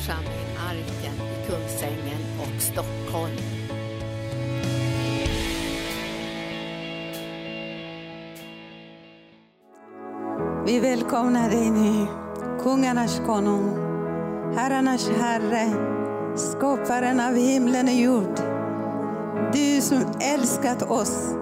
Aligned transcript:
församling 0.00 0.56
Arken 0.68 1.14
i 1.14 1.46
Kungsängen 1.46 2.20
och 2.40 2.62
Stockholm. 2.62 3.36
Vi 10.66 10.80
välkomnar 10.80 11.50
dig 11.50 11.70
nu, 11.70 12.06
kungarnas 12.62 13.20
konung, 13.26 13.70
herrarnas 14.56 15.10
herre, 15.20 15.68
skaparen 16.36 17.20
av 17.20 17.34
himlen 17.34 17.86
och 17.86 17.94
jord. 17.94 18.40
Du 19.52 19.80
som 19.80 20.04
älskat 20.20 20.82
oss, 20.82 21.34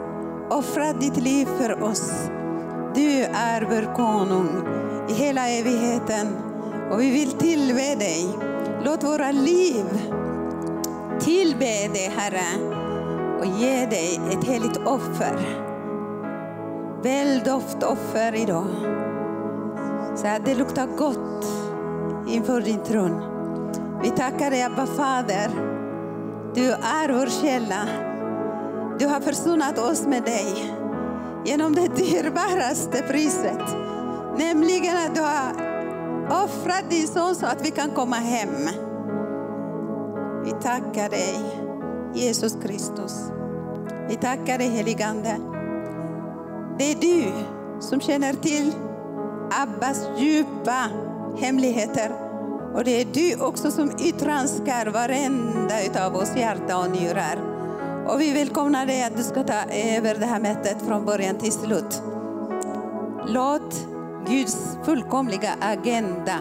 offrat 0.51 1.01
ditt 1.01 1.17
liv 1.17 1.47
för 1.47 1.83
oss. 1.83 2.13
Du 2.95 3.23
är 3.25 3.63
vår 3.63 3.95
konung 3.95 4.49
i 5.09 5.13
hela 5.13 5.49
evigheten 5.49 6.49
och 6.91 7.01
vi 7.01 7.11
vill 7.11 7.33
tillbe 7.33 7.95
dig. 7.95 8.48
Låt 8.85 9.05
våra 9.05 9.31
liv 9.31 9.85
tillbe 11.21 11.65
dig, 11.65 12.13
Herre, 12.17 12.79
och 13.39 13.47
ge 13.47 13.87
dig 13.87 14.21
ett 14.33 14.45
heligt 14.45 14.77
offer. 14.77 15.39
Välj 17.03 17.43
doftoffer 17.45 18.35
idag 18.35 18.67
så 20.17 20.27
att 20.27 20.45
det 20.45 20.55
luktar 20.55 20.87
gott 20.87 21.47
inför 22.29 22.61
din 22.61 22.83
tron. 22.85 23.23
Vi 24.03 24.11
tackar 24.11 24.51
dig 24.51 24.63
Abba 24.63 24.87
Fader. 24.87 25.51
Du 26.55 26.71
är 26.71 27.13
vår 27.13 27.27
källa. 27.43 27.89
Du 28.99 29.07
har 29.07 29.21
försonat 29.21 29.79
oss 29.79 30.07
med 30.07 30.23
dig 30.23 30.75
genom 31.45 31.75
det 31.75 31.89
dyrbaraste 31.97 33.03
priset. 33.03 33.77
Nämligen 34.39 34.97
att 34.97 35.15
du 35.15 35.21
har 35.21 35.68
Offra 36.31 36.75
din 36.91 37.09
son 37.09 37.35
så 37.35 37.47
att 37.47 37.67
vi 37.67 37.71
kan 37.71 37.91
komma 37.91 38.17
hem. 38.17 38.69
Vi 40.45 40.51
tackar 40.51 41.09
dig 41.09 41.39
Jesus 42.15 42.57
Kristus. 42.63 43.15
Vi 44.09 44.17
tackar 44.17 44.59
dig 44.59 44.69
heligande. 44.69 45.37
Det 46.79 46.93
är 46.93 46.95
du 47.01 47.33
som 47.81 48.01
känner 48.01 48.33
till 48.33 48.73
Abbas 49.63 50.07
djupa 50.17 50.85
hemligheter. 51.39 52.13
Och 52.75 52.85
det 52.85 53.01
är 53.01 53.05
du 53.05 53.45
också 53.45 53.71
som 53.71 53.91
utranskar 53.91 54.87
varenda 54.87 55.85
utav 55.85 56.17
oss 56.17 56.37
hjärta 56.37 56.79
och 56.79 56.91
njurar. 56.91 57.39
Och 58.07 58.21
vi 58.21 58.33
välkomnar 58.33 58.87
dig 58.87 59.05
att 59.05 59.17
du 59.17 59.23
ska 59.23 59.43
ta 59.43 59.63
över 59.73 60.15
det 60.15 60.27
här 60.27 60.41
mötet 60.41 60.83
från 60.87 61.05
början 61.05 61.39
till 61.39 61.53
slut. 61.53 62.03
Låt 63.27 63.98
Guds 64.27 64.79
fullkomliga 64.85 65.57
agenda 65.61 66.39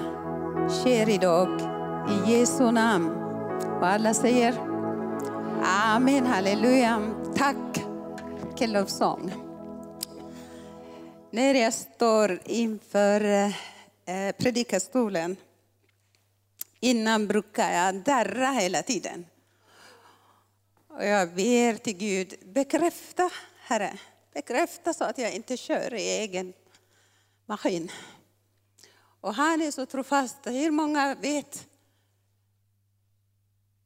sker 0.69 1.09
idag 1.09 1.61
i 2.09 2.31
Jesu 2.31 2.71
namn. 2.71 3.09
Och 3.79 3.87
alla 3.87 4.13
säger 4.13 4.53
Amen, 5.63 6.25
halleluja. 6.25 7.13
Tack, 7.35 7.85
kellovsång. 8.59 9.31
När 11.31 11.53
jag 11.53 11.73
står 11.73 12.39
inför 12.45 13.21
eh, 14.05 14.31
predikastolen 14.37 15.35
innan 16.79 17.27
brukar 17.27 17.71
jag 17.71 17.95
darra 18.03 18.47
hela 18.47 18.83
tiden. 18.83 19.25
Och 20.87 21.05
jag 21.05 21.33
ber 21.33 21.73
till 21.73 21.97
Gud, 21.97 22.33
bekräfta 22.45 23.29
Herre, 23.59 23.93
bekräfta 24.33 24.93
så 24.93 25.03
att 25.03 25.17
jag 25.17 25.33
inte 25.33 25.57
kör 25.57 25.93
i 25.93 26.17
egen 26.19 26.53
maskin. 27.47 27.91
Och 29.21 29.33
han 29.33 29.61
är 29.61 29.71
så 29.71 29.85
trofast, 29.85 30.37
hur 30.43 30.71
många 30.71 31.15
vet? 31.15 31.67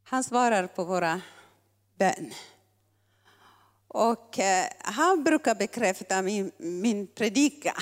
Han 0.03 0.23
svarar 0.23 0.68
på 0.68 0.84
våra 0.84 1.22
bön. 1.97 2.34
Och 3.88 4.40
eh, 4.40 4.66
han 4.80 5.24
brukar 5.24 5.56
bekräfta 5.56 6.22
min, 6.22 6.52
min 6.58 7.08
predika 7.08 7.74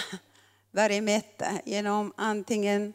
varje 0.71 1.01
möte 1.01 1.61
genom 1.65 2.13
antingen 2.17 2.93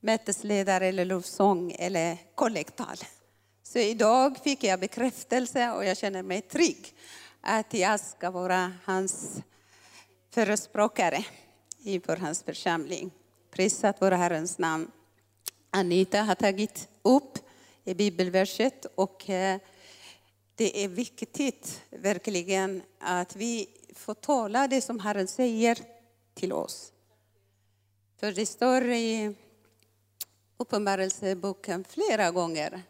mötesledare 0.00 0.86
eller 0.86 1.04
lovsång 1.04 1.72
eller 1.78 2.18
kollektal. 2.34 2.96
Så 3.62 3.78
idag 3.78 4.38
fick 4.44 4.64
jag 4.64 4.80
bekräftelse 4.80 5.70
och 5.70 5.84
jag 5.84 5.96
känner 5.96 6.22
mig 6.22 6.42
trygg 6.42 6.94
att 7.40 7.74
jag 7.74 8.00
ska 8.00 8.30
vara 8.30 8.72
hans 8.84 9.42
förespråkare 10.30 11.24
inför 11.78 12.16
hans 12.16 12.42
församling. 12.42 13.10
Prisat 13.50 13.96
vår 14.00 14.10
Herrens 14.10 14.58
namn. 14.58 14.90
Anita 15.70 16.22
har 16.22 16.34
tagit 16.34 16.88
upp 17.02 17.38
i 17.84 17.94
bibelverset 17.94 18.86
och 18.94 19.30
eh, 19.30 19.60
det 20.54 20.84
är 20.84 20.88
viktigt 20.88 21.82
verkligen 21.90 22.82
att 22.98 23.36
vi 23.36 23.68
får 23.94 24.14
tala 24.14 24.68
det 24.68 24.80
som 24.80 25.00
Herren 25.00 25.28
säger 25.28 25.78
till 26.34 26.52
oss. 26.52 26.92
För 28.16 28.32
det 28.32 28.46
står 28.46 28.84
i 28.84 29.34
Uppenbarelseboken 30.60 31.84
flera 31.84 32.30
gånger. 32.30 32.82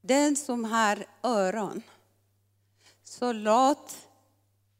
Den 0.00 0.36
som 0.36 0.64
har 0.64 1.06
öron, 1.22 1.82
så 3.04 3.32
låt 3.32 3.96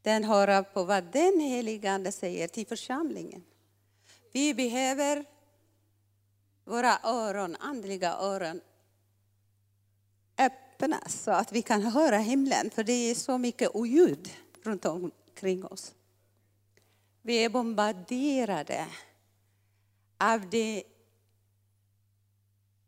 den 0.05 0.23
höra 0.23 0.63
på 0.63 0.83
vad 0.83 1.03
den 1.11 1.39
helige 1.39 1.91
Ande 1.91 2.11
säger 2.11 2.47
till 2.47 2.67
församlingen. 2.67 3.43
Vi 4.31 4.53
behöver 4.53 5.25
våra 6.63 6.99
öron, 7.03 7.55
andliga 7.59 8.13
öron, 8.13 8.61
öppnas 10.37 11.23
så 11.23 11.31
att 11.31 11.51
vi 11.51 11.61
kan 11.61 11.81
höra 11.81 12.17
himlen, 12.17 12.69
för 12.69 12.83
det 12.83 12.93
är 12.93 13.15
så 13.15 13.37
mycket 13.37 13.75
oljud 13.75 14.29
runt 14.63 14.85
omkring 14.85 15.65
oss. 15.65 15.93
Vi 17.21 17.43
är 17.43 17.49
bombarderade 17.49 18.87
av 20.17 20.49
det 20.49 20.83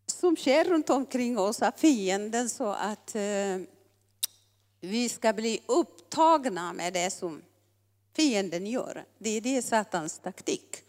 som 0.06 0.36
sker 0.36 0.66
runt 0.66 0.90
omkring 0.90 1.38
oss, 1.38 1.62
av 1.62 1.72
fienden, 1.72 2.50
så 2.50 2.68
att 2.68 3.16
eh, 3.16 3.58
vi 4.80 5.10
ska 5.10 5.34
bli 5.34 5.62
upp 5.68 5.97
upptagna 6.07 6.73
med 6.73 6.94
det 6.94 7.12
som 7.12 7.41
fienden 8.16 8.68
gör. 8.68 9.06
Det 9.18 9.29
är 9.29 9.41
det 9.41 9.62
Satans 9.62 10.19
taktik. 10.19 10.84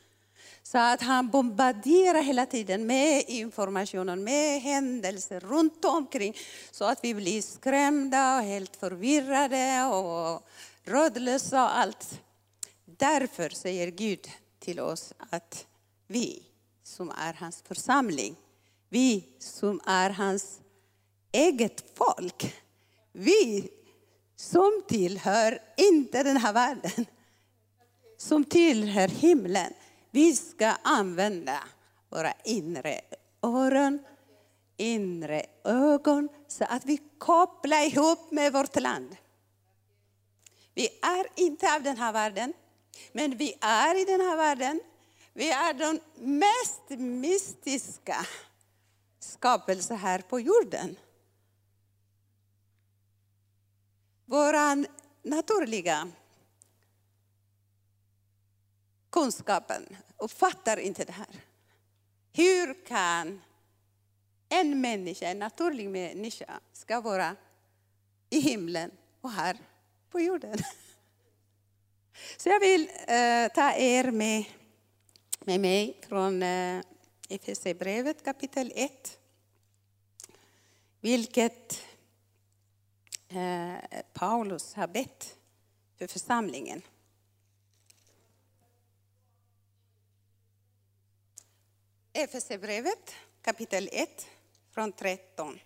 Så 0.62 0.78
att 0.78 1.02
han 1.02 1.30
bombarderar 1.30 2.22
hela 2.22 2.46
tiden 2.46 2.86
med 2.86 3.24
informationen, 3.26 4.24
med 4.24 4.60
händelser 4.60 5.40
runt 5.40 5.84
omkring. 5.84 6.36
Så 6.70 6.84
att 6.84 7.04
vi 7.04 7.14
blir 7.14 7.42
skrämda 7.42 8.36
och 8.36 8.42
helt 8.42 8.76
förvirrade 8.76 9.84
och 9.84 10.48
rådlösa 10.84 11.64
och 11.64 11.78
allt. 11.78 12.20
Därför 12.84 13.48
säger 13.48 13.88
Gud 13.88 14.28
till 14.58 14.80
oss 14.80 15.12
att 15.30 15.66
vi 16.06 16.42
som 16.82 17.10
är 17.10 17.32
hans 17.32 17.62
församling, 17.62 18.36
vi 18.88 19.24
som 19.38 19.80
är 19.86 20.10
hans 20.10 20.60
eget 21.32 21.84
folk, 21.94 22.54
vi 23.12 23.70
som 24.40 24.82
tillhör 24.88 25.58
inte 25.76 26.22
den 26.22 26.36
här 26.36 26.52
världen, 26.52 27.06
som 28.16 28.44
tillhör 28.44 29.08
himlen. 29.08 29.72
Vi 30.10 30.36
ska 30.36 30.66
använda 30.82 31.58
våra 32.08 32.32
inre 32.44 33.00
öron, 33.42 33.98
inre 34.76 35.46
ögon 35.64 36.28
så 36.48 36.64
att 36.64 36.84
vi 36.84 36.98
kopplar 37.18 37.86
ihop 37.86 38.30
med 38.30 38.52
vårt 38.52 38.80
land. 38.80 39.16
Vi 40.74 40.88
är 41.02 41.26
inte 41.34 41.74
av 41.74 41.82
den 41.82 41.96
här 41.96 42.12
världen, 42.12 42.52
men 43.12 43.36
vi 43.36 43.54
är 43.60 44.02
i 44.02 44.04
den 44.04 44.20
här 44.20 44.36
världen. 44.36 44.80
Vi 45.32 45.50
är 45.50 45.74
de 45.74 46.00
mest 46.14 47.00
mystiska 47.00 48.26
skapelser 49.20 49.94
här 49.94 50.18
på 50.18 50.40
jorden. 50.40 50.96
Vår 54.30 54.86
naturliga 55.28 56.08
kunskapen 59.10 59.96
uppfattar 60.16 60.76
inte 60.76 61.04
det 61.04 61.12
här. 61.12 61.42
Hur 62.32 62.86
kan 62.86 63.40
en 64.48 64.80
människa, 64.80 65.26
en 65.26 65.38
naturlig 65.38 65.90
människa, 65.90 66.60
ska 66.72 67.00
vara 67.00 67.36
i 68.30 68.40
himlen 68.40 68.90
och 69.20 69.30
här 69.30 69.58
på 70.10 70.20
jorden? 70.20 70.58
Så 72.36 72.48
jag 72.48 72.60
vill 72.60 72.88
eh, 72.88 73.52
ta 73.54 73.72
er 73.72 74.10
med, 74.10 74.44
med 75.40 75.60
mig 75.60 76.00
från 76.08 76.42
eh, 76.42 76.82
Efesierbrevet 77.28 78.24
kapitel 78.24 78.72
1. 78.74 79.18
Vilket 81.00 81.87
Eh, 83.28 84.02
Paulus 84.12 84.74
har 84.74 84.86
bett 84.86 85.36
för 85.96 86.06
församlingen. 86.06 86.82
Efesierbrevet 92.12 93.14
kapitel 93.42 93.88
1 93.92 94.26
från 94.70 94.92
13. 94.92 95.58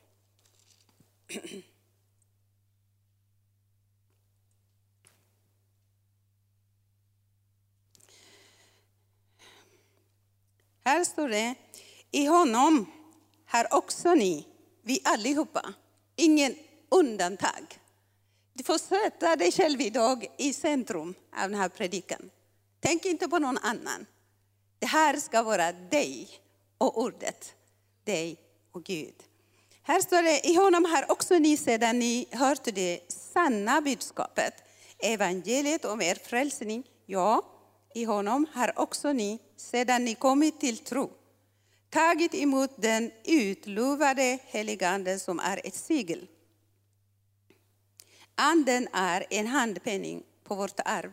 Här 10.84 11.04
står 11.04 11.28
det, 11.28 11.54
i 12.10 12.26
honom 12.26 12.92
har 13.46 13.74
också 13.74 14.14
ni, 14.14 14.46
vi 14.82 15.00
allihopa, 15.04 15.74
ingen 16.16 16.54
undantag. 16.92 17.78
Du 18.52 18.64
får 18.64 18.78
sätta 18.78 19.36
dig 19.36 19.52
själv 19.52 19.80
idag 19.80 20.26
i 20.38 20.52
centrum 20.52 21.14
av 21.36 21.50
den 21.50 21.60
här 21.60 21.68
predikan. 21.68 22.30
Tänk 22.80 23.04
inte 23.04 23.28
på 23.28 23.38
någon 23.38 23.58
annan. 23.58 24.06
Det 24.78 24.86
här 24.86 25.16
ska 25.16 25.42
vara 25.42 25.72
dig 25.72 26.28
och 26.78 27.02
ordet, 27.02 27.54
dig 28.04 28.36
och 28.72 28.84
Gud. 28.84 29.14
Här 29.82 30.00
står 30.00 30.22
det, 30.22 30.48
i 30.48 30.54
honom 30.54 30.84
har 30.84 31.10
också 31.10 31.38
ni 31.38 31.56
sedan 31.56 31.98
ni 31.98 32.26
hört 32.30 32.64
det 32.64 33.00
sanna 33.08 33.80
budskapet, 33.80 34.54
evangeliet 34.98 35.84
om 35.84 36.02
er 36.02 36.14
frälsning, 36.14 36.84
ja, 37.06 37.42
i 37.94 38.04
honom 38.04 38.46
har 38.52 38.78
också 38.78 39.12
ni 39.12 39.38
sedan 39.56 40.04
ni 40.04 40.14
kommit 40.14 40.60
till 40.60 40.78
tro 40.78 41.10
tagit 41.92 42.34
emot 42.34 42.70
den 42.76 43.10
utlovade 43.24 44.38
heligande 44.46 45.18
som 45.18 45.38
är 45.38 45.60
ett 45.64 45.74
sigel. 45.74 46.26
Anden 48.34 48.88
är 48.92 49.26
en 49.30 49.46
handpenning 49.46 50.22
på 50.44 50.54
vårt 50.54 50.80
arv, 50.84 51.12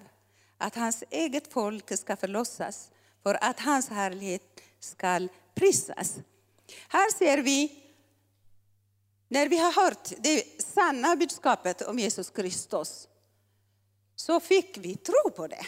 att 0.57 0.75
hans 0.75 1.03
eget 1.09 1.53
folk 1.53 1.97
ska 1.97 2.15
förlossas 2.15 2.91
för 3.23 3.43
att 3.43 3.59
hans 3.59 3.89
härlighet 3.89 4.61
ska 4.79 5.27
prisas. 5.53 6.15
Här 6.87 7.17
ser 7.17 7.37
vi, 7.37 7.83
när 9.27 9.47
vi 9.47 9.57
har 9.57 9.71
hört 9.71 10.09
det 10.17 10.63
sanna 10.63 11.15
budskapet 11.15 11.81
om 11.81 11.99
Jesus 11.99 12.29
Kristus, 12.29 13.07
så 14.15 14.39
fick 14.39 14.77
vi 14.77 14.95
tro 14.95 15.31
på 15.35 15.47
det. 15.47 15.65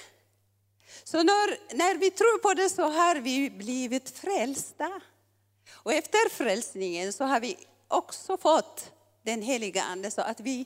Så 1.04 1.24
när, 1.24 1.76
när 1.76 1.98
vi 1.98 2.12
tror 2.12 2.38
på 2.38 2.54
det 2.54 2.70
så 2.70 2.84
har 2.84 3.16
vi 3.16 3.50
blivit 3.50 4.10
frälsta. 4.10 5.02
Och 5.74 5.94
efter 5.94 6.30
frälsningen 6.30 7.14
så 7.14 7.24
har 7.24 7.40
vi 7.40 7.58
också 7.88 8.38
fått 8.38 8.92
den 9.24 9.42
heliga 9.42 9.84
Ande 9.84 10.12
så 10.12 10.22
att 10.22 10.40
vi 10.40 10.66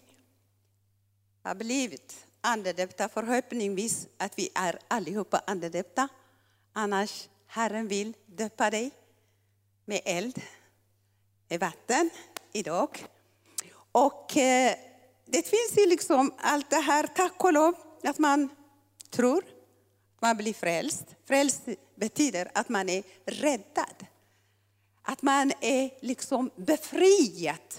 har 1.46 1.56
blivit 1.56 2.26
andedöpta. 2.42 3.10
Förhoppningsvis 3.10 4.08
att 4.18 4.40
vi 4.40 4.50
är 4.56 4.80
allihopa 4.88 5.42
andedöpta. 5.48 6.08
Annars 6.74 7.30
Herren 7.48 7.88
vill 7.88 8.14
döpa 8.26 8.70
dig 8.70 8.92
med 9.86 10.02
eld, 10.06 10.42
med 11.48 11.60
vatten 11.60 12.10
idag. 12.54 13.06
Och 13.92 14.38
eh, 14.38 14.76
det 15.26 15.48
finns 15.48 15.78
ju 15.78 15.86
liksom 15.86 16.34
allt 16.38 16.70
det 16.70 16.76
här, 16.76 17.08
tack 17.08 17.44
och 17.44 17.54
lov, 17.54 17.76
att 18.04 18.20
man 18.20 18.50
tror 19.10 19.44
man 20.20 20.38
blir 20.38 20.54
frälst. 20.54 21.06
Frälst 21.26 21.62
betyder 21.96 22.52
att 22.54 22.70
man 22.70 22.90
är 22.90 23.04
räddad. 23.26 24.06
Att 25.02 25.22
man 25.22 25.52
är 25.62 26.06
liksom 26.06 26.52
befriad 26.56 27.74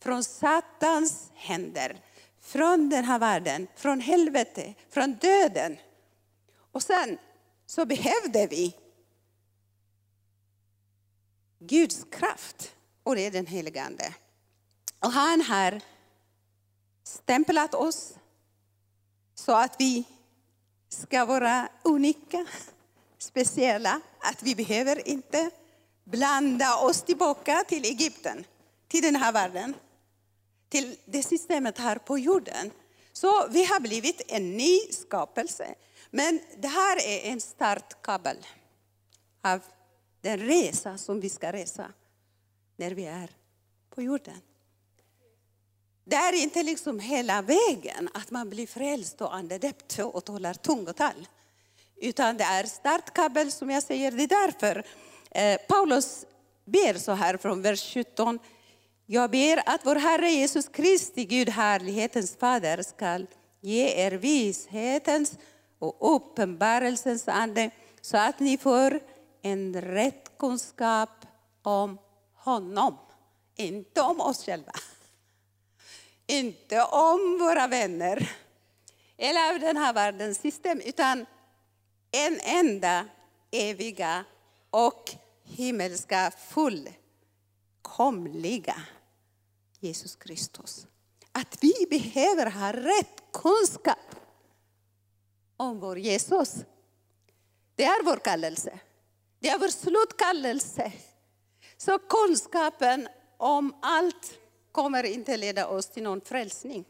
från 0.00 0.24
Satans 0.24 1.30
händer, 1.34 2.00
från 2.46 2.88
den 2.88 3.04
här 3.04 3.18
världen, 3.18 3.66
från 3.76 4.00
helvete, 4.00 4.74
från 4.90 5.14
döden. 5.14 5.76
Och 6.72 6.82
sen 6.82 7.18
så 7.66 7.86
behövde 7.86 8.46
vi 8.46 8.76
Guds 11.58 12.04
kraft, 12.10 12.72
och 13.02 13.16
det 13.16 13.26
är 13.26 13.30
den 13.30 13.46
helige 13.46 13.82
Ande. 13.82 14.14
Och 15.00 15.12
han 15.12 15.40
har 15.40 15.80
stämplat 17.02 17.74
oss 17.74 18.14
så 19.34 19.52
att 19.52 19.76
vi 19.78 20.04
ska 20.88 21.24
vara 21.24 21.68
unika, 21.82 22.46
speciella, 23.18 24.00
att 24.18 24.42
vi 24.42 24.54
behöver 24.54 25.08
inte 25.08 25.50
blanda 26.04 26.76
oss 26.76 27.02
tillbaka 27.02 27.64
till 27.68 27.84
Egypten, 27.84 28.44
till 28.88 29.02
den 29.02 29.16
här 29.16 29.32
världen, 29.32 29.74
till 30.68 30.96
det 31.04 31.22
systemet 31.22 31.78
här 31.78 31.96
på 31.96 32.18
jorden. 32.18 32.70
Så 33.12 33.48
vi 33.50 33.64
har 33.64 33.80
blivit 33.80 34.22
en 34.28 34.56
ny 34.56 34.80
skapelse. 34.90 35.74
Men 36.10 36.40
det 36.58 36.68
här 36.68 36.96
är 36.96 37.30
en 37.32 37.40
startkabel 37.40 38.36
av 39.42 39.60
den 40.20 40.38
resa 40.38 40.98
som 40.98 41.20
vi 41.20 41.30
ska 41.30 41.52
resa 41.52 41.92
när 42.76 42.90
vi 42.90 43.06
är 43.06 43.30
på 43.90 44.02
jorden. 44.02 44.40
Det 46.04 46.16
är 46.16 46.32
inte 46.32 46.62
liksom 46.62 47.00
hela 47.00 47.42
vägen 47.42 48.08
att 48.14 48.30
man 48.30 48.50
blir 48.50 48.66
frälst 48.66 49.20
och 49.20 49.34
andedöpt 49.34 49.98
och 49.98 50.24
talar 50.24 50.54
tungotal. 50.54 51.28
Utan 51.96 52.36
det 52.36 52.44
är 52.44 52.64
startkabel 52.64 53.52
som 53.52 53.70
jag 53.70 53.82
säger. 53.82 54.10
Det 54.10 54.22
är 54.22 54.28
därför 54.28 54.84
eh, 55.30 55.60
Paulus 55.68 56.24
ber 56.64 56.94
så 56.98 57.12
här 57.12 57.36
från 57.36 57.62
vers 57.62 57.94
17. 57.94 58.38
Jag 59.08 59.30
ber 59.30 59.62
att 59.66 59.86
vår 59.86 59.96
Herre 59.96 60.30
Jesus 60.30 60.68
Kristi, 60.68 61.24
Gud 61.24 61.48
härlighetens 61.48 62.36
fader, 62.36 62.82
skall 62.82 63.26
ge 63.60 63.88
er 63.88 64.10
vishetens 64.10 65.38
och 65.78 66.16
uppenbarelsens 66.16 67.28
ande 67.28 67.70
så 68.00 68.16
att 68.16 68.40
ni 68.40 68.58
får 68.58 69.00
en 69.42 69.80
rätt 69.80 70.38
kunskap 70.38 71.26
om 71.62 71.98
honom. 72.34 72.98
Inte 73.56 74.00
om 74.00 74.20
oss 74.20 74.44
själva. 74.44 74.72
Inte 76.26 76.82
om 76.82 77.38
våra 77.40 77.66
vänner 77.66 78.30
eller 79.16 79.54
av 79.54 79.60
den 79.60 79.76
här 79.76 79.92
världens 79.92 80.38
system, 80.38 80.80
utan 80.80 81.26
en 82.10 82.40
enda 82.40 83.06
eviga 83.50 84.24
och 84.70 85.10
himmelska 85.44 86.32
fullkomliga 86.48 88.76
Jesus 89.86 90.16
Kristus. 90.16 90.86
Att 91.32 91.58
vi 91.60 91.86
behöver 91.90 92.50
ha 92.50 92.72
rätt 92.72 93.22
kunskap 93.32 94.14
om 95.56 95.80
vår 95.80 95.98
Jesus. 95.98 96.54
Det 97.74 97.84
är 97.84 98.04
vår 98.04 98.16
kallelse. 98.16 98.78
Det 99.38 99.48
är 99.48 99.58
vår 99.58 99.68
slutkallelse. 99.68 100.92
Så 101.76 101.98
kunskapen 101.98 103.08
om 103.36 103.76
allt 103.82 104.38
kommer 104.72 105.04
inte 105.04 105.36
leda 105.36 105.66
oss 105.66 105.86
till 105.86 106.02
någon 106.02 106.20
frälsning. 106.20 106.84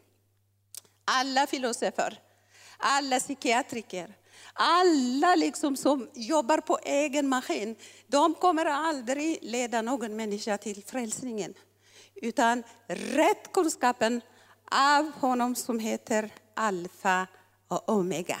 Alla 1.05 1.47
filosofer, 1.47 2.21
alla 2.77 3.19
psykiatriker, 3.19 4.17
alla 4.53 5.35
liksom 5.35 5.77
som 5.77 6.09
jobbar 6.13 6.57
på 6.57 6.79
egen 6.83 7.27
maskin, 7.27 7.75
de 8.07 8.33
kommer 8.33 8.65
aldrig 8.65 9.39
leda 9.41 9.81
någon 9.81 10.15
människa 10.15 10.57
till 10.57 10.83
frälsningen. 10.83 11.53
Utan 12.21 12.63
rätt 12.87 13.51
kunskapen 13.53 14.21
av 14.71 15.11
honom 15.11 15.55
som 15.55 15.79
heter 15.79 16.33
Alfa 16.53 17.27
och 17.67 17.89
Omega. 17.89 18.39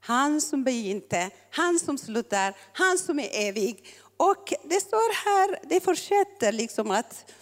Han 0.00 0.40
som 0.40 0.64
begynte, 0.64 1.30
han 1.50 1.78
som 1.78 1.98
slutar, 1.98 2.56
han 2.72 2.98
som 2.98 3.18
är 3.18 3.28
evig. 3.32 3.84
Och 4.16 4.52
det 4.64 4.80
står 4.80 5.24
här, 5.24 5.58
det 5.62 5.80
fortsätter 5.80 6.52
liksom 6.52 6.90
att 6.90 7.32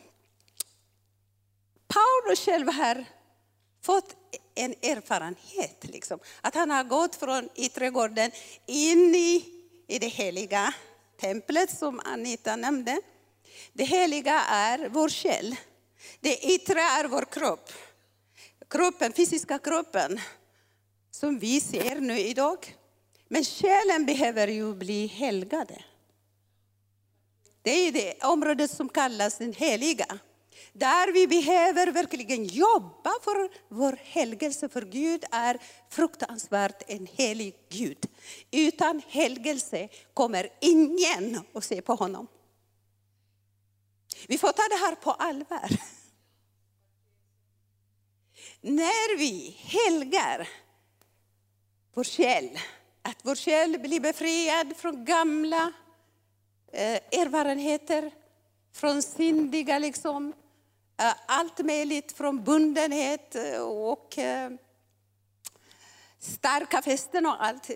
Paulus 1.88 2.40
själv 2.44 2.68
har 2.68 3.04
fått 3.82 4.16
en 4.54 4.70
erfarenhet. 4.70 5.84
Liksom. 5.84 6.18
Att 6.40 6.54
han 6.54 6.70
har 6.70 6.84
gått 6.84 7.16
från 7.16 7.48
yttergården 7.54 8.30
in 8.66 9.14
i, 9.14 9.44
i 9.86 9.98
det 9.98 10.08
heliga 10.08 10.74
templet 11.20 11.78
som 11.78 12.00
Anita 12.04 12.56
nämnde. 12.56 13.00
Det 13.72 13.84
heliga 13.84 14.40
är 14.40 14.88
vår 14.88 15.08
själ. 15.08 15.56
Det 16.20 16.54
yttre 16.54 16.80
är 16.80 17.04
vår 17.04 17.24
kropp. 17.32 17.72
Kroppen, 18.68 19.12
fysiska 19.12 19.58
kroppen 19.58 20.20
som 21.10 21.38
vi 21.38 21.60
ser 21.60 22.00
nu 22.00 22.18
idag. 22.18 22.76
Men 23.28 23.44
själen 23.44 24.06
behöver 24.06 24.48
ju 24.48 24.74
bli 24.74 25.06
helgade. 25.06 25.84
Det 27.62 27.70
är 27.70 27.92
det 27.92 28.24
området 28.24 28.70
som 28.70 28.88
kallas 28.88 29.38
den 29.38 29.52
heliga. 29.52 30.18
Där 30.72 31.12
vi 31.12 31.26
behöver 31.26 31.92
verkligen 31.92 32.44
jobba 32.44 33.12
för 33.22 33.50
vår 33.68 33.98
helgelse, 34.02 34.68
för 34.68 34.82
Gud 34.82 35.24
är 35.30 35.58
fruktansvärt 35.90 36.82
en 36.86 37.06
helig 37.06 37.54
Gud. 37.68 38.06
Utan 38.50 39.02
helgelse 39.08 39.88
kommer 40.14 40.48
ingen 40.60 41.40
att 41.54 41.64
se 41.64 41.82
på 41.82 41.94
honom. 41.94 42.26
Vi 44.28 44.38
får 44.38 44.52
ta 44.52 44.62
det 44.68 44.76
här 44.76 44.94
på 44.94 45.10
allvar. 45.10 45.70
När 48.68 49.18
vi 49.18 49.56
helgar 49.58 50.48
vår 51.94 52.04
själ, 52.04 52.58
att 53.02 53.18
vår 53.22 53.34
själ 53.34 53.78
blir 53.78 54.00
befriad 54.00 54.76
från 54.76 55.04
gamla 55.04 55.72
eh, 56.72 56.94
erfarenheter, 56.94 58.10
från 58.72 59.02
syndiga, 59.02 59.78
liksom, 59.78 60.32
eh, 60.96 61.14
allt 61.26 61.58
möjligt, 61.58 62.12
från 62.12 62.44
bundenhet 62.44 63.34
eh, 63.34 63.60
och 63.60 64.18
starka 66.18 66.82
fästen 66.82 67.26
och 67.26 67.44
allt. 67.44 67.70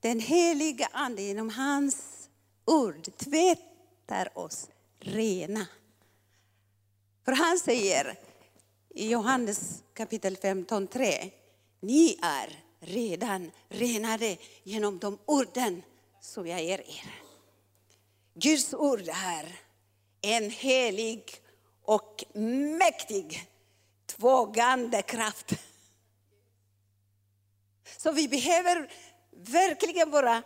Den 0.00 0.20
heliga 0.20 0.88
Ande 0.92 1.22
genom 1.22 1.50
hans 1.50 2.28
ord 2.64 3.16
tvättar 3.16 4.38
oss 4.38 4.68
rena. 4.98 5.66
För 7.24 7.32
han 7.32 7.58
säger 7.58 8.18
i 8.94 9.10
Johannes 9.10 9.82
kapitel 9.94 10.36
15, 10.36 10.86
3, 10.86 11.30
ni 11.80 12.18
är 12.22 12.64
redan 12.80 13.50
renade 13.68 14.36
genom 14.62 14.98
de 14.98 15.18
orden 15.24 15.82
som 16.20 16.46
jag 16.46 16.62
ger 16.62 16.80
er. 16.80 17.20
Guds 18.34 18.74
ord 18.74 19.08
är 19.08 19.60
en 20.20 20.50
helig 20.50 21.42
och 21.82 22.24
mäktig 22.78 23.50
tvågande 24.06 25.02
kraft. 25.02 25.52
Så 27.96 28.12
vi 28.12 28.28
behöver 28.28 28.92
verkligen 29.30 30.10
vara 30.10 30.42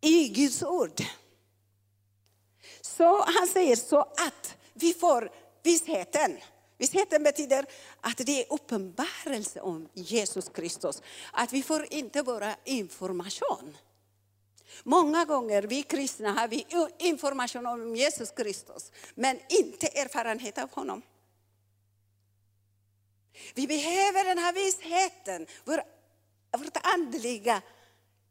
i 0.00 0.28
Guds 0.28 0.62
ord. 0.62 1.02
Så 2.80 3.24
han 3.24 3.46
säger 3.46 3.76
så 3.76 4.00
att 4.00 4.56
vi 4.74 4.94
får 4.94 5.41
vissheten. 5.62 6.38
Vissheten 6.78 7.22
betyder 7.22 7.66
att 8.00 8.16
det 8.16 8.42
är 8.42 8.52
uppenbarelse 8.52 9.60
om 9.60 9.88
Jesus 9.94 10.48
Kristus. 10.48 11.02
Att 11.32 11.52
vi 11.52 11.62
får 11.62 11.86
inte 11.90 12.22
bara 12.22 12.56
information. 12.64 13.76
Många 14.82 15.24
gånger 15.24 15.62
vi 15.62 15.82
kristna 15.82 16.32
har 16.32 16.48
vi 16.48 16.66
information 16.98 17.66
om 17.66 17.96
Jesus 17.96 18.30
Kristus, 18.30 18.92
men 19.14 19.40
inte 19.48 19.86
erfarenhet 19.86 20.58
av 20.58 20.70
honom. 20.70 21.02
Vi 23.54 23.66
behöver 23.66 24.24
den 24.24 24.38
här 24.38 24.52
visheten. 24.52 25.46
Vår, 25.64 25.82
vårt 26.58 26.76
andliga 26.82 27.62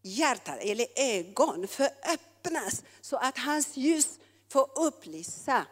hjärta 0.02 0.56
eller 0.56 0.88
ögon 0.96 1.68
får 1.68 1.88
öppnas 2.14 2.84
så 3.02 3.18
att 3.18 3.38
hans 3.38 3.78
ljus 3.78 4.20
får 4.50 4.70
upplysa 4.76 5.66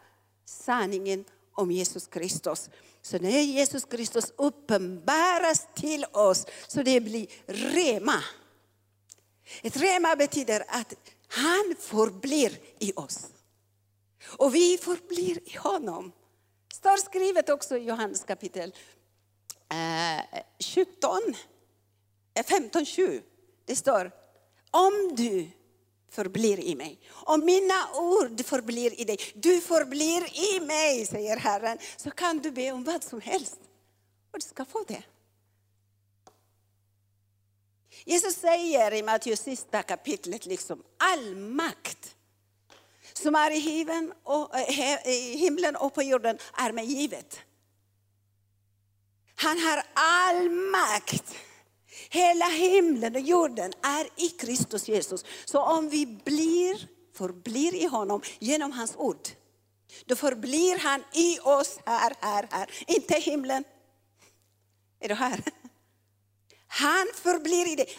sanningen 0.45 1.25
om 1.59 1.71
Jesus 1.71 2.07
Kristus. 2.07 2.69
Så 3.01 3.19
när 3.19 3.41
Jesus 3.41 3.85
Kristus 3.85 4.33
uppenbaras 4.35 5.67
till 5.75 6.05
oss 6.11 6.45
så 6.67 6.83
det 6.83 6.99
blir 6.99 7.27
rema. 7.47 8.23
Ett 9.61 9.77
rema 9.77 10.15
betyder 10.15 10.63
att 10.67 10.93
han 11.27 11.75
förblir 11.79 12.59
i 12.79 12.93
oss. 12.95 13.27
Och 14.23 14.55
vi 14.55 14.77
förblir 14.77 15.53
i 15.53 15.57
honom. 15.57 16.11
Det 16.67 16.75
står 16.75 16.97
skrivet 16.97 17.49
också 17.49 17.77
i 17.77 17.83
Johannes 17.83 18.23
kapitel 18.23 18.75
17, 20.75 21.19
15, 22.45 22.85
7. 22.85 23.21
Det 23.65 23.75
står, 23.75 24.11
om 24.71 25.15
du 25.15 25.49
förblir 26.09 26.59
i 26.59 26.75
mig. 26.75 26.99
Om 27.09 27.45
mina 27.45 27.93
ord 27.93 28.45
förblir 28.45 28.99
i 28.99 29.03
dig, 29.03 29.17
du 29.35 29.61
förblir 29.61 30.55
i 30.55 30.59
mig, 30.59 31.05
säger 31.05 31.37
Herren, 31.37 31.77
så 31.97 32.11
kan 32.11 32.39
du 32.39 32.51
be 32.51 32.71
om 32.71 32.83
vad 32.83 33.03
som 33.03 33.21
helst. 33.21 33.59
Och 34.31 34.39
du 34.39 34.45
ska 34.45 34.65
få 34.65 34.83
det. 34.87 35.03
Jesus 38.05 38.35
säger 38.35 38.93
i 38.93 39.03
Matteus 39.03 39.39
sista 39.39 39.83
kapitlet, 39.83 40.45
liksom, 40.45 40.83
all 40.97 41.35
makt 41.35 42.15
som 43.13 43.35
är 43.35 43.51
i 43.51 43.59
himlen 43.59 44.13
och, 44.23 44.55
eh, 44.55 45.07
i 45.07 45.37
himlen 45.37 45.75
och 45.75 45.93
på 45.93 46.03
jorden 46.03 46.37
är 46.57 46.71
mig 46.71 46.85
givet. 46.85 47.39
Han 49.35 49.59
har 49.59 49.83
all 49.93 50.49
makt. 50.49 51.35
Hela 52.09 52.45
himlen 52.45 53.15
och 53.15 53.21
jorden 53.21 53.73
är 53.81 54.09
i 54.25 54.29
Kristus 54.29 54.87
Jesus. 54.87 55.25
Så 55.45 55.61
om 55.61 55.89
vi 55.89 56.05
blir, 56.05 56.87
förblir 57.15 57.75
i 57.75 57.85
honom 57.85 58.21
genom 58.39 58.71
hans 58.71 58.95
ord, 58.95 59.27
då 60.05 60.15
förblir 60.15 60.79
han 60.79 61.03
i 61.13 61.39
oss 61.39 61.79
här, 61.85 62.13
här, 62.19 62.47
här. 62.51 62.69
Inte 62.87 63.17
i 63.17 63.21
himlen. 63.21 63.63
Är 64.99 65.07
du 65.07 65.13
här? 65.13 65.43
Han 66.67 67.07
förblir 67.15 67.71
i 67.73 67.75
dig. 67.75 67.89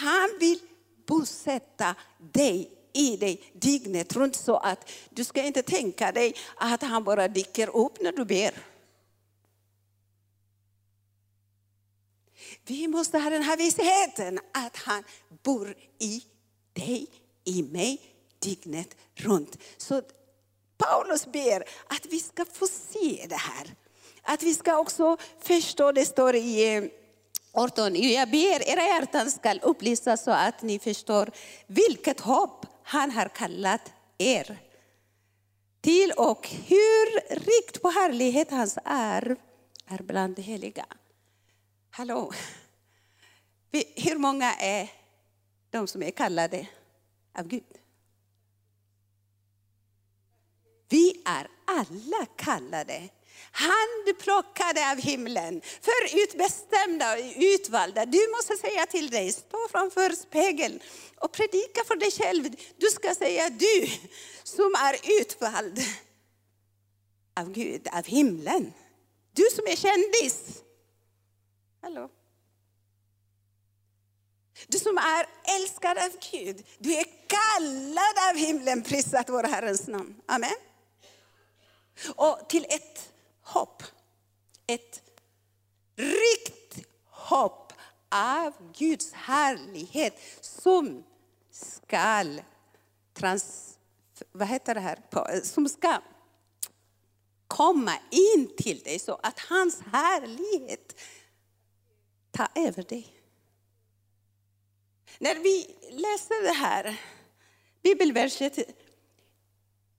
Han 0.00 0.30
vill 0.40 0.58
bosätta 1.06 1.94
dig 2.18 2.70
i 2.92 3.16
dig 3.16 3.42
dygnet 3.52 4.16
runt 4.16 4.36
så 4.36 4.56
att 4.56 4.90
du 5.10 5.24
ska 5.24 5.42
inte 5.42 5.62
tänka 5.62 6.12
dig 6.12 6.34
att 6.56 6.82
han 6.82 7.04
bara 7.04 7.28
dyker 7.28 7.76
upp 7.76 8.00
när 8.00 8.12
du 8.12 8.24
ber. 8.24 8.73
Vi 12.66 12.88
måste 12.88 13.18
ha 13.18 13.30
den 13.30 13.42
här 13.42 13.56
vissheten 13.56 14.38
att 14.52 14.76
han 14.76 15.04
bor 15.42 15.74
i 15.98 16.22
dig, 16.72 17.06
i 17.44 17.62
mig, 17.62 18.00
dygnet 18.38 18.96
runt. 19.14 19.58
Så 19.76 20.02
Paulus 20.76 21.26
ber 21.26 21.64
att 21.86 22.06
vi 22.10 22.20
ska 22.20 22.44
få 22.44 22.66
se 22.66 23.26
det 23.28 23.36
här. 23.36 23.74
Att 24.22 24.42
vi 24.42 24.54
ska 24.54 24.78
också 24.78 25.16
förstå, 25.40 25.92
det 25.92 26.04
står 26.04 26.34
i 26.34 26.76
eh, 26.76 26.84
18, 27.52 27.94
jag 27.94 28.30
ber 28.30 28.68
era 28.68 28.82
hjärtan 28.82 29.30
ska 29.30 29.54
upplysas 29.62 30.24
så 30.24 30.30
att 30.30 30.62
ni 30.62 30.78
förstår 30.78 31.30
vilket 31.66 32.20
hopp 32.20 32.66
han 32.82 33.10
har 33.10 33.28
kallat 33.28 33.92
er 34.18 34.58
till 35.80 36.12
och 36.16 36.48
hur 36.48 37.34
rikt 37.34 37.82
på 37.82 37.88
härlighet 37.88 38.50
hans 38.50 38.78
arv 38.84 39.36
är 39.88 40.02
bland 40.02 40.36
de 40.36 40.42
heliga. 40.42 40.86
Hallå! 41.96 42.32
Hur 43.96 44.18
många 44.18 44.54
är 44.54 44.92
de 45.70 45.86
som 45.86 46.02
är 46.02 46.10
kallade 46.10 46.68
av 47.38 47.48
Gud? 47.48 47.78
Vi 50.88 51.22
är 51.24 51.48
alla 51.64 52.26
kallade. 52.36 53.08
Handplockade 53.50 54.90
av 54.90 54.98
himlen, 54.98 55.60
förutbestämda 55.80 57.12
och 57.12 57.18
utvalda. 57.36 58.06
Du 58.06 58.28
måste 58.36 58.56
säga 58.56 58.86
till 58.86 59.10
dig, 59.10 59.32
stå 59.32 59.68
framför 59.70 60.10
spegeln 60.10 60.80
och 61.16 61.32
predika 61.32 61.84
för 61.86 61.96
dig 61.96 62.10
själv. 62.10 62.56
Du 62.76 62.86
ska 62.86 63.14
säga 63.14 63.50
du 63.50 63.86
som 64.42 64.74
är 64.74 65.20
utvald 65.20 65.78
av 67.36 67.52
Gud, 67.52 67.88
av 67.92 68.04
himlen. 68.04 68.72
Du 69.32 69.44
som 69.56 69.66
är 69.66 69.76
kändis. 69.76 70.63
Hallå? 71.84 72.10
Du 74.66 74.78
som 74.78 74.98
är 74.98 75.26
älskad 75.56 75.98
av 75.98 76.10
Gud, 76.30 76.66
du 76.78 76.94
är 76.94 77.04
kallad 77.26 78.30
av 78.30 78.36
himlen, 78.36 78.82
prisat 78.82 79.28
vår 79.28 79.42
Herrens 79.42 79.88
namn. 79.88 80.20
Amen. 80.26 80.54
Och 82.16 82.48
till 82.48 82.66
ett 82.68 83.12
hopp, 83.42 83.82
ett 84.66 85.02
rikt 85.96 86.86
hopp 87.06 87.72
av 88.08 88.72
Guds 88.78 89.12
härlighet 89.12 90.20
som 90.40 91.04
skall 91.50 92.42
trans, 93.14 93.74
vad 94.32 94.48
heter 94.48 94.74
det 94.74 94.80
här, 94.80 95.02
eh, 95.12 95.42
som 95.42 95.68
ska 95.68 96.00
komma 97.46 97.92
in 98.10 98.50
till 98.56 98.78
dig 98.78 98.98
så 98.98 99.20
att 99.22 99.38
hans 99.38 99.80
härlighet 99.92 101.00
ta 102.34 102.48
över 102.54 102.82
dig. 102.82 103.14
När 105.18 105.34
vi 105.34 105.76
läser 105.90 106.42
det 106.42 106.52
här 106.52 107.00
bibelverset, 107.82 108.56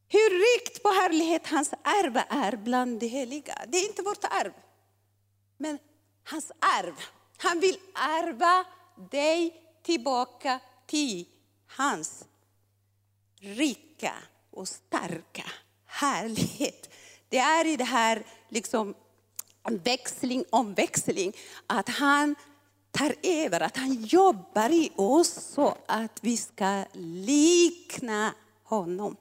hur 0.07 0.29
rikt 0.29 0.83
på 0.83 0.89
härlighet 0.89 1.47
hans 1.47 1.73
arv 1.73 2.17
är 2.29 2.55
bland 2.55 2.99
de 2.99 3.07
heliga. 3.07 3.65
Det 3.67 3.77
är 3.77 3.89
inte 3.89 4.01
vårt 4.01 4.23
arv, 4.23 4.53
men 5.57 5.79
hans 6.23 6.51
arv. 6.59 6.95
Han 7.37 7.59
vill 7.59 7.77
ärva 7.95 8.65
dig 9.11 9.61
tillbaka 9.83 10.59
till 10.85 11.27
hans 11.67 12.25
rika 13.39 14.13
och 14.51 14.67
starka 14.67 15.51
härlighet. 15.85 16.89
Det 17.29 17.37
är 17.37 17.65
i 17.65 17.77
det 17.77 17.83
här 17.83 18.25
liksom 18.49 18.95
växling 19.69 20.45
om 20.49 20.73
växling. 20.73 21.33
Att 21.67 21.89
han 21.89 22.35
tar 22.91 23.15
över, 23.23 23.59
att 23.59 23.77
han 23.77 23.93
jobbar 24.03 24.69
i 24.69 24.91
oss 24.95 25.33
så 25.53 25.77
att 25.85 26.19
vi 26.21 26.37
ska 26.37 26.83
likna 26.93 28.33
honom. 28.63 29.15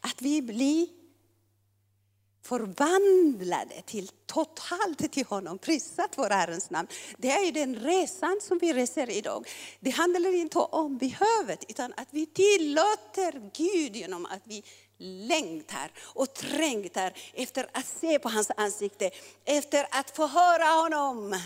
Att 0.00 0.22
vi 0.22 0.42
blir 0.42 0.88
förvandlade 2.42 3.82
till 3.86 4.08
totalt 4.26 5.12
till 5.12 5.26
honom. 5.26 5.58
Prisat 5.58 6.10
vår 6.16 6.30
Herrens 6.30 6.70
namn. 6.70 6.88
Det 7.18 7.30
är 7.30 7.52
den 7.52 7.76
resan 7.76 8.40
som 8.42 8.58
vi 8.58 8.72
reser 8.72 9.10
idag. 9.10 9.48
Det 9.80 9.90
handlar 9.90 10.34
inte 10.34 10.58
om 10.58 10.98
behovet 10.98 11.64
utan 11.68 11.92
att 11.96 12.08
vi 12.10 12.26
tillåter 12.26 13.50
Gud 13.54 13.96
genom 13.96 14.26
att 14.26 14.42
vi 14.44 14.64
längtar 14.98 15.90
och 15.98 16.34
trängtar 16.34 17.12
efter 17.32 17.66
att 17.72 17.86
se 17.86 18.18
på 18.18 18.28
hans 18.28 18.50
ansikte, 18.56 19.10
efter 19.44 19.86
att 19.90 20.16
få 20.16 20.26
höra 20.26 20.64
honom 20.64 21.40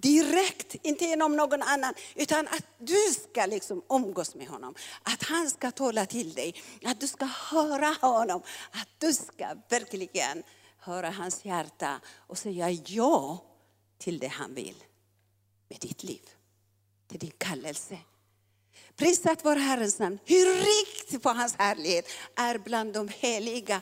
direkt, 0.00 0.76
inte 0.82 1.04
genom 1.04 1.36
någon 1.36 1.62
annan, 1.62 1.94
utan 2.14 2.48
att 2.48 2.64
du 2.78 3.12
ska 3.30 3.46
liksom 3.46 3.82
umgås 3.88 4.34
med 4.34 4.48
honom. 4.48 4.74
Att 5.02 5.22
han 5.22 5.50
ska 5.50 5.70
tala 5.70 6.06
till 6.06 6.32
dig, 6.32 6.62
att 6.84 7.00
du 7.00 7.08
ska 7.08 7.24
höra 7.24 7.96
honom, 8.00 8.42
att 8.70 8.88
du 8.98 9.12
ska 9.12 9.54
verkligen 9.68 10.42
höra 10.78 11.10
hans 11.10 11.44
hjärta 11.44 12.00
och 12.16 12.38
säga 12.38 12.70
ja 12.70 13.44
till 13.98 14.18
det 14.18 14.28
han 14.28 14.54
vill 14.54 14.84
med 15.68 15.78
ditt 15.80 16.02
liv, 16.02 16.30
till 17.08 17.18
din 17.18 17.32
kallelse. 17.38 17.98
Prisat 18.98 19.44
vår 19.44 19.56
Herrens 19.56 19.98
namn. 19.98 20.18
Hur 20.24 20.54
rikt 20.54 21.22
på 21.22 21.28
hans 21.28 21.54
härlighet 21.54 22.08
är 22.36 22.58
bland 22.58 22.92
de 22.92 23.08
heliga. 23.08 23.80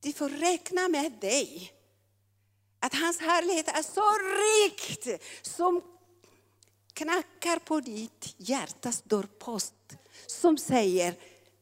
De 0.00 0.12
får 0.12 0.28
räkna 0.28 0.88
med 0.88 1.12
dig 1.12 1.72
att 2.80 2.94
hans 2.94 3.20
härlighet 3.20 3.68
är 3.68 3.82
så 3.82 4.10
rikt 4.44 5.22
som 5.42 5.82
knackar 6.92 7.58
på 7.58 7.80
ditt 7.80 8.34
hjärtas 8.36 9.02
dörrpost. 9.02 9.74
Som 10.26 10.58
säger, 10.58 11.14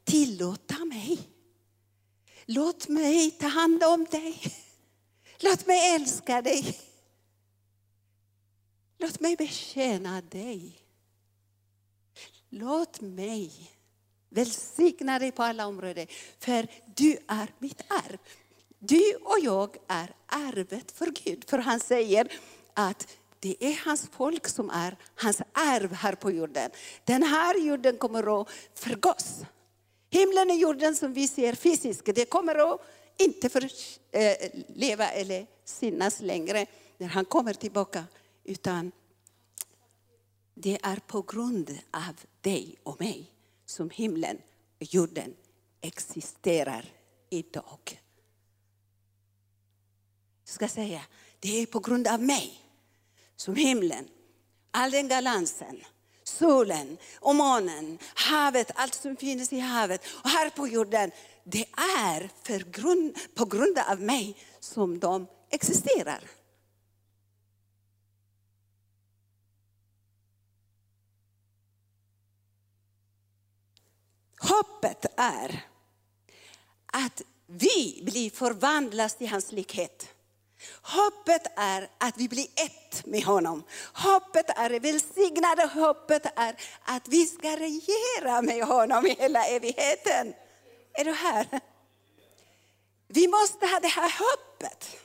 tillåta 0.05 0.85
mig. 0.85 1.19
Låt 2.45 2.89
mig 2.89 3.31
ta 3.31 3.47
hand 3.47 3.85
om 3.85 4.05
dig. 4.05 4.43
Låt 5.39 5.67
mig 5.67 5.95
älska 5.95 6.43
dig. 6.43 6.81
Låt 8.99 9.21
mig 9.21 9.37
betjäna 9.37 10.21
dig. 10.21 10.82
Låt 12.55 13.01
mig 13.01 13.51
välsigna 14.29 15.19
dig 15.19 15.33
på 15.33 15.43
alla 15.43 15.67
områden, 15.67 16.07
för 16.39 16.67
du 16.95 17.19
är 17.29 17.49
mitt 17.59 17.83
arv. 17.89 18.19
Du 18.79 19.15
och 19.15 19.39
jag 19.43 19.77
är 19.89 20.15
arvet 20.27 20.93
för 20.93 21.07
Gud. 21.07 21.45
För 21.51 21.59
han 21.59 21.81
säger 21.81 22.33
att 22.75 23.17
det 23.41 23.65
är 23.65 23.81
hans 23.85 24.09
folk 24.13 24.49
som 24.49 24.71
är 24.71 24.97
hans 25.15 25.43
arv 25.53 25.93
här 25.93 26.15
på 26.15 26.31
jorden. 26.31 26.71
Den 27.05 27.23
här 27.23 27.59
jorden 27.59 27.97
kommer 27.97 28.41
att 28.41 28.49
förgås. 28.75 29.41
Himlen 30.11 30.51
och 30.51 30.57
jorden 30.57 30.95
som 30.95 31.13
vi 31.13 31.29
ser 31.29 31.55
fysiskt, 31.55 32.15
det 32.15 32.25
kommer 32.25 32.73
att 32.75 32.81
inte 33.19 33.49
för, 33.49 33.65
eh, 34.11 34.37
leva 34.69 35.09
eller 35.09 35.47
synas 35.65 36.21
längre 36.21 36.67
när 36.99 37.09
han 37.09 37.25
kommer 37.25 37.55
tillbaka. 37.55 38.05
Utan 38.45 38.93
det 40.55 40.79
är 40.83 40.97
på 40.97 41.23
grund 41.23 41.79
av 41.91 42.21
dig 42.41 42.77
och 42.83 43.01
mig 43.01 43.33
som 43.67 43.91
himlen 43.91 44.39
och 44.81 44.95
jorden 44.95 45.35
existerar 45.81 46.85
idag 47.31 48.03
ska 50.53 50.69
säga, 50.69 51.01
det 51.41 51.63
är 51.63 51.67
på 51.67 51.79
grund 51.79 52.09
av 52.09 52.23
mig 52.23 52.61
som 53.37 53.55
himlen, 53.55 54.09
all 54.71 54.91
den 54.91 55.09
galansen, 55.09 55.81
solen 56.25 56.99
och 57.15 57.35
månen, 57.35 57.99
havet, 58.15 58.71
allt 58.75 58.95
som 58.95 59.17
finns 59.17 59.53
i 59.53 59.59
havet 59.59 60.03
och 60.25 60.31
här 60.31 60.51
på 60.51 60.69
jorden. 60.69 61.11
Det 61.45 61.67
är 62.03 62.31
för 62.43 62.59
grund, 62.59 63.19
på 63.35 63.45
grund 63.45 63.79
av 63.79 64.01
mig 64.01 64.37
som 64.61 64.99
de 64.99 65.27
existerar. 65.51 66.21
Hoppet 74.53 75.07
är 75.17 75.67
att 76.87 77.23
vi 77.47 78.01
blir 78.05 78.31
förvandlas 78.31 79.15
till 79.15 79.29
hans 79.29 79.53
likhet. 79.53 80.09
Hoppet 80.83 81.43
är 81.57 81.91
att 81.99 82.17
vi 82.17 82.29
blir 82.29 82.47
ett 82.57 83.07
med 83.07 83.25
honom. 83.25 83.65
Hoppet 83.95 84.59
är 84.59 84.71
det 84.71 84.79
välsignade 84.79 85.67
hoppet 85.67 86.27
är 86.37 86.57
att 86.83 87.09
vi 87.09 87.27
ska 87.27 87.57
regera 87.57 88.43
med 88.43 88.65
honom 88.65 89.07
i 89.07 89.11
hela 89.11 89.47
evigheten. 89.47 90.35
Är 90.93 91.05
du 91.05 91.13
här? 91.13 91.47
Vi 93.09 93.29
måste 93.29 93.67
ha 93.67 93.81
det 93.81 93.89
här 93.89 94.13
hoppet. 94.19 94.97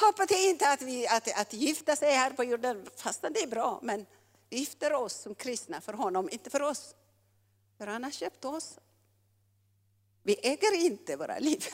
Hoppet 0.00 0.30
är 0.30 0.50
inte 0.50 0.68
att, 0.68 0.82
vi, 0.82 1.08
att, 1.08 1.40
att 1.40 1.52
gifta 1.52 1.96
sig 1.96 2.12
här 2.12 2.30
på 2.30 2.44
jorden, 2.44 2.86
fastän 2.96 3.32
det 3.32 3.42
är 3.42 3.46
bra, 3.46 3.80
men 3.82 4.06
vi 4.50 4.58
gifter 4.58 4.92
oss 4.92 5.14
som 5.14 5.34
kristna 5.34 5.80
för 5.80 5.92
honom, 5.92 6.28
inte 6.32 6.50
för 6.50 6.62
oss. 6.62 6.94
För 7.80 7.86
han 7.86 8.04
har 8.04 8.10
köpt 8.10 8.44
oss. 8.44 8.78
Vi 10.22 10.36
äger 10.42 10.74
inte 10.74 11.16
våra 11.16 11.38
liv. 11.38 11.64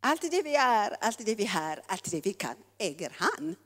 Allt 0.00 0.30
det 0.30 0.42
vi 0.42 0.54
är, 0.54 0.96
allt 1.00 1.26
det 1.26 1.34
vi 1.34 1.46
har, 1.46 1.82
allt 1.86 2.10
det 2.10 2.26
vi 2.26 2.32
kan 2.32 2.54
äger 2.78 3.16
han. 3.18 3.56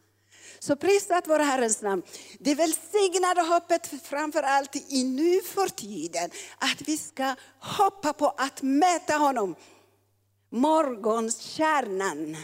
Så 0.58 0.76
prisat 0.76 1.28
vår 1.28 1.38
Herrens 1.38 1.82
namn. 1.82 2.02
Det 2.38 2.54
välsignade 2.54 3.42
hoppet 3.42 3.86
framför 4.02 4.42
allt 4.42 4.76
i 4.76 5.04
nu 5.04 5.40
för 5.40 5.68
tiden. 5.68 6.30
Att 6.58 6.82
vi 6.88 6.98
ska 6.98 7.34
hoppa 7.58 8.12
på 8.12 8.28
att 8.28 8.62
möta 8.62 9.16
honom. 9.16 9.54
Morgonstjärnan. 10.50 12.36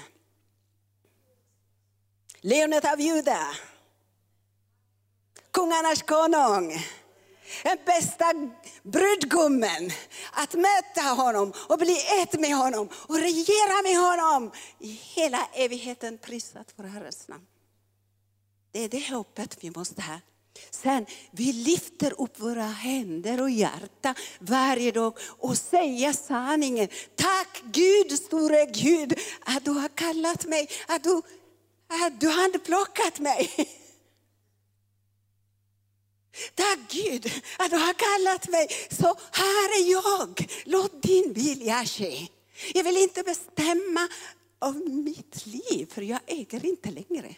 Lejonet 2.40 2.92
av 2.92 3.00
Juda. 3.00 3.48
Kungarnas 5.50 6.02
konung 6.02 6.84
den 7.62 7.78
bästa 7.86 8.32
brudgummen. 8.82 9.90
Att 10.32 10.54
möta 10.54 11.00
honom 11.00 11.52
och 11.68 11.78
bli 11.78 11.98
ett 12.22 12.40
med 12.40 12.56
honom 12.56 12.88
och 12.92 13.18
regera 13.18 13.82
med 13.82 13.96
honom 13.96 14.52
i 14.78 15.00
hela 15.14 15.48
evigheten. 15.54 16.18
Prisat 16.18 16.72
för 16.76 16.82
Herrens 16.82 17.28
namn. 17.28 17.46
Det 18.72 18.84
är 18.84 18.88
det 18.88 19.10
hoppet 19.10 19.58
vi 19.60 19.70
måste 19.70 20.02
ha. 20.02 20.20
Sen, 20.70 21.06
vi 21.30 21.52
lyfter 21.52 22.20
upp 22.20 22.40
våra 22.40 22.62
händer 22.62 23.42
och 23.42 23.50
hjärta 23.50 24.14
varje 24.38 24.90
dag 24.90 25.18
och 25.38 25.58
säger 25.58 26.12
sanningen. 26.12 26.88
Tack 27.14 27.62
Gud, 27.64 28.12
store 28.12 28.66
Gud, 28.66 29.18
att 29.40 29.64
du 29.64 29.70
har 29.70 29.88
kallat 29.88 30.44
mig, 30.44 30.68
att 30.88 31.04
du, 31.04 31.22
att 31.88 32.20
du 32.20 32.26
har 32.26 33.20
mig. 33.20 33.50
Tack 36.54 36.78
Gud 36.90 37.32
att 37.58 37.70
du 37.70 37.76
har 37.76 37.94
kallat 37.94 38.48
mig. 38.48 38.68
Så 38.90 39.06
här 39.32 39.80
är 39.80 39.90
jag. 39.90 40.46
Låt 40.64 41.02
din 41.02 41.32
vilja 41.32 41.84
ske. 41.84 42.26
Jag 42.74 42.84
vill 42.84 42.96
inte 42.96 43.22
bestämma 43.22 44.08
om 44.58 45.04
mitt 45.04 45.46
liv, 45.46 45.90
för 45.94 46.02
jag 46.02 46.20
äger 46.26 46.66
inte 46.66 46.90
längre. 46.90 47.34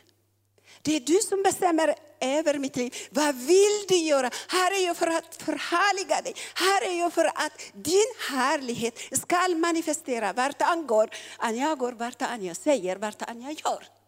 Det 0.82 0.96
är 0.96 1.00
du 1.00 1.20
som 1.20 1.42
bestämmer 1.42 1.94
över 2.20 2.58
mitt 2.58 2.76
liv. 2.76 2.94
Vad 3.10 3.34
vill 3.34 3.84
du 3.88 3.96
göra? 3.96 4.30
Här 4.48 4.80
är 4.80 4.86
jag 4.86 4.96
för 4.96 5.06
att 5.06 5.42
förhärliga 5.42 6.22
dig. 6.22 6.34
Här 6.54 6.82
är 6.82 6.98
jag 6.98 7.12
för 7.12 7.24
att 7.24 7.72
din 7.72 8.14
härlighet 8.30 8.98
ska 9.12 9.48
manifestera 9.48 10.32
vart 10.32 10.62
han 10.62 10.86
går. 10.86 11.10
Anja 11.38 11.74
går 11.74 11.92
vart 11.92 12.22
Anja 12.22 12.54
säger, 12.54 12.96
vart 12.96 13.22
Anja 13.22 13.50
gör. 13.50 13.99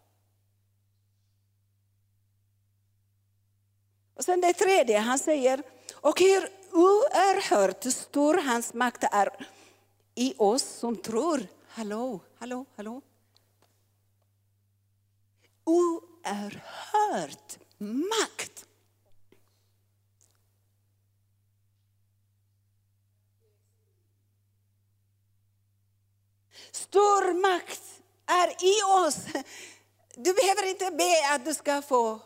Och 4.15 4.25
sen 4.25 4.41
det 4.41 4.53
tredje, 4.53 4.99
han 4.99 5.19
säger, 5.19 5.63
och 5.95 6.21
hur 6.21 6.49
oerhört 6.73 7.85
stor 7.85 8.35
hans 8.35 8.75
makt 8.75 9.05
är 9.13 9.47
i 10.15 10.35
oss 10.39 10.63
som 10.63 10.97
tror. 10.97 11.47
Hallå, 11.69 12.21
hallå, 12.39 12.65
hallå. 12.77 13.03
Oerhört 15.65 17.59
makt. 17.79 18.67
Stor 26.71 27.33
makt 27.33 27.83
är 28.27 28.65
i 28.65 28.83
oss. 29.07 29.17
Du 30.15 30.33
behöver 30.33 30.69
inte 30.69 30.91
be 30.91 31.35
att 31.35 31.45
du 31.45 31.55
ska 31.55 31.83
få 31.83 32.21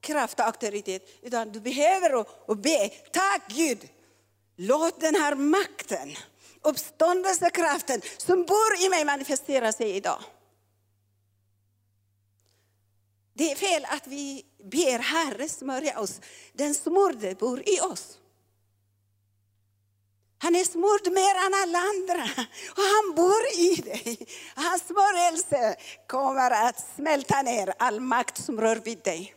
kraft 0.00 0.40
och 0.40 0.46
auktoritet, 0.46 1.02
utan 1.22 1.52
du 1.52 1.60
behöver 1.60 2.26
och 2.50 2.56
be, 2.56 2.88
tack 3.12 3.42
Gud, 3.48 3.88
låt 4.56 5.00
den 5.00 5.14
här 5.14 5.34
makten, 5.34 6.16
uppståndelsekraften 6.62 8.00
som 8.18 8.44
bor 8.44 8.84
i 8.86 8.88
mig 8.88 9.04
manifestera 9.04 9.72
sig 9.72 9.90
idag. 9.90 10.22
Det 13.34 13.52
är 13.52 13.56
fel 13.56 13.86
att 13.90 14.06
vi 14.06 14.44
ber 14.70 14.98
Herre 14.98 15.48
smörja 15.48 16.00
oss. 16.00 16.20
Den 16.52 16.74
smorde 16.74 17.34
bor 17.34 17.62
i 17.68 17.80
oss. 17.80 18.18
Han 20.38 20.56
är 20.56 20.64
smord 20.64 21.12
mer 21.12 21.34
än 21.46 21.54
alla 21.62 21.78
andra 21.78 22.44
och 22.70 22.82
han 22.82 23.14
bor 23.16 23.42
i 23.58 23.74
dig. 23.74 24.26
Hans 24.54 24.82
smörjelse 24.82 25.76
kommer 26.06 26.50
att 26.50 26.94
smälta 26.96 27.42
ner 27.42 27.74
all 27.78 28.00
makt 28.00 28.44
som 28.44 28.60
rör 28.60 28.76
vid 28.76 28.98
dig. 28.98 29.34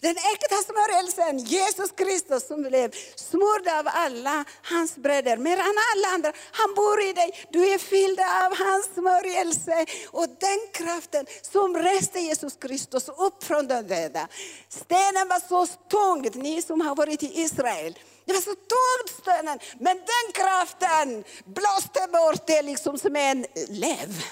Den 0.00 0.16
äkta 0.16 0.56
smörjelsen, 0.56 1.38
Jesus 1.38 1.90
Kristus 1.96 2.46
som 2.46 2.62
blev 2.62 2.90
smord 3.16 3.68
av 3.68 3.88
alla 3.88 4.44
hans 4.62 4.96
bröder, 4.96 5.36
mer 5.36 5.56
än 5.56 5.76
alla 5.94 6.08
andra. 6.14 6.32
Han 6.52 6.74
bor 6.74 7.02
i 7.02 7.12
dig, 7.12 7.46
du 7.50 7.72
är 7.72 7.78
fylld 7.78 8.20
av 8.20 8.56
hans 8.66 8.86
smörjelse. 8.94 9.86
Och 10.10 10.26
den 10.28 10.60
kraften 10.72 11.26
som 11.42 11.76
reste 11.76 12.20
Jesus 12.20 12.56
Kristus 12.56 13.08
upp 13.08 13.44
från 13.44 13.68
de 13.68 13.82
döda. 13.82 14.28
Stenen 14.68 15.28
var 15.28 15.48
så 15.48 15.66
tung, 15.66 16.42
ni 16.42 16.62
som 16.62 16.80
har 16.80 16.96
varit 16.96 17.22
i 17.22 17.40
Israel. 17.40 17.98
Det 18.24 18.32
var 18.32 18.40
så 18.40 18.54
tungt 18.54 19.22
stenen, 19.22 19.58
men 19.78 19.96
den 19.96 20.32
kraften 20.32 21.24
blåste 21.44 22.08
bort 22.12 22.46
det 22.46 22.62
liksom 22.62 22.98
som 22.98 23.16
en 23.16 23.46
lev. 23.68 24.24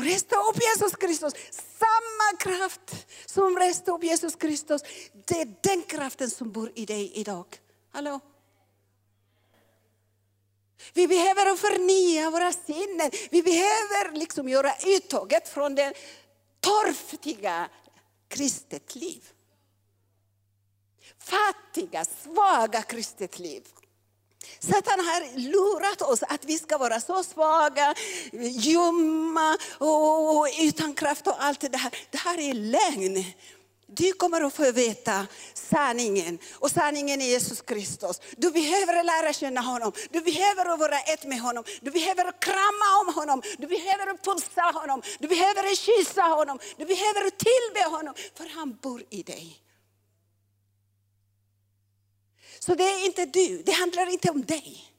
Och 0.00 0.06
reste 0.06 0.36
upp 0.36 0.56
oh 0.56 0.62
Jesus 0.62 0.96
Kristus. 0.96 1.32
Samma 1.78 2.38
kraft 2.38 3.06
som 3.26 3.58
reste 3.58 3.90
upp 3.90 4.04
Jesus 4.04 4.36
Kristus, 4.36 4.82
det 5.24 5.40
är 5.40 5.54
den 5.60 5.82
kraften 5.82 6.30
som 6.30 6.52
bor 6.52 6.72
i 6.74 6.86
dig 6.86 7.12
idag. 7.14 7.46
Hallå? 7.92 8.20
Vi 10.92 11.08
behöver 11.08 11.56
förnya 11.56 12.30
våra 12.30 12.52
sinnen. 12.52 13.10
Vi 13.30 13.42
behöver 13.42 14.18
liksom 14.18 14.48
göra 14.48 14.72
uttåget 14.86 15.48
från 15.48 15.74
det 15.74 15.92
torftiga 16.60 17.68
kristet 18.28 18.94
liv. 18.94 19.24
Fattiga, 21.18 22.04
svaga 22.04 22.82
kristet 22.82 23.38
liv. 23.38 23.66
Satan 24.58 25.00
har 25.00 25.38
lurat 25.38 26.02
oss 26.02 26.22
att 26.22 26.44
vi 26.44 26.58
ska 26.58 26.78
vara 26.78 27.00
så 27.00 27.22
svaga, 27.22 27.94
ljumma 28.32 29.58
och 29.78 30.46
utan 30.60 30.94
kraft 30.94 31.26
och 31.26 31.44
allt 31.44 31.60
det 31.60 31.76
här. 31.76 31.92
Det 32.10 32.18
här 32.18 32.38
är 32.38 32.54
lögn. 32.54 33.24
Du 33.86 34.12
kommer 34.12 34.40
att 34.40 34.54
få 34.54 34.72
veta 34.72 35.26
sanningen 35.54 36.38
och 36.52 36.70
sanningen 36.70 37.20
är 37.20 37.26
Jesus 37.26 37.62
Kristus. 37.62 38.20
Du 38.36 38.50
behöver 38.50 39.04
lära 39.04 39.32
känna 39.32 39.60
honom, 39.60 39.92
du 40.10 40.20
behöver 40.20 40.76
vara 40.76 40.98
ett 41.00 41.24
med 41.24 41.40
honom, 41.40 41.64
du 41.80 41.90
behöver 41.90 42.40
krama 42.40 42.88
om 43.00 43.14
honom, 43.14 43.42
du 43.58 43.66
behöver 43.66 44.16
pulsa 44.16 44.62
honom, 44.62 45.02
du 45.18 45.28
behöver 45.28 45.74
kyssa 45.76 46.22
honom, 46.22 46.58
du 46.76 46.84
behöver 46.84 47.30
tillbe 47.30 47.96
honom, 47.96 48.14
för 48.34 48.48
han 48.54 48.78
bor 48.82 49.02
i 49.10 49.22
dig. 49.22 49.69
Så 52.64 52.74
det 52.74 52.84
är 52.84 53.06
inte 53.06 53.26
du, 53.26 53.62
det 53.62 53.72
handlar 53.72 54.12
inte 54.12 54.30
om 54.30 54.44
dig. 54.44 54.90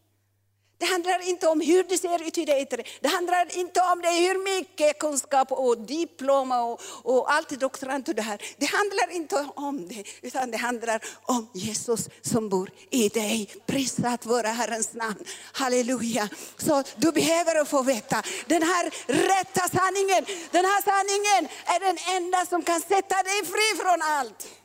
Det 0.82 0.88
handlar 0.88 1.30
inte 1.30 1.48
om 1.48 1.62
hur 1.62 1.84
det 1.84 1.98
ser 1.98 2.28
ut 2.28 2.38
i 2.38 2.46
det 2.46 2.62
yttre. 2.62 2.84
Det 3.02 3.08
handlar 3.08 3.58
inte 3.58 3.82
om 3.82 4.02
det, 4.02 4.12
hur 4.12 4.58
mycket 4.58 5.00
kunskap 5.00 5.52
och 5.52 5.78
diplom 5.78 6.52
och, 6.52 6.82
och 7.04 7.34
allt 7.34 7.50
doktorand 7.50 8.10
och 8.10 8.16
det 8.16 8.22
här. 8.22 8.42
Det 8.58 8.66
handlar 8.66 9.12
inte 9.12 9.48
om 9.56 9.88
det, 9.88 10.04
utan 10.22 10.52
det 10.52 10.58
handlar 10.58 11.02
om 11.24 11.50
Jesus 11.54 12.10
som 12.22 12.50
bor 12.50 12.72
i 12.90 13.10
dig. 13.10 13.50
Prisat 13.66 14.26
vara 14.26 14.48
Herrens 14.48 14.94
namn. 14.94 15.24
Halleluja. 15.54 16.30
Så 16.58 16.84
du 16.96 17.12
behöver 17.12 17.66
få 17.66 17.84
veta 17.84 18.24
den 18.46 18.64
här 18.64 18.84
rätta 19.08 19.78
sanningen. 19.78 20.26
Den 20.52 20.66
här 20.66 20.82
sanningen 20.82 21.50
är 21.66 21.80
den 21.80 21.98
enda 22.16 22.46
som 22.46 22.64
kan 22.64 22.82
sätta 22.82 23.24
dig 23.24 23.46
fri 23.46 23.78
från 23.82 24.02
allt. 24.02 24.61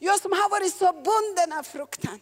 Jag 0.00 0.20
som 0.20 0.32
har 0.32 0.50
varit 0.50 0.74
så 0.74 0.92
bunden 0.92 1.58
av 1.58 1.62
fruktan, 1.62 2.20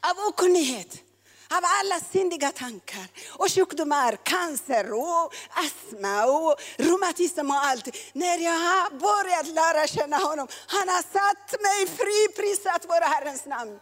av 0.00 0.26
okunnighet, 0.28 1.02
av 1.50 1.62
alla 1.64 2.00
syndiga 2.12 2.52
tankar 2.52 3.08
och 3.28 3.50
sjukdomar, 3.50 4.16
cancer 4.22 4.92
och 4.92 5.34
astma 5.50 6.26
och 6.26 6.54
reumatism 6.76 7.50
och 7.50 7.64
allt. 7.64 7.88
När 8.12 8.38
jag 8.38 8.58
har 8.58 8.90
börjat 8.90 9.46
lära 9.46 9.86
känna 9.86 10.16
honom, 10.16 10.48
han 10.66 10.88
har 10.88 11.02
satt 11.02 11.60
mig 11.62 11.86
fri, 11.86 12.28
prisat 12.36 12.84
våra 12.88 13.04
Herrens 13.04 13.46
namn. 13.46 13.78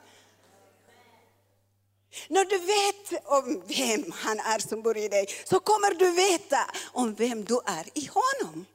När 2.28 2.44
du 2.44 2.58
vet 2.58 3.24
om 3.24 3.62
vem 3.66 4.12
han 4.12 4.40
är 4.40 4.58
som 4.58 4.82
bor 4.82 4.96
i 4.96 5.08
dig, 5.08 5.26
så 5.44 5.60
kommer 5.60 5.94
du 5.94 6.10
veta 6.10 6.70
om 6.92 7.14
vem 7.14 7.44
du 7.44 7.60
är 7.66 7.86
i 7.94 8.10
honom. 8.12 8.66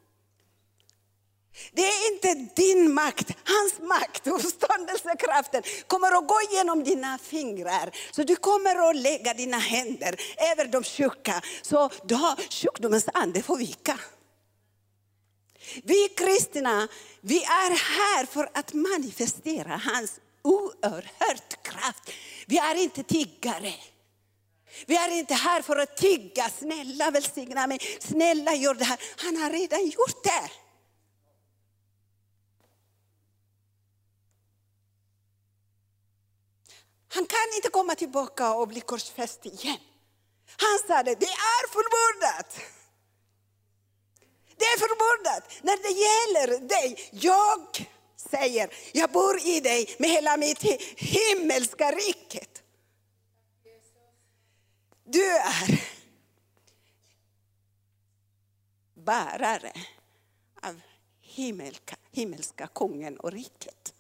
Det 1.72 1.82
är 1.82 2.14
inte 2.14 2.34
din 2.62 2.94
makt, 2.94 3.32
hans 3.44 3.90
makt, 3.90 4.28
uppståndelsekraften 4.28 5.64
kommer 5.88 6.18
att 6.18 6.28
gå 6.28 6.40
genom 6.52 6.84
dina 6.84 7.18
fingrar. 7.18 7.92
Så 8.12 8.24
du 8.24 8.36
kommer 8.36 8.90
att 8.90 8.96
lägga 8.96 9.34
dina 9.34 9.58
händer 9.58 10.16
över 10.52 10.66
de 10.66 10.84
sjuka, 10.84 11.42
så 11.62 11.90
då 12.04 12.36
sjukdomens 12.50 13.06
ande 13.14 13.42
får 13.42 13.58
vika. 13.58 14.00
Vi 15.84 16.08
kristna, 16.08 16.88
vi 17.22 17.44
är 17.44 17.70
här 17.70 18.26
för 18.26 18.50
att 18.54 18.74
manifestera 18.74 19.82
hans 19.86 20.20
oerhört 20.42 21.64
kraft. 21.64 22.12
Vi 22.48 22.58
är 22.58 22.76
inte 22.76 23.04
tiggare. 23.04 23.74
Vi 24.86 24.96
är 24.96 25.12
inte 25.12 25.34
här 25.34 25.62
för 25.62 25.76
att 25.76 25.98
tigga, 25.98 26.50
snälla 26.50 27.12
välsigna 27.12 27.68
mig, 27.68 27.80
snälla 28.00 28.56
gör 28.56 28.74
det 28.74 28.86
här. 28.86 29.00
Han 29.18 29.38
har 29.38 29.50
redan 29.50 29.86
gjort 29.86 30.24
det. 30.24 30.52
Han 37.12 37.26
kan 37.26 37.48
inte 37.56 37.70
komma 37.70 37.96
tillbaka 37.96 38.54
och 38.54 38.68
bli 38.68 38.82
korsfäst 38.82 39.46
igen. 39.46 39.78
Han 40.58 40.80
sa 40.88 41.04
det, 41.04 41.16
det 41.20 41.26
är 41.26 41.68
förbordat. 41.68 42.60
Det 44.58 44.66
är 44.66 44.78
förbordat. 44.80 45.44
När 45.62 45.78
det 45.78 45.96
gäller 46.06 46.68
dig, 46.68 47.10
jag 47.12 47.88
säger, 48.16 48.74
jag 48.94 49.12
bor 49.12 49.40
i 49.48 49.60
dig 49.60 49.96
med 50.00 50.10
hela 50.10 50.38
mitt 50.38 50.64
himmelska 50.98 51.92
riket. 51.92 52.64
Du 55.04 55.26
är 55.38 55.84
bärare 58.94 59.74
av 60.62 60.82
himmelska, 61.22 61.96
himmelska 62.12 62.68
kungen 62.68 63.20
och 63.20 63.32
riket. 63.32 63.94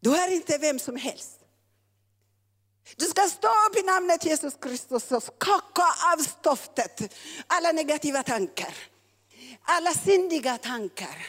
Du 0.00 0.16
är 0.16 0.28
inte 0.30 0.58
vem 0.58 0.78
som 0.78 0.96
helst. 0.96 1.38
Du 2.96 3.04
ska 3.04 3.22
stå 3.22 3.48
upp 3.48 3.76
i 3.76 3.82
namnet 3.82 4.24
Jesus 4.24 4.54
Kristus 4.60 5.12
och 5.12 5.22
skaka 5.22 5.84
av 6.14 6.22
stoftet 6.22 7.14
alla 7.46 7.72
negativa 7.72 8.22
tankar, 8.22 8.74
alla 9.62 9.94
syndiga 9.94 10.58
tankar, 10.58 11.26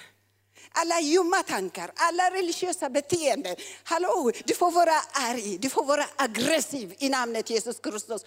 alla 0.71 0.99
ljumma 0.99 1.43
tankar, 1.43 1.91
alla 1.95 2.32
religiösa 2.32 2.89
beteenden. 2.89 3.55
Hallå, 3.84 4.32
du 4.45 4.55
får 4.55 4.71
vara 4.71 4.99
arg, 5.13 5.58
du 5.58 5.69
får 5.69 5.86
vara 5.86 6.05
aggressiv 6.15 6.95
i 6.99 7.10
namnet 7.10 7.49
Jesus 7.49 7.79
Kristus. 7.79 8.25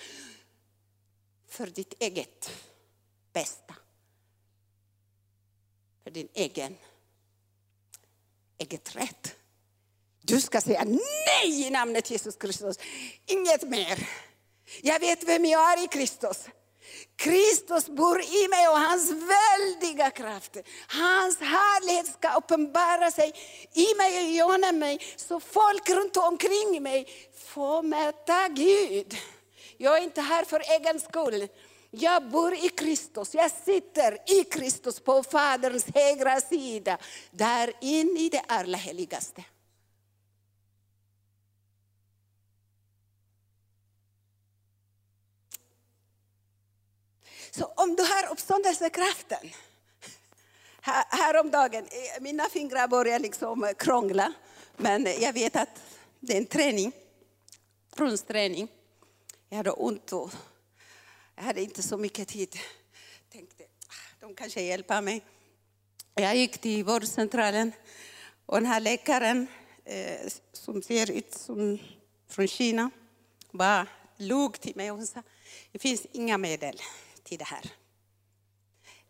För 1.49 1.67
ditt 1.67 1.95
eget 1.99 2.51
bästa. 3.33 3.75
För 6.05 6.11
din 6.11 6.29
egen, 6.35 6.77
eget 8.59 8.97
rätt. 8.97 9.42
Du 10.33 10.41
ska 10.41 10.61
säga 10.61 10.85
nej 10.85 11.67
i 11.67 11.71
namnet 11.71 12.11
Jesus 12.11 12.37
Kristus. 12.37 12.79
Inget 13.27 13.69
mer. 13.69 14.09
Jag 14.83 15.01
vet 15.01 15.25
vem 15.25 15.45
jag 15.45 15.73
är 15.73 15.85
i 15.85 15.89
Kristus. 15.89 16.47
Kristus 17.17 17.87
bor 17.87 18.21
i 18.21 18.49
mig 18.49 18.69
och 18.69 18.79
hans 18.79 19.11
väldiga 19.11 20.11
kraft, 20.11 20.57
hans 20.89 21.41
härlighet 21.41 22.07
ska 22.07 22.37
uppenbara 22.37 23.11
sig 23.11 23.33
i 23.75 23.95
mig 23.97 24.23
och 24.23 24.29
genom 24.31 24.79
mig. 24.79 24.99
Så 25.17 25.41
folk 25.41 25.89
runt 25.89 26.17
omkring 26.17 26.83
mig 26.83 27.07
får 27.47 27.83
möta 27.83 28.49
Gud. 28.49 29.17
Jag 29.77 29.99
är 29.99 30.03
inte 30.03 30.21
här 30.21 30.45
för 30.45 30.63
egen 30.81 31.01
skull. 31.01 31.49
Jag 31.91 32.31
bor 32.31 32.55
i 32.55 32.69
Kristus, 32.69 33.35
jag 33.35 33.51
sitter 33.65 34.19
i 34.41 34.45
Kristus 34.45 35.01
på 35.01 35.23
Faderns 35.23 35.87
högra 35.95 36.41
sida, 36.41 36.99
där 37.31 37.73
in 37.81 38.17
i 38.17 38.29
det 38.29 38.43
allra 38.49 38.77
heligaste. 38.77 39.45
Så 47.57 47.65
om 47.65 47.97
du 47.97 48.03
har 48.03 48.33
uppståndelsekraften, 48.33 49.51
häromdagen, 51.09 51.85
eh, 51.85 52.23
mina 52.23 52.49
fingrar 52.49 52.89
börjar 52.89 53.19
liksom 53.19 53.65
eh, 53.65 53.73
krångla, 53.73 54.33
men 54.77 55.07
jag 55.21 55.33
vet 55.33 55.57
att 55.57 55.83
det 56.21 56.33
är 56.33 56.39
en 56.39 56.47
träning, 56.47 56.93
brunsträning. 57.97 58.69
Jag 59.49 59.57
hade 59.57 59.71
ont 59.71 60.13
och 60.13 60.31
jag 61.37 61.43
hade 61.43 61.63
inte 61.63 61.83
så 61.83 61.97
mycket 61.97 62.29
tid. 62.29 62.57
Tänkte, 63.33 63.63
ah, 63.89 64.17
de 64.21 64.35
kanske 64.35 64.63
hjälper 64.63 65.01
mig. 65.01 65.25
Jag 66.15 66.37
gick 66.37 66.59
till 66.59 66.85
vårdcentralen 66.85 67.73
och 68.47 68.57
den 68.57 68.67
här 68.67 68.81
läkaren 68.81 69.47
eh, 69.85 70.29
som 70.53 70.83
ser 70.83 71.11
ut 71.11 71.35
som 71.35 71.79
från 72.29 72.49
Kina 72.49 72.91
bara 73.51 73.87
log 74.17 74.61
till 74.61 74.77
mig 74.77 74.91
och 74.91 75.03
sa 75.03 75.23
det 75.73 75.79
finns 75.79 76.07
inga 76.13 76.39
medel 76.39 76.81
till 77.25 77.39
det 77.39 77.45
här. 77.45 77.73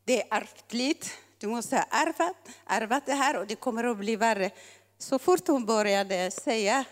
Det 0.05 0.23
är 0.23 0.41
ärftligt, 0.41 1.11
du 1.39 1.47
måste 1.47 1.77
ha 1.77 1.85
ärvat, 1.91 2.37
ärvat 2.67 3.07
det 3.07 3.15
här 3.15 3.37
och 3.37 3.47
det 3.47 3.57
kommer 3.57 3.85
att 3.85 3.97
bli 3.97 4.17
värre. 4.17 4.51
Så 4.99 5.19
fort 5.19 5.49
hon 5.49 5.67
började 5.67 6.31
säga 6.31 6.85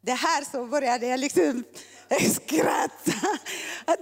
det 0.00 0.12
här 0.12 0.44
så 0.44 0.66
började 0.66 1.06
jag 1.06 1.20
liksom 1.20 1.64
skratta. 2.34 3.38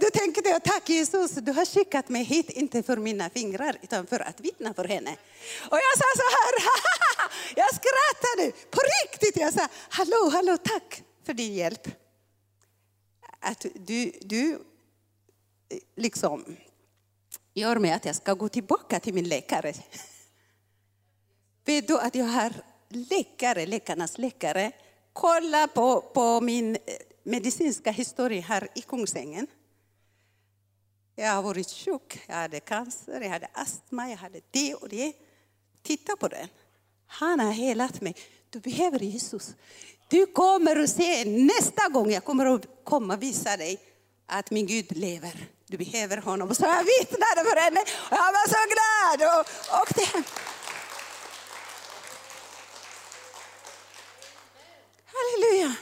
Då 0.00 0.10
tänkte 0.12 0.48
jag, 0.48 0.64
tack 0.64 0.88
Jesus, 0.88 1.30
du 1.30 1.52
har 1.52 1.64
skickat 1.64 2.08
mig 2.08 2.24
hit, 2.24 2.50
inte 2.50 2.82
för 2.82 2.96
mina 2.96 3.30
fingrar, 3.30 3.78
utan 3.82 4.06
för 4.06 4.20
att 4.20 4.40
vittna 4.40 4.74
för 4.74 4.84
henne. 4.84 5.16
Och 5.70 5.76
jag 5.76 5.98
sa 5.98 6.04
så 6.16 6.22
här, 6.36 6.68
jag 7.56 7.68
skrattade 7.68 8.70
på 8.70 8.80
riktigt. 9.02 9.36
Jag 9.36 9.54
sa, 9.54 9.68
hallå, 9.88 10.30
hallå, 10.32 10.56
tack 10.56 11.02
för 11.26 11.34
din 11.34 11.54
hjälp. 11.54 11.88
Att 13.40 13.66
du, 13.74 14.12
du 14.20 14.58
liksom 15.96 16.56
gör 17.54 17.76
mig 17.76 17.92
att 17.92 18.04
jag 18.04 18.16
ska 18.16 18.34
gå 18.34 18.48
tillbaka 18.48 19.00
till 19.00 19.14
min 19.14 19.28
läkare. 19.28 19.72
Vet 21.64 21.88
du 21.88 21.98
att 22.00 22.14
jag 22.14 22.24
har 22.24 22.52
läkare, 22.88 23.66
läkarnas 23.66 24.18
läkare, 24.18 24.72
kolla 25.12 25.68
på, 25.68 26.00
på 26.00 26.40
min 26.40 26.74
eh, 26.74 26.80
medicinska 27.22 27.90
historia 27.90 28.40
här 28.40 28.68
i 28.74 28.80
Kungsängen. 28.80 29.46
Jag 31.14 31.32
har 31.32 31.42
varit 31.42 31.70
sjuk, 31.70 32.20
jag 32.26 32.34
hade 32.34 32.60
cancer, 32.60 33.20
jag 33.20 33.30
hade 33.30 33.48
astma, 33.52 34.10
jag 34.10 34.16
hade 34.16 34.40
det 34.50 34.74
och 34.74 34.88
det. 34.88 35.12
Titta 35.82 36.16
på 36.16 36.28
den. 36.28 36.48
Han 37.06 37.40
har 37.40 37.52
helat 37.52 38.00
mig. 38.00 38.14
Du 38.50 38.60
behöver 38.60 38.98
Jesus. 38.98 39.54
Du 40.08 40.26
kommer 40.26 40.76
att 40.76 40.90
se 40.90 41.24
nästa 41.24 41.88
gång 41.88 42.10
jag 42.10 42.24
kommer 42.24 42.46
att 42.46 42.66
komma 42.84 43.16
visa 43.16 43.56
dig 43.56 43.80
att 44.26 44.50
min 44.50 44.66
Gud 44.66 44.96
lever. 44.96 45.55
Du 45.66 45.76
behöver 45.76 46.16
honom. 46.16 46.50
Och 46.50 46.56
så 46.56 46.64
jag 46.64 46.84
vittnade 46.84 47.50
för 47.50 47.56
henne 47.56 47.80
och 47.80 48.16
jag 48.16 48.32
var 48.32 48.48
så 48.48 48.62
glad 48.74 49.38
och 49.38 49.46
åkte 49.82 50.04
hem. 50.04 50.24
Halleluja. 55.04 55.74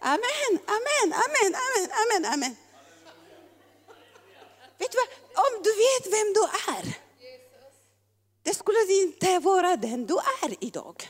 Amen, 0.00 0.52
amen, 0.66 1.12
amen, 1.24 1.54
amen, 1.54 1.90
amen, 2.02 2.32
amen. 2.32 2.56
Vet 4.78 4.92
du 4.92 4.98
vad? 4.98 5.08
Om 5.46 5.62
du 5.62 5.70
vet 5.70 6.12
vem 6.12 6.32
du 6.32 6.42
är, 6.72 6.98
det 8.42 8.54
skulle 8.54 8.92
inte 8.92 9.38
vara 9.38 9.76
den 9.76 10.06
du 10.06 10.14
är 10.42 10.64
idag. 10.64 11.08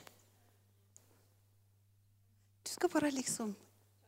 Du 2.62 2.70
ska 2.70 2.88
bara 2.88 3.10
liksom 3.10 3.54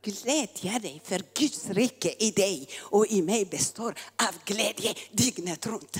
glädja 0.01 0.79
dig, 0.79 1.01
för 1.05 1.23
Guds 1.33 1.69
rike 1.69 2.15
i 2.19 2.31
dig 2.31 2.69
och 2.79 3.07
i 3.07 3.21
mig 3.21 3.45
består 3.45 3.95
av 4.29 4.35
glädje 4.45 4.95
dygnet 5.11 5.65
runt. 5.65 5.97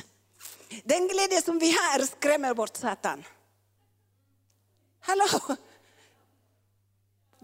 Den 0.83 1.07
glädje 1.07 1.41
som 1.41 1.59
vi 1.59 1.71
har 1.71 2.05
skrämmer 2.05 2.53
bort 2.53 2.77
Satan. 2.77 3.23
Hallå? 4.99 5.57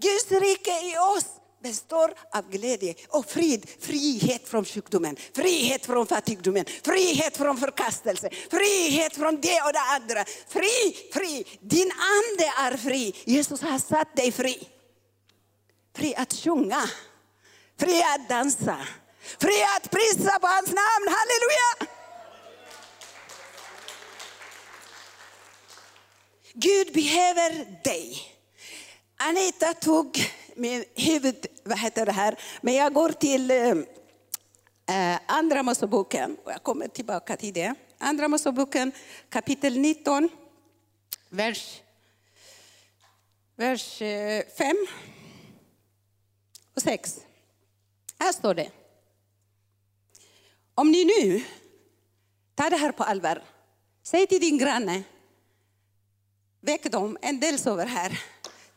Guds 0.01 0.31
rike 0.31 0.71
i 0.71 0.97
oss 0.97 1.25
består 1.63 2.13
av 2.31 2.49
glädje 2.49 2.95
och 3.09 3.25
frid, 3.25 3.69
frihet 3.79 4.49
från 4.49 4.65
sjukdomen, 4.65 5.15
frihet 5.33 5.85
från 5.85 6.07
fattigdomen, 6.07 6.65
frihet 6.83 7.37
från 7.37 7.57
förkastelse, 7.57 8.29
frihet 8.51 9.15
från 9.15 9.41
det 9.41 9.61
och 9.61 9.73
det 9.73 9.79
andra. 9.79 10.25
Fri, 10.47 10.95
fri, 11.13 11.45
din 11.61 11.91
ande 11.91 12.53
är 12.57 12.77
fri. 12.77 13.15
Jesus 13.25 13.61
har 13.61 13.79
satt 13.79 14.15
dig 14.15 14.31
fri. 14.31 14.67
Fri 15.97 16.15
att 16.15 16.33
sjunga, 16.33 16.89
fri 17.79 18.03
att 18.15 18.29
dansa, 18.29 18.77
fri 19.21 19.63
att 19.77 19.91
prisa 19.91 20.39
på 20.39 20.47
hans 20.47 20.67
namn. 20.67 21.07
Halleluja! 21.15 21.93
Gud 26.53 26.93
behöver 26.93 27.81
dig. 27.83 28.17
Anita 29.17 29.73
tog 29.73 30.19
min 30.55 30.85
huvud, 30.95 31.45
vad 31.63 31.79
heter 31.79 32.05
det 32.05 32.11
här, 32.11 32.39
men 32.61 32.73
jag 32.73 32.93
går 32.93 33.09
till 33.09 33.51
eh, 33.51 35.19
Andra 35.25 35.63
Moseboken 35.63 36.37
och 36.43 36.51
jag 36.51 36.63
kommer 36.63 36.87
tillbaka 36.87 37.37
till 37.37 37.53
det. 37.53 37.75
Andra 37.97 38.27
Moseboken 38.27 38.91
kapitel 39.29 39.79
19, 39.79 40.29
vers, 41.29 41.81
vers 43.55 44.01
eh, 44.01 44.43
5 44.57 44.77
och 46.77 46.83
6. 46.83 47.19
Här 48.19 48.31
står 48.31 48.53
det. 48.53 48.71
Om 50.75 50.91
ni 50.91 51.05
nu 51.05 51.43
tar 52.55 52.69
det 52.69 52.77
här 52.77 52.91
på 52.91 53.03
allvar, 53.03 53.43
säg 54.03 54.27
till 54.27 54.41
din 54.41 54.57
granne, 54.57 55.03
väck 56.61 56.91
dem, 56.91 57.17
en 57.21 57.39
del 57.39 57.59
sover 57.59 57.85
här. 57.85 58.21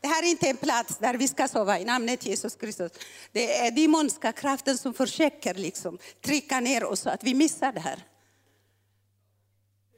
Det 0.01 0.07
här 0.07 0.23
är 0.23 0.27
inte 0.27 0.49
en 0.49 0.57
plats 0.57 0.97
där 0.97 1.13
vi 1.13 1.27
ska 1.27 1.47
sova 1.47 1.79
i 1.79 1.85
namnet 1.85 2.25
Jesus 2.25 2.55
Kristus. 2.55 2.91
Det 3.31 3.57
är 3.57 3.71
demonska 3.71 4.31
kraften 4.31 4.77
som 4.77 4.93
försöker 4.93 5.53
liksom 5.53 5.97
trycka 6.21 6.59
ner 6.59 6.83
oss 6.83 6.99
så 6.99 7.09
att 7.09 7.23
vi 7.23 7.33
missar 7.33 7.71
det 7.71 7.79
här. 7.79 8.05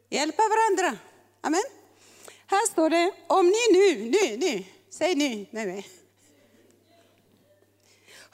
Hjälpa 0.10 0.44
varandra. 0.44 1.00
Amen. 1.42 1.64
Här 2.48 2.68
står 2.72 2.90
det, 2.90 3.12
om 3.28 3.46
ni 3.48 3.80
nu, 3.80 4.10
nu, 4.10 4.38
nu, 4.38 4.64
säg 4.90 5.16
nu 5.16 5.46
med 5.52 5.68
mig. 5.68 5.88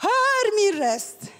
Hör 0.01 0.55
min 0.55 0.68
röst 0.79 1.31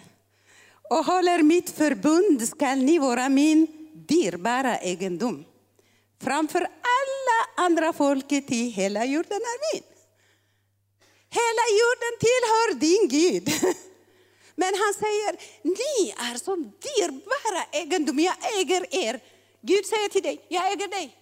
och 0.89 1.05
håller 1.05 1.43
mitt 1.43 1.69
förbund 1.69 2.47
skall 2.47 2.77
ni 2.77 2.99
vara 2.99 3.29
min 3.29 3.67
dyrbara 3.93 4.77
egendom. 4.77 5.45
Framför 6.21 6.61
alla 6.61 7.65
andra 7.65 7.93
folket 7.93 8.51
i 8.51 8.69
hela 8.69 9.05
jorden 9.05 9.41
är 9.53 9.73
min. 9.73 9.83
Hela 11.29 11.65
jorden 11.81 12.13
tillhör 12.19 12.73
din 12.79 13.07
Gud. 13.07 13.47
Men 14.55 14.73
han 14.73 14.93
säger, 14.93 15.39
ni 15.63 16.13
är 16.31 16.37
som 16.37 16.63
dyrbara 16.63 17.63
egendom, 17.71 18.19
jag 18.19 18.35
äger 18.59 18.95
er. 18.95 19.19
Gud 19.61 19.85
säger 19.85 20.09
till 20.09 20.23
dig, 20.23 20.45
jag 20.47 20.71
äger 20.71 20.87
dig. 20.87 21.15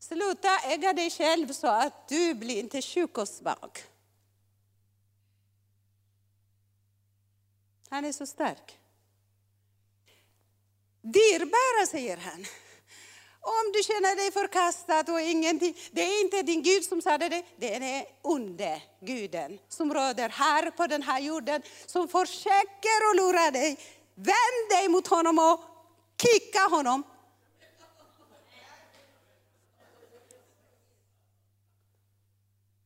Sluta 0.00 0.58
äga 0.58 0.92
dig 0.92 1.10
själv 1.10 1.52
så 1.52 1.66
att 1.66 2.08
du 2.08 2.34
blir 2.34 2.58
inte 2.60 2.82
sjuk 2.82 3.18
och 3.18 3.28
svag. 3.28 3.70
Han 7.94 8.04
är 8.04 8.12
så 8.12 8.26
stark. 8.26 8.78
Dyrbara, 11.02 11.86
säger 11.86 12.16
han. 12.16 12.44
Om 13.40 13.72
du 13.72 13.82
känner 13.82 14.16
dig 14.16 14.32
förkastad 14.32 15.12
och 15.12 15.20
ingenting, 15.20 15.76
det 15.92 16.02
är 16.02 16.20
inte 16.20 16.42
din 16.42 16.62
Gud 16.62 16.84
som 16.84 17.02
sade 17.02 17.28
det, 17.28 17.42
det 17.56 17.74
är 17.74 17.80
den 17.80 18.04
onde 18.22 18.82
guden 19.00 19.58
som 19.68 19.94
råder 19.94 20.28
här 20.28 20.70
på 20.70 20.86
den 20.86 21.02
här 21.02 21.20
jorden, 21.20 21.62
som 21.86 22.08
försöker 22.08 23.10
att 23.10 23.16
lura 23.16 23.50
dig. 23.50 23.78
Vänd 24.14 24.70
dig 24.70 24.88
mot 24.88 25.06
honom 25.06 25.38
och 25.38 25.60
kicka 26.22 26.60
honom. 26.70 27.02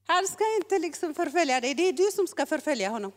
Han 0.06 0.26
ska 0.26 0.56
inte 0.56 0.78
liksom 0.78 1.14
förfölja 1.14 1.60
dig, 1.60 1.74
det 1.74 1.88
är 1.88 1.92
du 1.92 2.10
som 2.12 2.26
ska 2.26 2.46
förfölja 2.46 2.88
honom. 2.88 3.12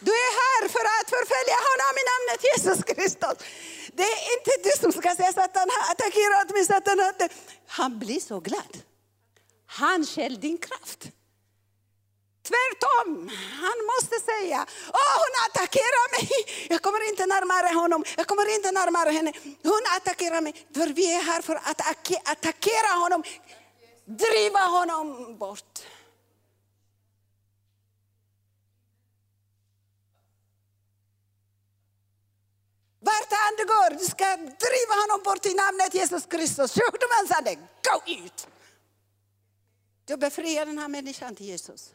Du 0.00 0.12
är 0.12 0.32
här 0.42 0.68
för 0.68 0.84
att 0.96 1.08
förfölja 1.16 1.58
honom 1.68 1.92
i 2.00 2.04
namnet 2.12 2.40
Jesus 2.50 2.84
Kristus. 2.84 3.36
Det 3.92 4.02
är 4.02 4.20
inte 4.36 4.52
du 4.68 4.72
som 4.80 4.92
ska 4.92 5.14
säga 5.14 5.32
Satan 5.32 5.68
har 5.74 5.92
attackerat 5.92 6.50
mig, 6.50 6.64
Satan 6.64 6.98
har 6.98 7.30
Han 7.66 7.98
blir 7.98 8.20
så 8.20 8.40
glad. 8.40 8.72
Han 9.66 10.06
skäl 10.06 10.40
din 10.40 10.58
kraft. 10.58 11.08
Tvärtom, 12.48 13.30
han 13.62 13.78
måste 13.92 14.16
säga, 14.30 14.66
åh 15.00 15.14
hon 15.22 15.34
attackerar 15.46 16.06
mig, 16.16 16.28
jag 16.68 16.82
kommer 16.82 17.08
inte 17.08 17.26
närmare 17.26 17.74
honom, 17.74 18.04
jag 18.16 18.26
kommer 18.26 18.54
inte 18.54 18.70
närmare 18.72 19.10
henne. 19.10 19.32
Hon 19.62 19.82
attackerar 19.96 20.40
mig, 20.40 20.66
för 20.74 20.86
vi 20.86 21.14
är 21.14 21.22
här 21.22 21.42
för 21.42 21.54
att 21.54 21.80
attackera 22.24 22.98
honom, 23.02 23.22
driva 24.04 24.60
honom 24.60 25.36
bort. 25.38 25.80
Vart 33.06 33.30
han 33.30 33.66
går, 33.66 33.90
du 33.98 34.04
ska 34.04 34.36
driva 34.36 34.94
honom 35.02 35.20
bort 35.24 35.46
i 35.46 35.54
namnet 35.54 35.94
Jesus 35.94 36.26
Kristus. 36.26 36.72
Sjukdomens 36.72 37.30
ande, 37.30 37.54
gå 37.54 38.12
ut! 38.12 38.48
Du 40.04 40.16
befriar 40.16 40.66
den 40.66 40.78
här 40.78 40.88
människan 40.88 41.34
till 41.34 41.46
Jesus. 41.46 41.94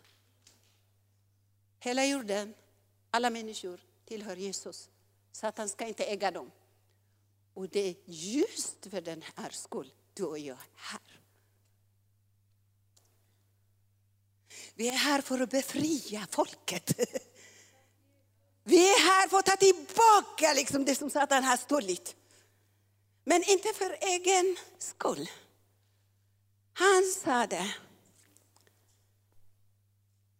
Hela 1.80 2.06
jorden, 2.06 2.54
alla 3.12 3.30
människor 3.30 3.80
tillhör 4.06 4.36
Jesus. 4.36 4.90
Satan 5.32 5.70
ska 5.70 5.88
inte 5.88 6.04
äga 6.04 6.32
dem. 6.32 6.52
Och 7.54 7.70
det 7.70 7.80
är 7.80 7.96
just 8.06 8.86
för 8.86 9.02
den 9.02 9.24
här 9.36 9.50
skull 9.50 9.94
du 10.14 10.24
och 10.24 10.40
jag 10.40 10.58
är 10.58 10.70
här. 10.76 11.20
Vi 14.76 14.88
är 14.88 14.92
här 14.92 15.22
för 15.22 15.40
att 15.40 15.50
befria 15.50 16.28
folket. 16.32 17.00
Vi 18.64 18.90
är 18.90 19.00
här 19.00 19.28
för 19.28 19.38
att 19.38 19.46
ta 19.46 19.56
tillbaka 19.56 20.54
liksom 20.56 20.86
det 20.86 20.96
som 20.96 21.10
Satan 21.10 21.44
har 21.44 21.58
stulit. 21.58 22.16
Men 23.24 23.44
inte 23.44 23.74
för 23.74 23.98
egen 24.02 24.58
skull. 24.80 25.30
Han 26.74 27.04
sa 27.24 27.48
det. 27.48 27.76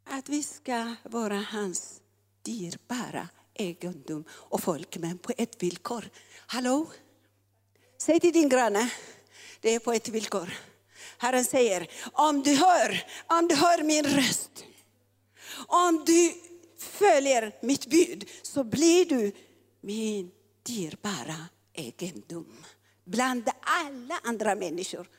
Att 0.04 0.30
vi 0.30 0.44
ska 0.44 0.96
vara 1.04 1.38
hans 1.38 2.02
dyrbara 2.42 3.30
egendom 3.54 4.24
och 4.32 4.64
folk, 4.64 4.98
men 4.98 5.18
på 5.18 5.34
ett 5.38 5.64
villkor. 5.64 6.10
Hallå? 6.48 6.88
Säg 7.98 8.20
till 8.20 8.34
din 8.34 8.50
granne, 8.50 8.90
det 9.62 9.76
är 9.76 9.80
på 9.80 9.94
ett 9.94 10.10
villkor. 10.10 10.54
Herren 11.18 11.46
säger, 11.46 11.88
om 12.14 12.44
du 12.44 12.56
hör, 12.56 13.06
om 13.28 13.48
du 13.48 13.56
hör 13.56 13.84
min 13.84 14.06
röst, 14.06 14.66
om 15.68 16.04
du 16.06 16.34
följer 16.82 17.56
mitt 17.62 17.86
bud 17.86 18.30
så 18.42 18.64
blir 18.64 19.06
du 19.06 19.32
min 19.82 20.32
dyrbara 20.64 21.48
egendom 21.74 22.66
bland 23.06 23.50
alla 23.62 24.20
andra 24.24 24.56
människor. 24.56 25.10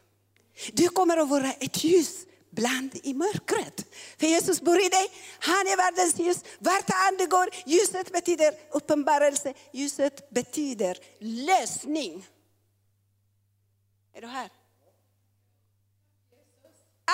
Du 0.72 0.88
kommer 0.88 1.16
att 1.16 1.28
vara 1.28 1.52
ett 1.52 1.84
ljus 1.84 2.26
bland 2.50 2.90
i 3.02 3.14
mörkret. 3.14 3.86
För 4.18 4.26
Jesus 4.26 4.60
bor 4.60 4.80
i 4.80 4.88
dig, 4.88 5.08
han 5.38 5.66
är 5.66 5.76
världens 5.76 6.18
ljus. 6.18 6.44
Vart 6.58 6.90
han 6.90 7.28
går, 7.28 7.48
ljuset 7.66 8.12
betyder 8.12 8.54
uppenbarelse, 8.70 9.54
ljuset 9.72 10.30
betyder 10.30 10.98
lösning. 11.18 12.26
Är 14.14 14.20
du 14.20 14.26
här? 14.26 14.50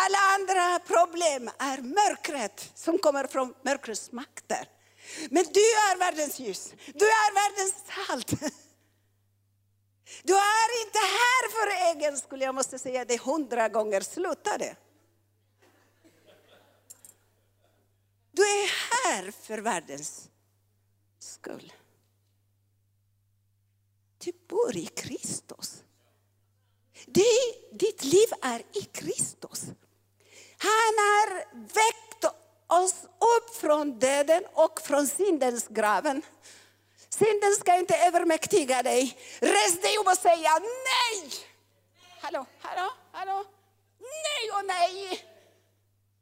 Alla 0.05 0.19
andra 0.19 0.79
problem 0.79 1.51
är 1.59 1.79
mörkret 1.83 2.71
som 2.75 2.99
kommer 2.99 3.27
från 3.27 3.55
mörkrets 3.63 4.13
makter. 4.13 4.69
Men 5.31 5.45
du 5.45 5.61
är 5.61 5.99
världens 5.99 6.39
ljus, 6.39 6.75
du 6.95 7.05
är 7.05 7.35
världens 7.35 7.75
salt. 7.87 8.31
Du 10.23 10.35
är 10.35 10.87
inte 10.87 10.99
här 10.99 11.51
för 11.51 11.97
egen 11.97 12.19
skull, 12.19 12.41
jag 12.41 12.55
måste 12.55 12.79
säga 12.79 13.05
det 13.05 13.21
hundra 13.21 13.69
gånger, 13.69 14.01
sluta 14.01 14.59
det. 14.59 14.77
Du 18.33 18.43
är 18.43 18.71
här 19.05 19.31
för 19.31 19.59
världens 19.59 20.29
skull. 21.19 21.73
Du 24.19 24.33
bor 24.49 24.77
i 24.77 24.87
Kristus. 24.87 25.83
ditt 27.73 28.05
liv 28.05 28.29
är 28.43 28.63
i 28.73 28.83
Kristus. 28.83 29.65
Han 30.59 30.95
har 30.99 31.45
väckt 31.55 32.25
oss 32.67 33.05
upp 33.05 33.57
från 33.57 33.99
döden 33.99 34.45
och 34.53 34.81
från 34.81 35.07
syndens 35.07 35.69
graven. 35.69 36.23
Synden 37.09 37.55
ska 37.61 37.75
inte 37.75 37.97
övermäktiga 37.97 38.83
dig. 38.83 39.19
Res 39.41 39.81
dig 39.81 39.99
upp 39.99 40.07
och 40.07 40.19
säga 40.19 40.51
nej! 40.59 41.31
Hallå, 42.21 42.47
hallå, 42.61 42.91
hallå? 43.13 43.45
Nej 43.99 44.51
och 44.53 44.67
nej! 44.67 45.25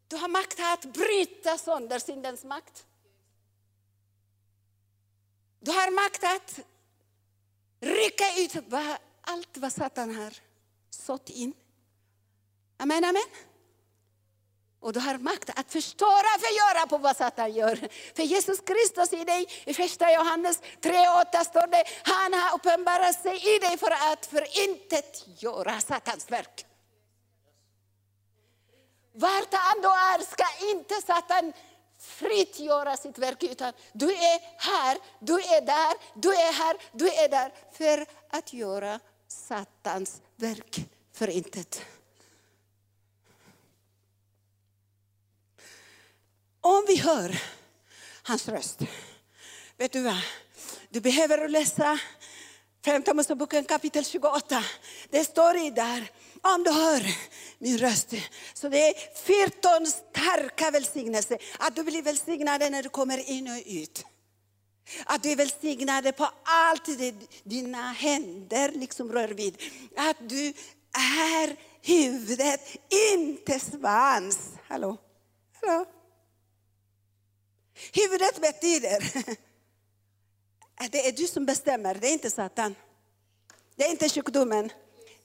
Du 0.08 0.16
har 0.16 0.28
makt 0.28 0.60
att 0.60 0.84
bryta 0.84 1.58
sönder 1.58 1.98
syndens 1.98 2.44
makt. 2.44 2.86
Du 5.60 5.70
har 5.70 5.90
makt 5.90 6.24
att 6.24 6.60
rycka 7.80 8.24
ut 8.38 8.72
allt 9.20 9.56
vad 9.56 9.72
Satan 9.72 10.14
har 10.14 10.34
sått 10.90 11.30
in. 11.30 11.54
Amen, 12.76 13.04
amen. 13.04 13.24
Och 14.80 14.92
du 14.92 15.00
har 15.00 15.18
makt 15.18 15.50
att 15.56 15.72
förstöra, 15.72 16.38
förgöra 16.40 16.86
på 16.86 16.98
vad 16.98 17.16
Satan 17.16 17.52
gör. 17.52 17.88
För 18.16 18.22
Jesus 18.22 18.60
Kristus 18.60 19.12
i 19.12 19.24
dig, 19.24 19.46
i 19.64 19.74
första 19.74 20.12
Johannes 20.12 20.60
3.8 20.80 21.44
står 21.44 21.66
det, 21.66 21.84
han 22.02 22.32
har 22.34 22.54
uppenbarat 22.54 23.22
sig 23.22 23.56
i 23.56 23.58
dig 23.58 23.78
för 23.78 23.90
att 24.12 24.26
förintetgöra 24.26 25.80
Satans 25.80 26.30
verk. 26.30 26.66
Vart 29.14 29.54
han 29.54 29.82
då 29.82 29.88
är 29.88 30.18
ska 30.24 30.68
inte 30.70 30.94
Satan 30.94 31.52
fritt 32.00 32.60
göra 32.60 32.96
sitt 32.96 33.18
verk, 33.18 33.42
utan 33.42 33.72
du 33.92 34.10
är 34.12 34.40
här, 34.56 34.98
du 35.20 35.34
är 35.34 35.60
där, 35.60 36.20
du 36.20 36.34
är 36.34 36.52
här, 36.52 36.76
du 36.92 37.08
är 37.08 37.28
där, 37.28 37.52
för 37.72 38.06
att 38.30 38.52
göra 38.52 39.00
Satans 39.28 40.22
verk 40.36 40.86
förintet. 41.12 41.82
Om 46.66 46.84
vi 46.86 46.96
hör 46.96 47.42
hans 48.22 48.48
röst, 48.48 48.80
vet 49.76 49.92
du 49.92 50.02
vad? 50.02 50.20
Du 50.88 51.00
behöver 51.00 51.48
läsa 51.48 51.98
Femte 52.84 53.14
Moseboken 53.14 53.64
kapitel 53.64 54.04
28. 54.04 54.64
Det 55.10 55.24
står 55.24 55.56
i 55.56 55.70
där, 55.70 56.10
om 56.42 56.62
du 56.62 56.70
hör 56.70 57.02
min 57.58 57.78
röst. 57.78 58.14
Så 58.54 58.68
det 58.68 58.88
är 58.88 58.94
14 59.16 59.86
starka 59.86 60.70
välsignelser. 60.70 61.38
Att 61.58 61.76
du 61.76 61.84
blir 61.84 62.02
välsignad 62.02 62.60
när 62.60 62.82
du 62.82 62.88
kommer 62.88 63.30
in 63.30 63.48
och 63.48 63.62
ut. 63.66 64.04
Att 65.04 65.22
du 65.22 65.30
är 65.30 65.36
välsignad 65.36 66.16
på 66.16 66.28
allt 66.42 66.98
det 66.98 67.14
dina 67.44 67.92
händer 67.92 68.72
liksom 68.72 69.12
rör 69.12 69.28
vid. 69.28 69.62
Att 69.96 70.28
du 70.28 70.52
är 71.22 71.56
huvudet, 71.82 72.60
inte 73.14 73.60
svans. 73.60 74.38
Hallå? 74.68 74.96
Hallå? 75.60 75.86
Huvudet 77.92 78.40
betyder, 78.40 78.96
att 80.74 80.92
det 80.92 81.08
är 81.08 81.12
du 81.12 81.26
som 81.26 81.46
bestämmer, 81.46 81.94
det 81.94 82.08
är 82.08 82.12
inte 82.12 82.30
Satan. 82.30 82.74
Det 83.76 83.84
är 83.84 83.90
inte 83.90 84.08
sjukdomen, 84.08 84.72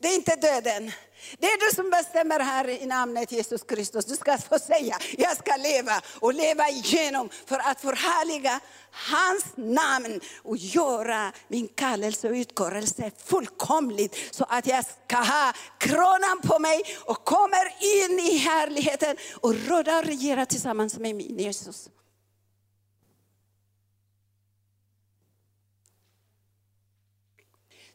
det 0.02 0.08
är 0.08 0.16
inte 0.16 0.36
döden. 0.36 0.92
Det 1.40 1.48
är 1.48 1.70
du 1.70 1.76
som 1.76 1.90
bestämmer 1.90 2.40
här 2.40 2.70
i 2.70 2.86
namnet 2.86 3.32
Jesus 3.32 3.64
Kristus. 3.64 4.06
Du 4.06 4.16
ska 4.16 4.38
få 4.38 4.60
säga, 4.60 4.98
jag 5.18 5.38
ska 5.38 5.56
leva 5.56 6.02
och 6.20 6.34
leva 6.34 6.70
igenom 6.70 7.30
för 7.46 7.60
att 7.60 7.82
förhärliga 7.82 8.60
hans 8.92 9.46
namn 9.56 10.22
och 10.44 10.58
göra 10.58 11.34
min 11.48 11.68
kallelse 11.68 12.30
och 12.30 12.34
utkårelse 12.34 13.12
fullkomligt 13.26 14.18
så 14.32 14.46
att 14.50 14.68
jag 14.68 14.86
ska 14.86 15.18
ha 15.18 15.54
kronan 15.78 16.42
på 16.44 16.60
mig 16.60 16.82
och 17.06 17.26
kommer 17.26 17.66
in 17.80 18.20
i 18.20 18.38
härligheten 18.38 19.18
och 19.42 19.56
råda 19.56 19.98
och 20.00 20.06
regera 20.06 20.46
tillsammans 20.46 20.98
med 20.98 21.16
min 21.16 21.40
Jesus. 21.40 21.90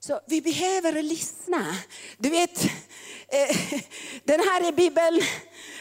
Så 0.01 0.21
vi 0.27 0.41
behöver 0.41 1.03
lyssna. 1.03 1.77
Du 2.19 2.31
vet, 2.31 2.65
eh, 3.29 3.81
den 4.25 4.41
här 4.41 4.69
är 4.69 4.73
Bibeln, 4.73 5.23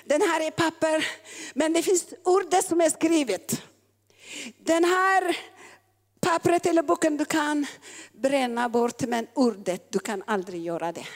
den 0.06 0.21
här 0.21 0.41
är 0.41 0.51
papper, 0.51 1.08
men 1.54 1.73
det 1.73 1.84
finns 1.84 2.13
ordet 2.23 2.65
som 2.65 2.82
är 2.82 2.89
skrivet. 2.89 3.62
Den 4.58 4.84
här 4.84 5.38
pappret 6.19 6.65
eller 6.65 6.84
boken 6.84 7.17
du 7.17 7.25
kan 7.25 7.65
bränna 8.13 8.69
bort, 8.69 9.01
men 9.01 9.28
ordet, 9.34 9.91
du 9.91 9.99
kan 9.99 10.23
aldrig 10.28 10.63
göra 10.63 10.91
det. 10.91 11.08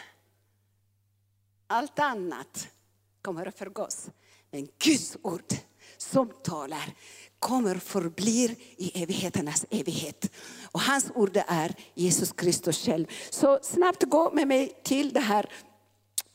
Allt 1.68 2.00
annat 2.00 2.68
kommer 3.22 3.46
att 3.46 3.58
förgås. 3.58 4.10
Men 4.52 4.68
Guds 4.80 5.18
ord 5.22 5.54
som 5.98 6.30
talar 6.44 6.94
kommer 7.40 7.76
förblir 7.76 8.56
i 8.78 9.04
evigheternas 9.04 9.66
evighet. 9.70 10.32
Och 10.72 10.82
hans 10.82 11.12
ord 11.16 11.38
är 11.48 11.76
Jesus 11.94 12.32
Kristus 12.32 12.86
själv. 12.86 13.06
Så 13.30 13.60
snabbt 13.62 14.04
gå 14.04 14.32
med 14.32 14.48
mig 14.48 14.80
till 14.84 15.14
det 15.14 15.20
här, 15.20 15.50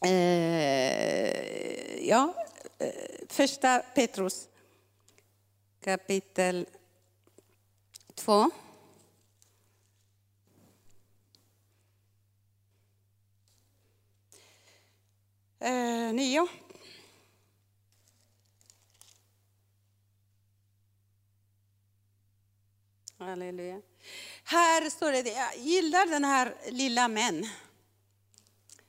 eh, 0.05 2.09
ja, 2.09 2.35
eh, 2.79 2.89
första 3.29 3.79
Petrus 3.79 4.49
kapitel 5.85 6.67
2. 8.15 8.51
Eh, 15.61 16.13
nio. 16.13 16.49
Halleluja. 23.25 23.81
Här 24.45 24.91
står 24.91 25.13
det, 25.13 25.31
jag 25.31 25.57
gillar 25.57 26.07
den 26.07 26.25
här 26.25 26.55
lilla 26.71 27.09
män. 27.09 27.47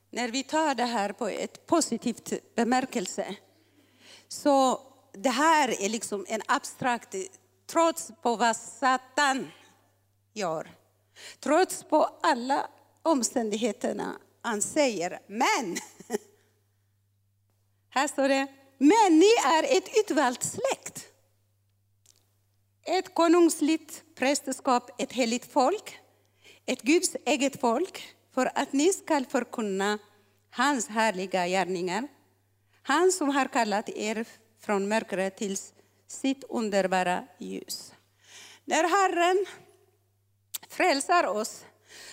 När 0.10 0.30
vi 0.30 0.44
tar 0.44 0.76
det 0.76 0.86
här 0.86 1.14
på 1.14 1.28
ett 1.28 1.66
positivt 1.66 2.56
bemärkelse. 2.56 3.36
Så 4.28 4.82
det 5.14 5.30
här 5.30 5.82
är 5.82 5.90
liksom 5.90 6.26
en 6.30 6.42
abstrakt, 6.46 7.16
trots 7.68 8.12
på 8.22 8.36
vad 8.36 8.56
Satan 8.56 9.52
gör, 10.34 10.72
Trots 11.40 11.84
på 11.84 12.10
alla 12.22 12.70
omständigheterna 13.02 14.20
han 14.42 14.62
säger 14.62 15.20
men. 15.28 15.78
Här 17.90 18.08
står 18.08 18.30
det, 18.30 18.48
men 18.78 19.20
ni 19.20 19.30
är 19.46 19.78
ett 19.78 19.90
utvalt 19.98 20.44
släkt. 20.44 21.05
Ett 22.88 23.16
konungsligt 23.16 24.04
prästerskap, 24.16 25.02
ett 25.02 25.14
heligt 25.14 25.52
folk, 25.52 26.00
ett 26.66 26.82
Guds 26.82 27.16
eget 27.26 27.62
folk, 27.62 28.16
för 28.34 28.52
att 28.56 28.74
ni 28.74 28.94
skall 28.94 29.26
förkunna 29.26 30.00
hans 30.50 30.88
härliga 30.88 31.48
gärningar. 31.48 32.08
Han 32.82 33.12
som 33.12 33.30
har 33.30 33.46
kallat 33.48 33.90
er 33.90 34.26
från 34.60 34.88
mörkret 34.88 35.38
till 35.38 35.58
sitt 36.08 36.44
underbara 36.50 37.28
ljus. 37.40 37.94
När 38.66 38.84
Herren 38.84 39.46
frälsar 40.70 41.28
oss 41.28 41.66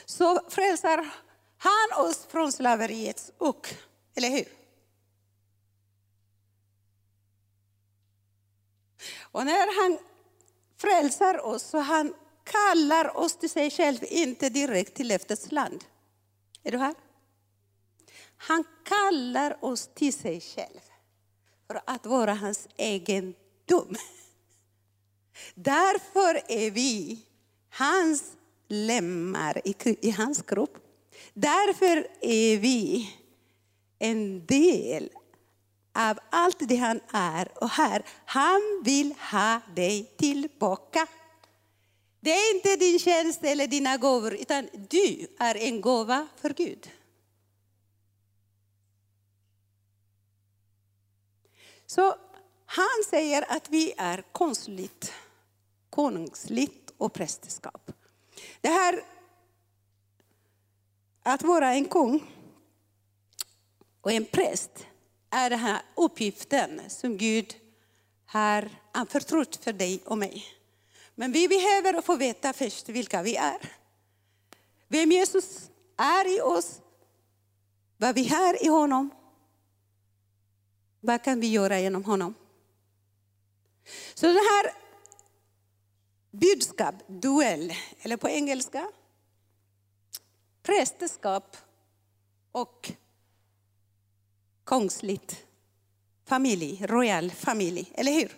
så 0.04 0.40
frälsar 0.48 1.10
han 1.58 2.06
oss 2.06 2.26
från 2.26 2.52
slaveriets 2.52 3.32
ok, 3.38 3.66
eller 4.14 4.30
hur? 4.30 4.48
Och 9.20 9.46
när 9.46 9.82
han 9.82 9.98
frälsar 10.82 11.46
oss 11.46 11.62
så 11.62 11.78
han 11.78 12.14
kallar 12.44 13.16
oss 13.16 13.36
till 13.36 13.50
sig 13.50 13.70
själv, 13.70 13.98
inte 14.02 14.48
direkt 14.48 14.94
till 14.94 15.08
löftets 15.08 15.52
land. 15.52 15.84
Är 16.62 16.70
du 16.72 16.78
här? 16.78 16.94
Han 18.36 18.64
kallar 18.84 19.64
oss 19.64 19.90
till 19.94 20.12
sig 20.12 20.40
själv 20.40 20.80
för 21.66 21.80
att 21.86 22.06
vara 22.06 22.34
hans 22.34 22.68
egendom. 22.76 23.96
Därför 25.54 26.42
är 26.48 26.70
vi 26.70 27.26
hans 27.70 28.32
lemmar 28.68 29.60
i, 29.64 30.10
hans 30.10 30.42
kropp. 30.42 30.78
Därför 31.34 32.06
är 32.20 32.58
vi 32.58 33.10
en 33.98 34.46
del 34.46 35.10
av 35.93 36.18
allt 36.30 36.57
det 36.59 36.76
han 36.76 37.01
är 37.12 37.49
och 37.62 37.68
här. 37.68 38.05
Han 38.24 38.82
vill 38.84 39.14
ha 39.30 39.61
dig 39.74 40.14
tillbaka. 40.16 41.07
Det 42.20 42.30
är 42.30 42.55
inte 42.55 42.76
din 42.76 42.99
tjänst 42.99 43.45
eller 43.45 43.66
dina 43.66 43.97
gåvor, 43.97 44.34
utan 44.34 44.68
du 44.88 45.26
är 45.38 45.57
en 45.57 45.80
gåva 45.80 46.28
för 46.36 46.51
Gud. 46.51 46.90
Så 51.86 52.16
han 52.66 53.05
säger 53.11 53.57
att 53.57 53.70
vi 53.70 53.93
är 53.97 54.24
konstligt, 54.32 55.12
konungsligt 55.90 56.93
och 56.97 57.12
prästerskap. 57.12 57.93
Det 58.61 58.68
här 58.68 59.05
att 61.22 61.43
vara 61.43 61.74
en 61.74 61.84
kung 61.84 62.22
och 64.01 64.12
en 64.12 64.24
präst 64.24 64.86
är 65.32 65.50
den 65.50 65.58
här 65.58 65.82
uppgiften 65.94 66.90
som 66.90 67.16
Gud 67.16 67.56
har 68.26 68.70
anförtrott 68.92 69.56
för 69.56 69.72
dig 69.72 70.02
och 70.06 70.18
mig. 70.18 70.44
Men 71.14 71.32
vi 71.32 71.48
behöver 71.48 72.02
få 72.02 72.16
veta 72.16 72.52
först 72.52 72.88
vilka 72.88 73.22
vi 73.22 73.36
är. 73.36 73.72
Vem 74.88 75.12
Jesus 75.12 75.70
är 75.96 76.36
i 76.36 76.40
oss, 76.40 76.80
vad 77.96 78.14
vi 78.14 78.28
har 78.28 78.64
i 78.64 78.68
honom. 78.68 79.10
Vad 81.00 81.24
kan 81.24 81.40
vi 81.40 81.50
göra 81.50 81.80
genom 81.80 82.04
honom? 82.04 82.34
Så 84.14 84.26
det 84.26 84.32
här 84.32 84.74
budskap, 86.30 86.94
duell, 87.06 87.72
eller 88.00 88.16
på 88.16 88.28
engelska, 88.28 88.90
prästerskap 90.62 91.56
och 92.52 92.92
kungsligt 94.72 95.36
familj, 96.24 96.86
royal 96.86 97.30
familj, 97.30 97.92
eller 97.94 98.12
hur? 98.12 98.36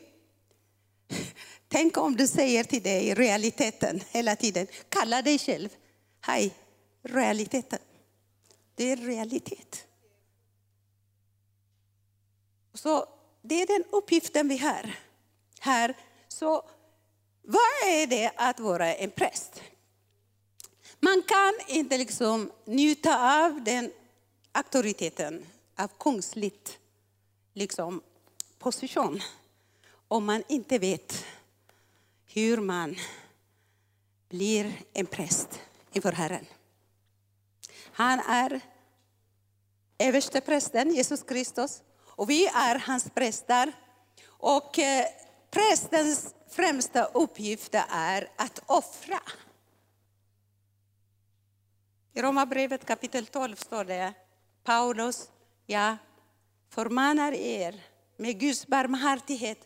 Tänk 1.68 1.96
om 1.96 2.16
du 2.16 2.26
säger 2.26 2.64
till 2.64 2.82
dig 2.82 3.14
realiteten 3.14 4.00
hela 4.10 4.36
tiden, 4.36 4.66
kalla 4.88 5.22
dig 5.22 5.38
själv, 5.38 5.68
hej, 6.20 6.54
realiteten. 7.02 7.78
Det 8.74 8.92
är 8.92 8.96
realitet. 8.96 9.86
Så 12.74 13.06
det 13.42 13.62
är 13.62 13.66
den 13.66 13.84
uppgiften 13.90 14.48
vi 14.48 14.58
har 14.58 14.94
här. 15.60 15.96
Så 16.28 16.68
vad 17.42 17.88
är 17.88 18.06
det 18.06 18.32
att 18.36 18.60
vara 18.60 18.94
en 18.94 19.10
präst? 19.10 19.62
Man 21.00 21.22
kan 21.22 21.76
inte 21.76 21.98
liksom 21.98 22.52
njuta 22.64 23.44
av 23.44 23.64
den 23.64 23.92
auktoriteten, 24.52 25.46
av 25.76 25.88
kungsligt 25.98 26.78
liksom, 27.52 28.02
position, 28.58 29.20
om 30.08 30.24
man 30.24 30.42
inte 30.48 30.78
vet 30.78 31.24
hur 32.26 32.60
man 32.60 32.96
blir 34.28 34.72
en 34.92 35.06
präst 35.06 35.60
inför 35.92 36.12
Herren. 36.12 36.46
Han 37.92 38.20
är 38.20 38.60
överste 39.98 40.40
prästen, 40.40 40.94
Jesus 40.94 41.22
Kristus, 41.22 41.82
och 41.98 42.30
vi 42.30 42.46
är 42.46 42.78
hans 42.78 43.10
präster. 43.10 43.72
Och 44.26 44.78
eh, 44.78 45.06
prästens 45.50 46.34
främsta 46.48 47.04
uppgift 47.04 47.74
är 47.90 48.30
att 48.36 48.62
offra. 48.66 49.20
I 52.12 52.22
Romarbrevet 52.22 52.84
kapitel 52.84 53.26
12 53.26 53.56
står 53.56 53.84
det, 53.84 54.12
Paulus, 54.64 55.30
jag 55.66 55.96
förmanar 56.70 57.32
er 57.32 57.82
med 58.16 58.40
Guds 58.40 58.66
barmhärtighet 58.66 59.58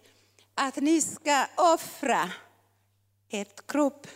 att 0.54 0.76
ni 0.76 1.00
ska 1.00 1.46
offra 1.56 2.30
ert 3.30 3.66
kropp, 3.66 4.06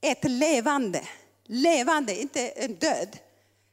ett 0.00 0.24
levande, 0.24 1.02
levande, 1.44 2.20
inte 2.20 2.48
en 2.48 2.74
död. 2.74 3.18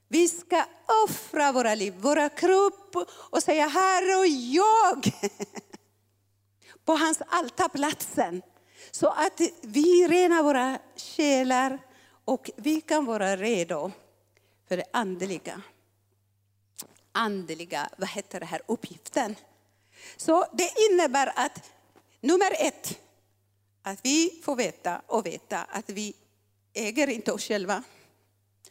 Vi 0.08 0.28
ska 0.28 0.64
offra 1.06 1.52
våra 1.52 1.76
liv, 1.76 1.94
våra 1.94 2.30
kropp 2.30 2.96
och 3.32 3.44
säga 3.44 3.68
Herre 3.68 4.16
och 4.16 4.28
jag 4.28 5.12
på 6.86 6.94
hans 6.94 7.22
altarplatsen. 7.28 8.42
Så 8.92 9.08
att 9.08 9.42
vi 9.62 10.08
renar 10.08 10.44
våra 10.44 10.80
själar 10.98 11.80
och 12.26 12.50
vi 12.56 12.82
kan 12.82 13.06
vara 13.06 13.38
redo 13.38 13.92
för 14.68 14.78
det 14.78 14.86
andliga. 14.94 15.62
Andliga, 17.18 17.90
vad 17.98 18.10
heter 18.10 18.40
det 18.40 18.46
här, 18.46 18.62
uppgiften. 18.66 19.36
Så 20.18 20.46
det 20.54 20.72
innebär 20.90 21.34
att 21.36 21.72
nummer 22.22 22.52
ett, 22.60 23.00
att 23.82 24.00
vi 24.04 24.42
får 24.44 24.56
veta 24.56 25.02
och 25.08 25.26
veta 25.26 25.64
att 25.64 25.90
vi 25.90 26.14
äger 26.74 27.08
inte 27.08 27.32
oss 27.32 27.44
själva. 27.44 27.84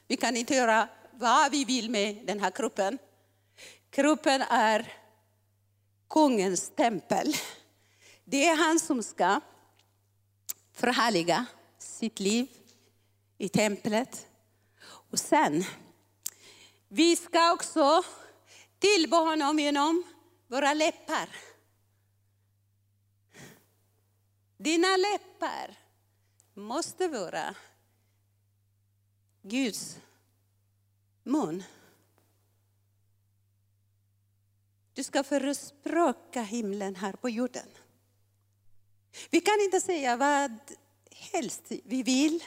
Vi 0.06 0.16
kan 0.16 0.36
inte 0.36 0.54
göra 0.54 0.88
vad 1.10 1.50
vi 1.50 1.64
vill 1.64 1.90
med 1.90 2.26
den 2.26 2.40
här 2.40 2.50
kroppen. 2.50 2.98
Kroppen 3.90 4.42
är 4.42 4.92
kungens 6.10 6.70
tempel. 6.76 7.36
Det 8.24 8.48
är 8.48 8.56
han 8.56 8.80
som 8.80 9.02
ska 9.02 9.40
förhärliga 10.72 11.46
sitt 11.78 12.20
liv 12.20 12.46
i 13.38 13.48
templet. 13.48 14.26
Och 15.10 15.18
sen, 15.18 15.64
vi 16.88 17.16
ska 17.16 17.52
också 17.52 18.02
tillbe 18.84 19.16
honom 19.16 19.58
genom 19.58 20.04
våra 20.46 20.74
läppar. 20.74 21.28
Dina 24.56 24.96
läppar 24.96 25.78
måste 26.54 27.08
vara 27.08 27.54
Guds 29.42 29.98
mun. 31.22 31.62
Du 34.92 35.04
ska 35.04 35.24
förespråka 35.24 36.42
himlen 36.42 36.96
här 36.96 37.12
på 37.12 37.28
jorden. 37.28 37.68
Vi 39.30 39.40
kan 39.40 39.60
inte 39.60 39.80
säga 39.80 40.16
vad 40.16 40.58
helst 41.10 41.62
vi 41.84 42.02
vill. 42.02 42.44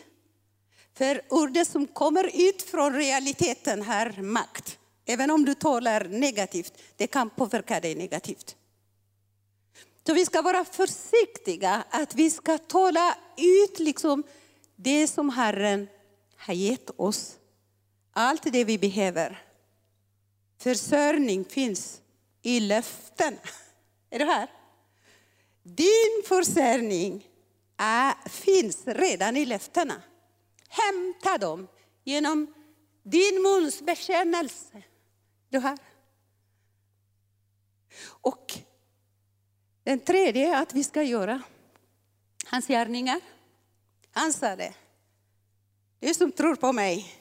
För 0.94 1.22
ordet 1.30 1.68
som 1.68 1.88
kommer 1.88 2.50
ut 2.50 2.62
från 2.62 2.94
realiteten 2.94 3.82
har 3.82 4.22
makt. 4.22 4.80
Även 5.10 5.32
om 5.32 5.46
du 5.46 5.54
talar 5.54 6.04
negativt, 6.04 6.74
det 6.96 7.08
kan 7.08 7.30
påverka 7.30 7.80
dig 7.80 7.96
negativt. 7.96 8.56
Så 10.08 10.14
vi 10.14 10.26
ska 10.26 10.42
vara 10.42 10.66
försiktiga 10.66 11.84
att 11.90 12.16
vi 12.16 12.30
ska 12.30 12.58
tala 12.58 13.18
ut 13.38 13.80
liksom 13.80 14.24
det 14.76 15.08
som 15.08 15.30
Herren 15.30 15.88
har 16.38 16.54
gett 16.54 16.90
oss. 16.96 17.38
Allt 18.12 18.44
det 18.44 18.64
vi 18.64 18.78
behöver. 18.78 19.44
Försörjning 20.60 21.46
finns 21.46 22.02
i 22.42 22.60
löften. 22.60 23.38
Är 24.10 24.20
du 24.20 24.26
här? 24.26 24.48
Din 25.64 26.24
försörjning 26.26 27.28
är, 27.78 28.30
finns 28.30 28.88
redan 28.88 29.38
i 29.38 29.46
löftena. 29.46 30.02
Hämta 30.70 31.38
dem 31.38 31.68
genom 32.04 32.54
din 33.04 33.42
muns 33.42 33.82
bekännelse. 33.82 34.84
Du 35.50 35.60
har. 35.60 35.78
Och 38.06 38.54
den 39.84 40.00
tredje 40.00 40.56
är 40.56 40.62
att 40.62 40.74
vi 40.74 40.84
ska 40.84 41.04
göra 41.04 41.42
hans 42.46 42.68
gärningar. 42.68 43.22
Han 44.12 44.34
sa 44.34 44.56
det. 44.56 44.74
Du 46.00 46.14
som 46.14 46.32
tror 46.32 46.56
på 46.56 46.74
mig 46.74 47.14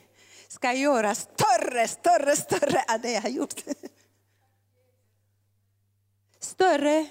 ska 0.49 0.73
göra 0.73 1.15
större, 1.15 1.89
större, 1.89 2.37
större 2.37 2.79
än 2.79 3.01
det 3.01 3.13
jag 3.13 3.23
har 3.23 3.29
gjort. 3.29 3.65
Större 6.41 7.07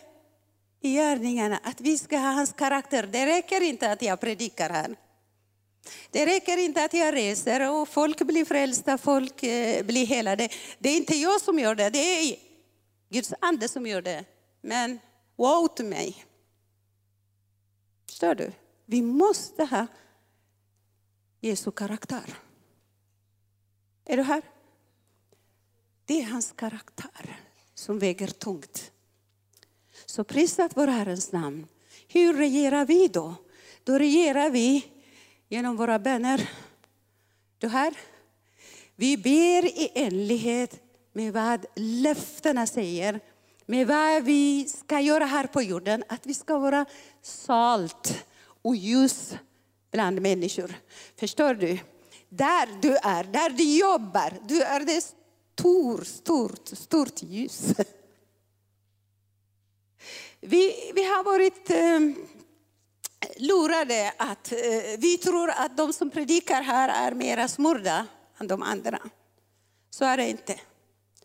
i 0.81 0.93
gärningarna, 0.93 1.59
att 1.63 1.81
vi 1.81 1.97
ska 1.97 2.17
ha 2.17 2.31
hans 2.31 2.53
karaktär. 2.53 3.09
Det 3.11 3.25
räcker 3.25 3.61
inte 3.61 3.91
att 3.91 4.01
jag 4.01 4.19
predikar 4.19 4.69
här. 4.69 4.95
Det 6.11 6.25
räcker 6.25 6.57
inte 6.57 6.83
att 6.83 6.93
jag 6.93 7.15
reser 7.15 7.71
och 7.71 7.89
folk 7.89 8.21
blir 8.21 8.45
frälsta, 8.45 8.97
folk 8.97 9.43
eh, 9.43 9.85
blir 9.85 10.05
helade. 10.05 10.49
Det 10.79 10.89
är 10.89 10.97
inte 10.97 11.17
jag 11.17 11.41
som 11.41 11.59
gör 11.59 11.75
det, 11.75 11.89
det 11.89 11.99
är 11.99 12.35
Guds 13.09 13.33
ande 13.39 13.67
som 13.67 13.87
gör 13.87 14.01
det. 14.01 14.25
Men 14.61 14.99
wow 15.35 15.67
till 15.67 15.85
mig. 15.85 16.25
Förstår 18.09 18.35
du? 18.35 18.51
Vi 18.85 19.01
måste 19.01 19.63
ha 19.63 19.87
Jesu 21.39 21.71
karaktär. 21.71 22.33
Är 24.05 24.17
du 24.17 24.23
här? 24.23 24.41
Det 26.05 26.21
är 26.21 26.25
hans 26.25 26.51
karaktär 26.51 27.39
som 27.73 27.99
väger 27.99 28.27
tungt. 28.27 28.91
Så 30.05 30.23
prisat 30.23 30.71
vår 30.75 30.87
Herrens 30.87 31.31
namn. 31.31 31.67
Hur 32.07 32.33
regerar 32.33 32.85
vi 32.85 33.07
då? 33.07 33.35
Då 33.83 33.99
regerar 33.99 34.49
vi 34.49 34.85
genom 35.49 35.75
våra 35.75 35.99
böner. 35.99 36.49
Du 37.57 37.67
här? 37.67 37.93
Vi 38.95 39.17
ber 39.17 39.65
i 39.65 39.91
enlighet 39.95 40.81
med 41.13 41.33
vad 41.33 41.65
löftena 41.75 42.67
säger, 42.67 43.19
med 43.65 43.87
vad 43.87 44.23
vi 44.23 44.65
ska 44.65 44.99
göra 44.99 45.25
här 45.25 45.47
på 45.47 45.61
jorden, 45.61 46.03
att 46.07 46.25
vi 46.25 46.33
ska 46.33 46.59
vara 46.59 46.85
salt 47.21 48.25
och 48.61 48.75
ljus 48.75 49.35
bland 49.91 50.21
människor. 50.21 50.75
Förstår 51.19 51.53
du? 51.53 51.79
Där 52.29 52.81
du 52.81 52.95
är, 52.97 53.23
där 53.23 53.49
du 53.49 53.77
jobbar, 53.77 54.33
du 54.47 54.61
är 54.61 54.79
det 54.79 55.01
stort, 55.01 56.07
stort, 56.07 56.67
stort 56.67 57.23
ljus. 57.23 57.73
Vi, 60.39 60.91
vi 60.95 61.03
har 61.03 61.23
varit 61.23 61.69
eh, 61.69 62.25
lurade 63.35 64.13
att 64.17 64.51
eh, 64.51 64.57
vi 64.97 65.17
tror 65.17 65.49
att 65.49 65.77
de 65.77 65.93
som 65.93 66.09
predikar 66.09 66.61
här 66.61 67.09
är 67.09 67.15
mera 67.15 67.47
smorda 67.47 68.07
än 68.39 68.47
de 68.47 68.63
andra. 68.63 68.99
Så 69.89 70.05
är 70.05 70.17
det 70.17 70.29
inte. 70.29 70.59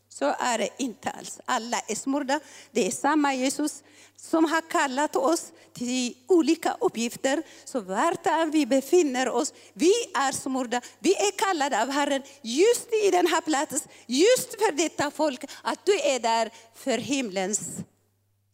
Så 0.09 0.35
är 0.39 0.59
det 0.59 0.69
inte 0.79 1.11
alls. 1.11 1.41
Alla 1.45 1.81
är 1.89 1.95
smorda. 1.95 2.41
Det 2.71 2.87
är 2.87 2.91
samma 2.91 3.35
Jesus 3.35 3.83
som 4.17 4.45
har 4.45 4.61
kallat 4.61 5.17
oss 5.17 5.53
till 5.73 6.17
olika 6.27 6.77
uppgifter. 6.81 7.43
Så 7.65 7.81
vart 7.81 8.27
än 8.27 8.51
vi 8.51 8.67
befinner 8.67 9.29
oss, 9.29 9.55
vi 9.73 9.93
är 10.15 10.33
smorda. 10.33 10.81
Vi 10.99 11.15
är 11.15 11.31
kallade 11.39 11.83
av 11.83 11.91
Herren 11.91 12.23
just 12.43 12.93
i 13.07 13.11
den 13.11 13.27
här 13.27 13.41
platsen, 13.41 13.81
just 14.07 14.51
för 14.51 14.73
detta 14.73 15.11
folk, 15.11 15.45
att 15.63 15.87
du 15.87 16.01
är 16.01 16.21
där 16.21 16.51
för 16.75 16.99
himlens 16.99 17.61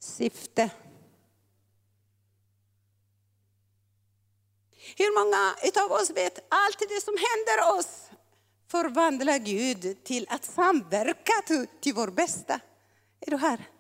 syfte. 0.01 0.71
Hur 4.97 5.25
många 5.25 5.55
av 5.85 5.93
oss 5.93 6.11
vet 6.11 6.47
allt 6.49 6.79
det 6.79 7.01
som 7.01 7.15
händer 7.15 7.79
oss 7.79 8.11
förvandlar 8.71 9.39
Gud 9.39 10.05
till 10.05 10.27
att 10.29 10.45
samverka 10.45 11.33
till, 11.47 11.67
till 11.81 11.95
vår 11.95 12.09
bästa? 12.09 12.61
Är 13.21 13.31
du 13.31 13.37
här? 13.37 13.71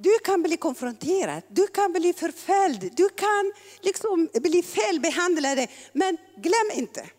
Du 0.00 0.18
kan 0.18 0.42
bli 0.42 0.56
konfronterad, 0.56 1.42
du 1.48 1.66
kan 1.66 1.92
bli 1.92 2.12
förföljd, 2.12 2.92
du 2.96 3.08
kan 3.08 3.52
liksom 3.80 4.28
bli 4.34 4.62
felbehandlad. 4.62 5.66
Men 5.92 6.16
glöm 6.36 6.70
inte, 6.74 7.10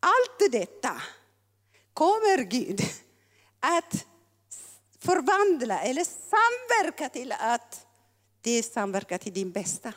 allt 0.00 0.52
detta 0.52 1.02
kommer 1.92 2.44
Gud 2.44 2.80
att 3.60 4.06
förvandla 4.98 5.82
eller 5.82 6.04
samverka 6.04 7.08
till 7.08 7.32
att 7.32 7.85
det 8.46 8.62
samverkar 8.62 9.18
till 9.18 9.32
din 9.32 9.52
bästa. 9.52 9.92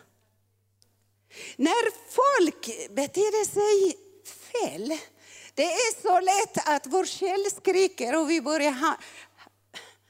När 1.55 1.91
folk 2.11 2.89
beter 2.89 3.45
sig 3.45 3.97
fel, 4.25 4.99
det 5.53 5.63
är 5.63 6.01
så 6.01 6.19
lätt 6.19 6.67
att 6.67 6.87
vår 6.87 7.05
själ 7.05 7.51
skriker 7.51 8.15
och 8.19 8.29
vi 8.29 8.41
börjar 8.41 8.97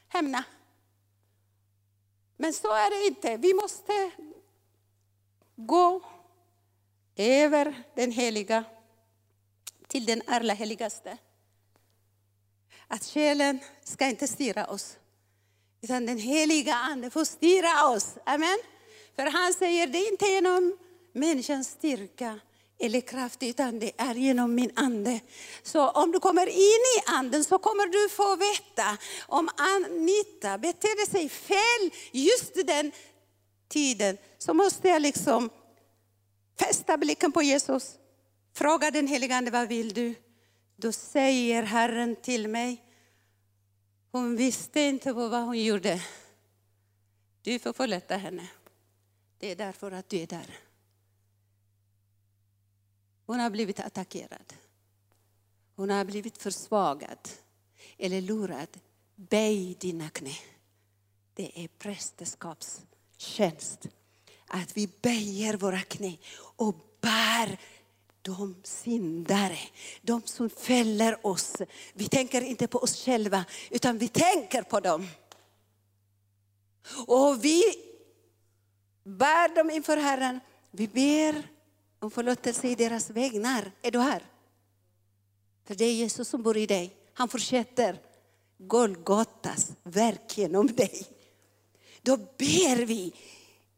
hämna. 0.08 0.44
Men 2.38 2.54
så 2.54 2.74
är 2.74 2.90
det 2.90 3.08
inte. 3.08 3.38
Vi 3.38 3.54
måste 3.54 4.12
gå 5.56 6.02
över 7.16 7.84
den 7.96 8.12
heliga 8.12 8.64
till 9.88 10.06
den 10.06 10.22
allra 10.28 10.54
heligaste. 10.54 11.18
Att 12.88 13.06
själen 13.06 13.60
ska 13.84 14.06
inte 14.06 14.28
styra 14.28 14.68
oss, 14.68 14.99
utan 15.82 16.06
den 16.06 16.18
heliga 16.18 16.76
Ande 16.76 17.10
får 17.10 17.26
styra 17.26 17.88
oss. 17.88 18.16
Amen. 18.26 18.60
För 19.16 19.26
han 19.26 19.54
säger, 19.54 19.88
det 19.88 19.98
är 19.98 20.12
inte 20.12 20.26
genom 20.26 20.78
människans 21.14 21.68
styrka 21.68 22.40
eller 22.80 23.02
kraft, 23.02 23.44
utan 23.44 23.80
det 23.80 23.92
är 23.98 24.16
genom 24.16 24.56
min 24.56 24.72
ande. 24.76 25.20
Så 25.64 25.90
om 25.90 26.12
du 26.12 26.20
kommer 26.20 26.48
in 26.48 26.84
i 26.98 27.04
anden 27.06 27.44
så 27.44 27.58
kommer 27.58 27.86
du 27.86 28.10
få 28.10 28.36
veta 28.36 28.98
om 29.28 29.50
Anita 29.58 30.58
betedde 30.58 31.06
sig 31.12 31.30
fel 31.30 31.92
just 32.12 32.68
den 32.68 32.92
tiden. 33.70 34.18
Så 34.38 34.54
måste 34.54 34.90
jag 34.90 35.02
liksom 35.02 35.50
fästa 36.60 36.98
blicken 36.98 37.32
på 37.32 37.42
Jesus. 37.42 37.96
Fråga 38.56 38.92
den 38.92 39.08
helige 39.08 39.36
Ande, 39.36 39.52
vad 39.52 39.68
vill 39.68 39.94
du? 39.94 40.16
Då 40.76 40.92
säger 40.92 41.64
Herren 41.64 42.16
till 42.16 42.48
mig, 42.48 42.84
hon 44.12 44.36
visste 44.36 44.82
inte 44.82 45.14
vad 45.14 45.44
hon 45.44 45.64
gjorde. 45.64 46.04
Du 47.42 47.60
får 47.60 47.74
förlåta 47.74 48.18
henne. 48.18 48.50
Det 49.38 49.52
är 49.52 49.56
därför 49.56 49.92
att 49.92 50.10
du 50.10 50.18
är 50.18 50.28
där. 50.28 50.58
Hon 53.26 53.40
har 53.40 53.50
blivit 53.50 53.80
attackerad. 53.80 54.54
Hon 55.76 55.90
har 55.90 56.06
blivit 56.06 56.38
försvagad 56.38 57.30
eller 57.98 58.22
lurad. 58.22 58.80
Böj 59.16 59.76
dina 59.80 60.10
knä. 60.10 60.36
Det 61.34 61.64
är 61.64 61.68
prästerskapstjänst. 61.68 63.88
Att 64.48 64.78
vi 64.78 64.90
böjer 65.02 65.58
våra 65.58 65.82
knä 65.82 66.18
och 66.56 66.76
bär 67.02 67.60
de 68.22 68.56
syndare, 68.64 69.60
de 70.02 70.22
som 70.26 70.50
fäller 70.50 71.28
oss. 71.28 71.56
Vi 71.94 72.08
tänker 72.08 72.42
inte 72.42 72.68
på 72.68 72.80
oss 72.80 73.06
själva, 73.06 73.46
utan 73.70 73.98
vi 73.98 74.08
tänker 74.08 74.64
på 74.64 74.80
dem. 74.80 75.08
Och 77.08 77.46
vi 77.46 77.64
bär 79.04 79.56
dem 79.56 79.70
inför 79.70 79.98
Herren. 79.98 80.40
Vi 80.72 80.88
ber 80.88 81.48
om 82.00 82.12
förlåtelse 82.12 82.68
i 82.68 82.76
deras 82.76 83.10
vägnar. 83.10 83.72
Är 83.82 83.92
du 83.92 84.00
här? 84.00 84.26
För 85.66 85.76
det 85.76 85.86
är 85.86 85.94
Jesus 85.94 86.30
som 86.30 86.44
bor 86.44 86.58
i 86.58 86.66
dig. 86.66 86.96
Han 87.14 87.30
fortsätter 87.30 88.02
Golgatas 88.58 89.72
verk 89.84 90.38
genom 90.38 90.68
dig. 90.68 91.08
Då 92.02 92.18
ber 92.18 92.86
vi 92.86 93.14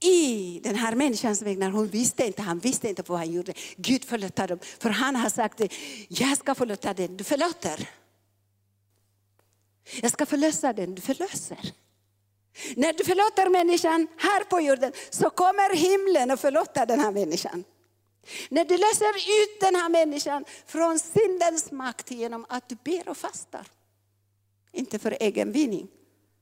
i 0.01 0.59
den 0.63 0.75
här 0.75 0.95
människans 0.95 1.41
vägnar. 1.41 1.69
Hon 1.69 1.87
visste 1.87 2.25
inte, 2.25 2.41
han 2.41 2.59
visste 2.59 2.89
inte 2.89 3.03
vad 3.07 3.17
han 3.17 3.31
gjorde. 3.31 3.53
Gud 3.75 4.05
förlåter 4.05 4.47
dem. 4.47 4.59
För 4.79 4.89
han 4.89 5.15
har 5.15 5.29
sagt, 5.29 5.61
jag 6.07 6.37
ska 6.37 6.55
förlåta 6.55 6.93
den, 6.93 7.17
du 7.17 7.23
förlåter. 7.23 7.89
Jag 10.01 10.11
ska 10.11 10.25
förlösa 10.25 10.73
den, 10.73 10.95
du 10.95 11.01
förlöser. 11.01 11.73
När 12.75 12.93
du 12.93 13.03
förlåter 13.03 13.49
människan 13.49 14.07
här 14.17 14.43
på 14.43 14.59
jorden 14.61 14.93
så 15.09 15.29
kommer 15.29 15.75
himlen 15.75 16.31
och 16.31 16.39
förlåta 16.39 16.85
den 16.85 16.99
här 16.99 17.11
människan. 17.11 17.63
När 18.49 18.65
du 18.65 18.77
löser 18.77 19.15
ut 19.43 19.59
den 19.59 19.75
här 19.75 19.89
människan 19.89 20.45
från 20.65 20.99
syndens 20.99 21.71
makt 21.71 22.11
genom 22.11 22.45
att 22.49 22.69
du 22.69 22.77
ber 22.83 23.09
och 23.09 23.17
fastar. 23.17 23.67
Inte 24.71 24.99
för 24.99 25.17
egen 25.19 25.51
vinning, 25.51 25.87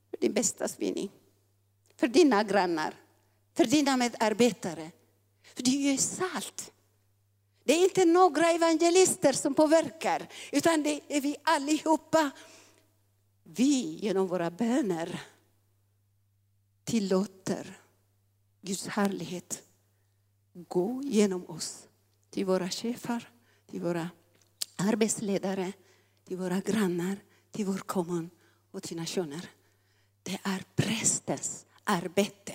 för 0.10 0.18
din 0.18 0.34
bästas 0.34 0.80
vinning. 0.80 1.12
För 1.99 2.07
dina 2.07 2.43
grannar, 2.43 2.93
för 3.60 3.66
dina 3.66 3.97
medarbetare. 3.97 4.91
För 5.55 5.64
du 5.64 5.72
är 5.72 5.97
salt. 5.97 6.72
Det 7.64 7.74
är 7.74 7.84
inte 7.84 8.05
några 8.05 8.51
evangelister 8.51 9.34
som 9.34 9.53
påverkar, 9.53 10.28
utan 10.51 10.84
det 10.84 11.01
är 11.07 11.22
vi 11.22 11.36
allihopa. 11.43 12.32
Vi 13.43 13.99
genom 14.01 14.28
våra 14.28 14.51
böner 14.51 15.22
tillåter 16.84 17.80
Guds 18.62 18.88
härlighet 18.88 19.64
gå 20.53 21.01
genom 21.03 21.49
oss 21.49 21.88
till 22.30 22.45
våra 22.45 22.70
chefer, 22.70 23.30
till 23.72 23.82
våra 23.82 24.10
arbetsledare, 24.76 25.74
till 26.26 26.38
våra 26.38 26.60
grannar, 26.60 27.18
till 27.51 27.66
vår 27.66 27.78
kommun 27.78 28.30
och 28.72 28.84
till 28.84 28.97
nationer. 28.97 29.49
Det 30.24 30.39
är 30.43 30.64
prästens 30.76 31.66
arbete. 31.84 32.53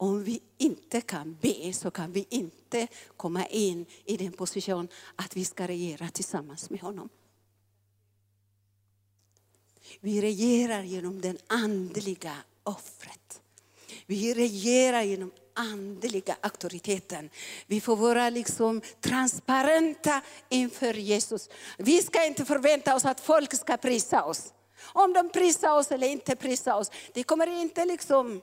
Om 0.00 0.24
vi 0.24 0.40
inte 0.58 1.00
kan 1.00 1.36
be 1.40 1.72
så 1.72 1.90
kan 1.90 2.12
vi 2.12 2.26
inte 2.28 2.88
komma 3.16 3.46
in 3.46 3.86
i 4.04 4.16
den 4.16 4.32
position 4.32 4.88
att 5.16 5.36
vi 5.36 5.44
ska 5.44 5.68
regera 5.68 6.08
tillsammans 6.08 6.70
med 6.70 6.80
honom. 6.80 7.08
Vi 10.00 10.20
regerar 10.20 10.82
genom 10.82 11.20
det 11.20 11.36
andliga 11.46 12.36
offret. 12.62 13.40
Vi 14.06 14.34
regerar 14.34 15.02
genom 15.02 15.30
andliga 15.54 16.36
auktoriteten. 16.40 17.30
Vi 17.66 17.80
får 17.80 17.96
vara 17.96 18.30
liksom 18.30 18.80
transparenta 19.00 20.20
inför 20.48 20.94
Jesus. 20.94 21.48
Vi 21.78 22.02
ska 22.02 22.26
inte 22.26 22.44
förvänta 22.44 22.94
oss 22.94 23.04
att 23.04 23.20
folk 23.20 23.54
ska 23.54 23.76
prisa 23.76 24.24
oss. 24.24 24.52
Om 24.80 25.12
de 25.12 25.30
prisar 25.30 25.78
oss 25.78 25.92
eller 25.92 26.06
inte 26.08 26.36
prisar 26.36 26.74
oss, 26.74 26.90
det 27.14 27.22
kommer 27.22 27.46
inte 27.46 27.84
liksom 27.84 28.42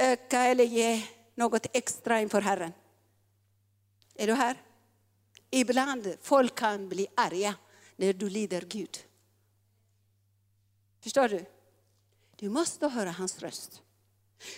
öka 0.00 0.40
eller 0.40 0.64
ge 0.64 1.02
något 1.34 1.66
extra 1.72 2.20
inför 2.20 2.40
Herren. 2.40 2.72
Är 4.14 4.26
du 4.26 4.34
här? 4.34 4.62
Ibland 5.50 6.16
folk 6.22 6.54
kan 6.54 6.88
bli 6.88 7.06
arga 7.16 7.54
när 7.96 8.12
du 8.12 8.28
lider 8.28 8.64
Gud. 8.68 8.98
Förstår 11.00 11.28
du? 11.28 11.44
Du 12.36 12.48
måste 12.48 12.88
höra 12.88 13.10
hans 13.10 13.38
röst. 13.38 13.82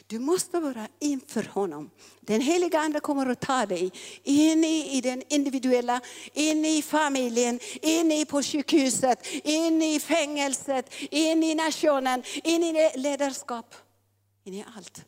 Du 0.07 0.19
måste 0.19 0.61
vara 0.61 0.89
inför 0.99 1.43
honom. 1.43 1.91
Den 2.21 2.41
heliga 2.41 2.79
Ande 2.79 3.01
kommer 3.01 3.27
att 3.27 3.41
ta 3.41 3.67
dig 3.67 3.93
in 4.23 4.65
i 4.65 5.01
den 5.01 5.23
individuella, 5.29 6.01
in 6.33 6.65
i 6.65 6.83
familjen, 6.83 7.61
in 7.83 8.27
på 8.27 8.43
sjukhuset, 8.43 9.27
in 9.45 9.83
i 9.83 10.01
fängelset, 10.01 10.91
in 11.11 11.43
i 11.43 11.55
nationen, 11.55 12.23
in 12.45 12.63
i 12.63 12.91
ledarskap, 12.97 13.75
in 14.45 14.55
i 14.55 14.65
allt. 14.77 15.05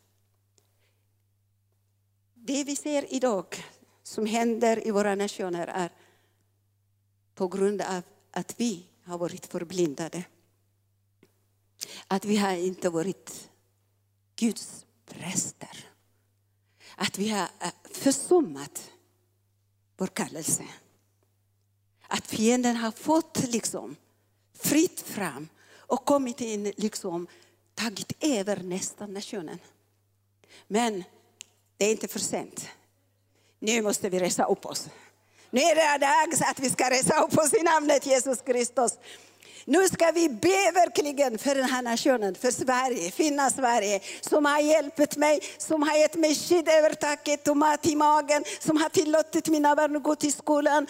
Det 2.47 2.64
vi 2.64 2.76
ser 2.76 3.14
idag 3.14 3.64
som 4.03 4.26
händer 4.26 4.86
i 4.86 4.90
våra 4.90 5.14
nationer 5.14 5.66
är 5.66 5.90
på 7.34 7.49
grund 7.49 7.80
av 7.80 8.03
att 8.30 8.61
vi 8.61 8.86
har 9.05 9.18
varit 9.18 9.47
förblindade. 9.47 10.24
Att 12.09 12.24
vi 12.24 12.36
har 12.36 12.53
inte 12.53 12.90
varit 12.90 13.51
Guds 14.36 14.86
präster. 15.07 15.90
Att 16.97 17.18
vi 17.18 17.28
har 17.28 17.49
eh, 17.61 17.72
försummat 17.90 18.90
vår 19.97 20.07
kallelse. 20.07 20.64
Att 22.09 22.26
fienden 22.26 22.76
har 22.76 22.90
fått 22.90 23.45
liksom 23.49 23.97
fritt 24.55 25.01
fram 25.01 25.49
och 25.72 26.05
kommit 26.05 26.40
in, 26.40 26.72
liksom, 26.76 27.26
tagit 27.74 28.12
över 28.20 28.62
nästan 28.62 29.14
nationen. 29.14 29.59
Men 30.66 31.05
det 31.76 31.84
är 31.84 31.90
inte 31.90 32.08
för 32.08 32.18
sent. 32.18 32.68
Nu 33.58 33.82
måste 33.82 34.08
vi 34.08 34.18
resa 34.18 34.44
upp 34.44 34.66
oss. 34.66 34.88
Nu 35.50 35.60
är 35.60 35.74
det 35.74 36.06
dags 36.06 36.50
att 36.50 36.60
vi 36.60 36.70
ska 36.70 36.90
resa 36.90 37.20
upp 37.20 37.38
oss 37.38 37.54
i 37.54 37.62
namnet 37.62 38.06
Jesus 38.06 38.42
Kristus. 38.42 38.92
Nu 39.64 39.88
ska 39.88 40.10
vi 40.10 40.28
be 40.28 40.70
verkligen 40.74 41.38
för 41.38 41.54
den 41.54 41.64
här 41.64 41.82
nationen, 41.82 42.34
för 42.34 42.50
Sverige, 42.50 43.10
finna 43.10 43.50
Sverige, 43.50 44.00
som 44.20 44.44
har 44.44 44.60
hjälpt 44.60 45.16
mig, 45.16 45.40
som 45.58 45.82
har 45.82 45.96
gett 45.96 46.14
mig 46.14 46.34
skydd 46.34 46.68
över 46.68 46.94
taket 46.94 47.48
och 47.48 47.56
mat 47.56 47.86
i 47.86 47.96
magen, 47.96 48.44
som 48.60 48.76
har 48.76 48.88
tillåtit 48.88 49.48
mina 49.48 49.76
barn 49.76 49.96
att 49.96 50.02
gå 50.02 50.14
till 50.14 50.32
skolan. 50.32 50.86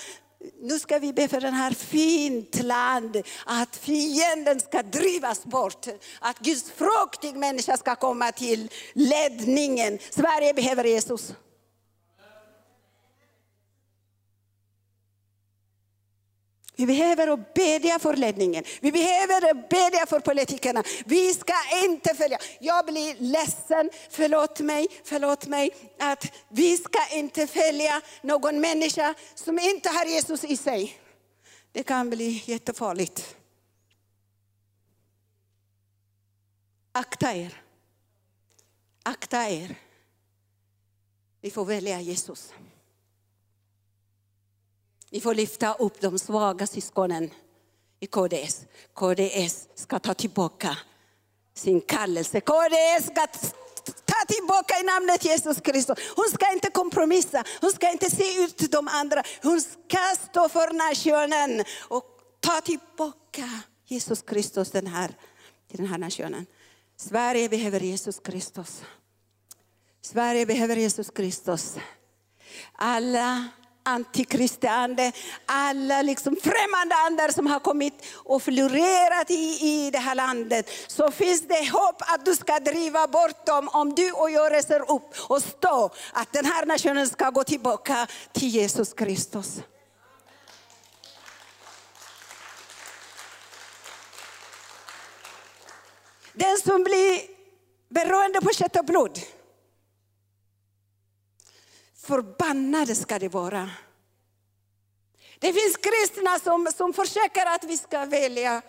Nu 0.61 0.79
ska 0.79 0.99
vi 0.99 1.13
be 1.13 1.29
för 1.29 1.41
den 1.41 1.55
här 1.55 1.71
fint 1.71 2.63
land, 2.63 3.23
att 3.47 3.77
fienden 3.77 4.61
ska 4.61 4.83
drivas 4.83 5.45
bort. 5.45 5.87
Att 6.21 6.39
Guds 6.39 6.71
fruktig 6.71 7.37
människa 7.37 7.77
ska 7.77 7.95
komma 7.95 8.33
till 8.33 8.71
ledningen. 8.93 9.99
Sverige 10.11 10.55
behöver 10.55 10.85
Jesus. 10.85 11.33
Vi 16.77 16.87
behöver 16.87 17.37
bedja 17.55 17.99
för 17.99 18.17
ledningen. 18.17 18.65
Vi 18.81 18.93
behöver 18.93 19.69
bedja 19.69 20.07
för 20.07 20.21
politikerna. 20.21 20.83
Vi 21.07 21.35
ska 21.35 21.55
inte 21.85 22.15
följa. 22.15 22.39
Jag 22.61 22.87
blir 22.87 23.17
ledsen, 23.19 23.91
förlåt 24.11 24.61
mig, 24.61 24.87
förlåt 25.05 25.47
mig, 25.47 25.71
att 25.99 26.33
vi 26.49 26.77
ska 26.77 26.99
inte 27.13 27.47
följa 27.47 28.01
någon 28.23 28.61
människa 28.61 29.15
som 29.35 29.59
inte 29.59 29.89
har 29.89 30.07
Jesus 30.07 30.45
i 30.45 30.57
sig. 30.57 30.99
Det 31.73 31.83
kan 31.83 32.11
bli 32.11 32.43
jättefarligt. 32.47 33.37
Akta 36.93 37.35
er. 37.35 37.63
Akta 39.03 39.49
er. 39.49 39.79
Vi 41.41 41.51
får 41.51 41.65
välja 41.65 42.01
Jesus. 42.01 42.53
Vi 45.15 45.21
får 45.21 45.35
lyfta 45.35 45.75
upp 45.75 46.01
de 46.01 46.19
svaga 46.19 46.67
syskonen 46.67 47.31
i 48.01 48.07
KDS. 48.07 48.65
KDS 48.95 49.69
ska 49.75 49.99
ta 49.99 50.15
tillbaka 50.15 50.79
sin 51.55 51.81
kallelse. 51.81 52.41
KDS 52.41 53.07
ska 53.07 53.27
ta 54.05 54.25
tillbaka 54.29 54.81
i 54.81 54.83
namnet 54.83 55.25
Jesus 55.25 55.61
Kristus. 55.61 55.99
Hon 56.17 56.25
ska 56.35 56.53
inte 56.53 56.71
kompromissa, 56.71 57.45
hon 57.61 57.73
ska 57.73 57.93
inte 57.93 58.11
se 58.11 58.43
ut 58.45 58.73
de 58.73 58.89
andra. 58.89 59.23
Hon 59.43 59.61
ska 59.61 59.99
stå 60.31 60.49
för 60.49 60.73
nationen 60.73 61.65
och 61.89 62.05
ta 62.41 62.61
tillbaka 62.61 63.61
Jesus 63.85 64.23
Kristus 64.23 64.71
den 64.71 64.87
här, 64.87 65.09
till 65.69 65.79
den 65.79 65.87
här 65.87 65.99
nationen. 65.99 66.47
Sverige 66.97 67.49
behöver 67.49 67.81
Jesus 67.81 68.21
Kristus. 68.21 68.83
Sverige 70.03 70.47
behöver 70.47 70.77
Jesus 70.77 71.11
Kristus. 71.11 71.77
Alla 72.73 73.49
antikristiande, 73.85 75.13
alla 75.47 76.03
liksom 76.03 76.37
främmande 76.43 76.95
andar 77.07 77.29
som 77.29 77.47
har 77.47 77.61
kommit 77.61 77.95
och 78.15 78.43
florerat 78.43 79.31
i, 79.31 79.59
i 79.61 79.91
det 79.91 79.99
här 79.99 80.15
landet. 80.15 80.71
Så 80.87 81.11
finns 81.11 81.49
det 81.49 81.71
hopp 81.73 82.03
att 82.07 82.25
du 82.25 82.37
ska 82.37 82.61
driva 82.61 83.07
bort 83.07 83.47
dem 83.47 83.69
om 83.69 83.95
du 83.95 84.13
och 84.13 84.31
jag 84.31 84.53
reser 84.53 84.91
upp 84.91 85.15
och 85.29 85.43
står 85.43 85.93
att 86.13 86.33
den 86.33 86.45
här 86.45 86.67
nationen 86.67 87.09
ska 87.09 87.31
gå 87.31 87.45
tillbaka 87.45 88.07
till 88.33 88.49
Jesus 88.49 88.93
Kristus. 88.93 89.61
Den 96.33 96.57
som 96.65 96.85
blir 96.85 97.21
beroende 97.89 98.41
på 98.41 98.51
kött 98.51 98.77
och 98.77 98.85
blod 98.85 99.19
Förbannade 102.05 102.95
ska 102.95 103.19
det 103.19 103.29
vara. 103.29 103.71
Det 105.39 105.53
finns 105.53 105.77
kristna 105.77 106.39
som, 106.39 106.73
som 106.77 106.93
försöker 106.93 107.47
att 107.47 107.65
vi 107.65 107.79
ska 107.79 108.05
välja 108.05 108.63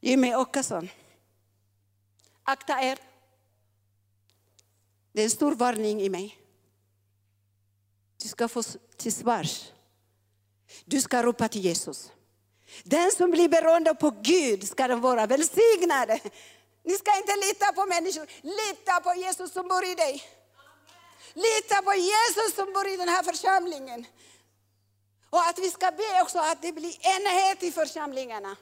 Jimmy 0.00 0.34
Åkesson. 0.34 0.88
Akta 2.44 2.82
er. 2.82 2.98
Det 5.12 5.20
är 5.20 5.24
en 5.24 5.30
stor 5.30 5.54
varning 5.54 6.00
i 6.00 6.08
mig. 6.08 6.38
Du 8.22 8.28
ska 8.28 8.48
få 8.48 8.62
till 8.96 9.12
svars. 9.12 9.72
Du 10.84 11.00
ska 11.00 11.22
ropa 11.22 11.48
till 11.48 11.60
Jesus. 11.60 12.12
Den 12.84 13.10
som 13.10 13.30
blir 13.30 13.48
beroende 13.48 13.94
på 13.94 14.10
Gud 14.10 14.68
ska 14.68 14.88
den 14.88 15.00
vara 15.00 15.26
välsignad. 15.26 16.08
Ni 16.82 16.94
ska 16.94 17.16
inte 17.16 17.36
lita 17.36 17.72
på 17.72 17.86
människor, 17.86 18.26
lita 18.42 19.00
på 19.00 19.14
Jesus 19.14 19.52
som 19.52 19.68
bor 19.68 19.84
i 19.84 19.94
dig. 19.94 20.39
Lita 21.34 21.82
på 21.82 21.94
Jesus 21.94 22.54
som 22.54 22.72
bor 22.72 22.88
i 22.88 22.96
den 22.96 23.08
här 23.08 23.22
församlingen. 23.22 24.06
Och 25.30 25.40
att 25.40 25.58
vi 25.58 25.70
ska 25.70 25.90
be 25.90 26.22
också 26.22 26.38
att 26.38 26.62
det 26.62 26.72
blir 26.72 26.96
enhet 27.00 27.62
i 27.62 27.72
församlingarna. 27.72 28.56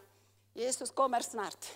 Jesus 0.54 0.90
kommer 0.90 1.20
snart. 1.20 1.66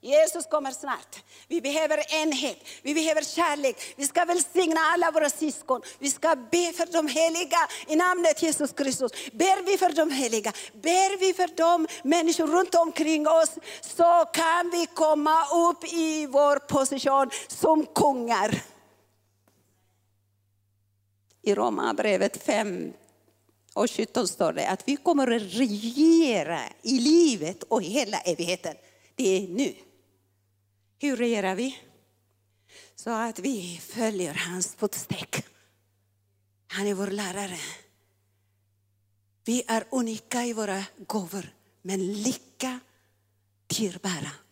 Jesus 0.00 0.46
kommer 0.46 0.70
snart. 0.70 1.22
Vi 1.48 1.60
behöver 1.60 2.14
enhet, 2.22 2.58
vi 2.82 2.94
behöver 2.94 3.22
kärlek. 3.22 3.94
Vi 3.96 4.06
ska 4.06 4.24
välsigna 4.24 4.80
alla 4.80 5.10
våra 5.10 5.30
syskon. 5.30 5.82
Vi 5.98 6.10
ska 6.10 6.36
be 6.36 6.72
för 6.72 6.92
de 6.92 7.08
heliga 7.08 7.58
i 7.86 7.96
namnet 7.96 8.42
Jesus 8.42 8.72
Kristus. 8.72 9.12
Ber 9.32 9.62
vi 9.62 9.78
för 9.78 9.92
de 9.92 10.10
heliga, 10.10 10.52
ber 10.72 11.18
vi 11.18 11.34
för 11.34 11.56
de 11.56 11.86
människor 12.02 12.46
runt 12.46 12.74
omkring 12.74 13.28
oss 13.28 13.50
så 13.80 14.24
kan 14.32 14.70
vi 14.70 14.86
komma 14.86 15.46
upp 15.68 15.84
i 15.92 16.26
vår 16.26 16.58
position 16.58 17.30
som 17.48 17.86
kungar. 17.86 18.62
I 21.46 21.54
Romarbrevet 21.54 22.42
5 22.42 22.92
och 23.74 23.90
17 23.90 24.28
står 24.28 24.52
det 24.52 24.68
att 24.68 24.88
vi 24.88 24.96
kommer 24.96 25.30
att 25.30 25.42
regera 25.42 26.60
i 26.82 26.98
livet 26.98 27.62
och 27.62 27.82
hela 27.82 28.18
evigheten. 28.18 28.74
Det 29.14 29.36
är 29.36 29.48
nu. 29.48 29.74
Hur 30.98 31.16
regerar 31.16 31.54
vi? 31.54 31.78
Så 32.94 33.10
att 33.10 33.38
vi 33.38 33.80
följer 33.82 34.34
hans 34.34 34.74
fotsteg. 34.74 35.44
Han 36.66 36.86
är 36.86 36.94
vår 36.94 37.06
lärare. 37.06 37.58
Vi 39.44 39.62
är 39.66 39.84
unika 39.90 40.44
i 40.44 40.52
våra 40.52 40.84
gåvor, 41.06 41.54
men 41.82 42.22
lika 42.22 42.80
dyrbara. 43.66 44.45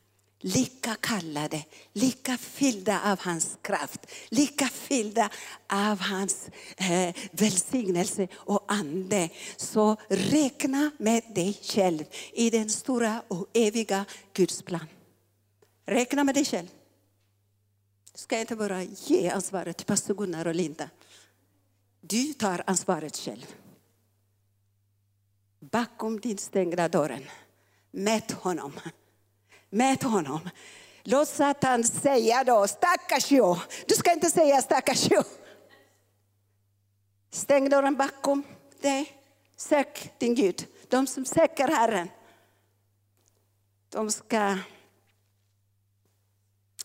Lika 0.47 0.95
kallade, 0.95 1.65
lika 1.93 2.39
fyllda 2.39 3.13
av 3.13 3.21
hans 3.21 3.59
kraft, 3.63 4.07
lika 4.29 4.69
fyllda 4.69 5.31
av 5.69 5.99
hans 5.99 6.49
eh, 6.77 7.15
välsignelse 7.31 8.29
och 8.35 8.65
ande. 8.69 9.29
Så 9.57 9.97
räkna 10.09 10.91
med 10.99 11.23
dig 11.35 11.59
själv 11.63 12.05
i 12.33 12.51
den 12.51 12.71
stora 12.71 13.23
och 13.29 13.47
eviga 13.55 14.05
Guds 14.33 14.63
plan. 14.63 14.87
Räkna 15.87 16.25
med 16.25 16.35
dig 16.35 16.45
själv. 16.45 16.69
Du 18.13 18.19
ska 18.19 18.41
inte 18.41 18.57
bara 18.57 18.83
ge 18.83 19.29
ansvaret 19.29 19.77
till 19.77 19.87
pastor 19.87 20.15
Gunnar 20.15 20.47
och 20.47 20.55
Linda. 20.55 20.91
Du 22.01 22.33
tar 22.33 22.65
ansvaret 22.67 23.17
själv. 23.17 23.55
Bakom 25.61 26.21
din 26.21 26.39
stängda 26.39 26.89
dörren. 26.89 27.25
Mät 27.91 28.33
honom. 28.33 28.73
Mät 29.75 30.03
honom. 30.03 30.51
Låt 31.03 31.29
Satan 31.29 31.85
säga 31.85 32.45
då, 32.45 32.69
stackars 32.69 33.33
jag. 33.33 33.59
Du 33.87 33.95
ska 33.95 34.13
inte 34.13 34.31
säga 34.31 34.63
stackars 34.63 35.11
jag. 35.11 35.25
Stäng 37.31 37.69
dörren 37.69 37.97
bakom 37.97 38.43
dig. 38.81 39.13
Sök 39.57 40.19
din 40.19 40.35
Gud. 40.35 40.67
De 40.89 41.07
som 41.07 41.25
söker 41.25 41.69
Herren, 41.69 42.09
de 43.89 44.11
ska 44.11 44.59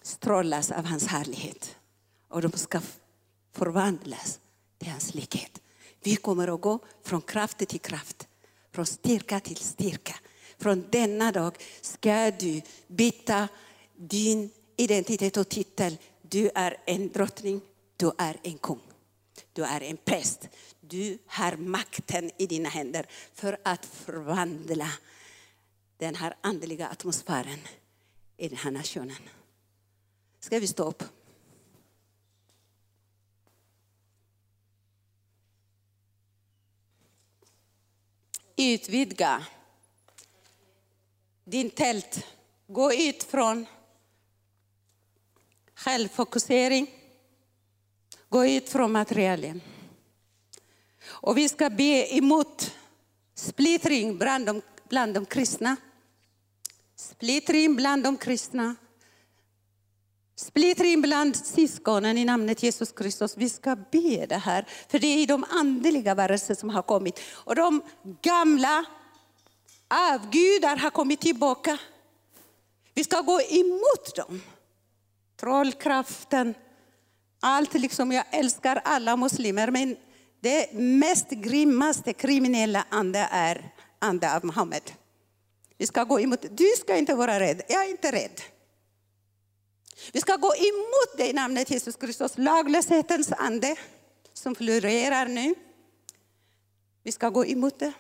strålas 0.02 0.72
av 0.72 0.86
hans 0.86 1.08
härlighet. 1.08 1.76
Och 2.28 2.42
de 2.42 2.52
ska 2.52 2.82
förvandlas 3.54 4.40
till 4.78 4.90
hans 4.92 5.14
likhet. 5.14 5.62
Vi 6.04 6.16
kommer 6.16 6.48
att 6.56 6.62
gå 6.62 6.80
från 7.04 7.22
kraft 7.22 7.58
till 7.58 7.80
kraft, 7.80 8.28
från 8.72 8.86
styrka 8.86 9.40
till 9.40 9.58
styrka. 9.58 10.16
Från 10.60 10.86
denna 10.90 11.32
dag 11.32 11.58
ska 11.82 12.32
du 12.32 12.62
byta 12.88 13.48
din 13.96 14.52
identitet 14.76 15.38
och 15.38 15.50
titel. 15.50 15.98
Du 16.22 16.50
är 16.56 16.78
en 16.86 17.12
drottning, 17.12 17.62
du 17.98 18.12
är 18.18 18.38
en 18.44 18.58
kung. 18.58 18.82
Du 19.54 19.64
är 19.64 19.82
en 19.82 19.98
präst. 19.98 20.50
Du 20.82 21.18
har 21.26 21.56
makten 21.58 22.32
i 22.38 22.48
dina 22.48 22.70
händer 22.70 23.06
för 23.34 23.58
att 23.64 23.86
förvandla 23.86 24.90
den 25.98 26.16
här 26.16 26.36
andliga 26.42 26.88
atmosfären 26.88 27.60
i 28.38 28.48
den 28.48 28.58
här 28.58 28.72
nationen. 28.72 29.22
Ska 30.40 30.60
vi 30.60 30.68
stå 30.68 30.84
upp? 30.84 31.04
Utvidga 38.56 39.46
din 41.50 41.70
tält. 41.70 42.26
Gå 42.68 42.94
ut 42.94 43.24
från 43.24 43.66
självfokusering. 45.76 46.88
Gå 48.30 48.46
ut 48.46 48.70
från 48.70 48.92
materialen. 48.92 49.62
Och 51.04 51.38
vi 51.38 51.50
ska 51.50 51.70
be 51.70 52.16
emot 52.16 52.76
splittring 53.36 54.18
bland 54.18 54.46
de, 54.46 54.62
bland 54.90 55.14
de 55.14 55.26
kristna. 55.26 55.76
Splittring 56.96 57.76
bland 57.76 58.04
de 58.04 58.18
kristna. 58.18 58.76
Splittring 60.36 61.02
bland 61.02 61.36
syskonen 61.36 62.18
i 62.18 62.26
namnet 62.26 62.64
Jesus 62.64 62.92
Kristus. 62.92 63.38
Vi 63.38 63.50
ska 63.50 63.76
be 63.76 64.26
det 64.26 64.38
här, 64.38 64.68
för 64.90 65.00
det 65.00 65.08
är 65.08 65.28
de 65.28 65.46
andliga 65.50 66.16
varelser 66.16 66.56
som 66.56 66.70
har 66.70 66.82
kommit. 66.82 67.20
Och 67.30 67.56
de 67.56 67.82
gamla 68.22 68.86
avgudar 69.90 70.76
har 70.76 70.90
kommit 70.90 71.22
tillbaka. 71.22 71.78
Vi 72.94 73.04
ska 73.04 73.22
gå 73.22 73.42
emot 73.42 74.16
dem. 74.16 74.42
Trollkraften, 75.40 76.54
allt 77.40 77.74
liksom, 77.74 78.12
jag 78.12 78.26
älskar 78.32 78.82
alla 78.86 79.18
muslimer, 79.18 79.72
men 79.72 79.98
det 80.40 80.74
mest 80.74 81.30
grymmaste 81.30 82.14
kriminella 82.14 82.86
ande 82.90 83.28
är 83.32 83.74
ande 84.00 84.36
av 84.36 84.46
Muhammed. 84.46 84.92
Vi 85.78 85.88
ska 85.88 86.04
gå 86.04 86.20
emot, 86.20 86.46
du 86.52 86.68
ska 86.78 86.98
inte 86.98 87.16
vara 87.16 87.40
rädd, 87.40 87.62
jag 87.68 87.86
är 87.86 87.90
inte 87.90 88.12
rädd. 88.12 88.42
Vi 90.12 90.22
ska 90.22 90.36
gå 90.36 90.56
emot 90.56 91.18
det 91.18 91.30
i 91.30 91.34
namnet 91.34 91.72
Jesus 91.72 91.96
Kristus, 91.96 92.38
laglöshetens 92.38 93.32
ande 93.32 93.76
som 94.34 94.56
florerar 94.56 95.26
nu. 95.26 95.56
Vi 97.04 97.12
ska 97.12 97.30
gå 97.30 97.46
emot 97.46 97.80
det. 97.80 97.94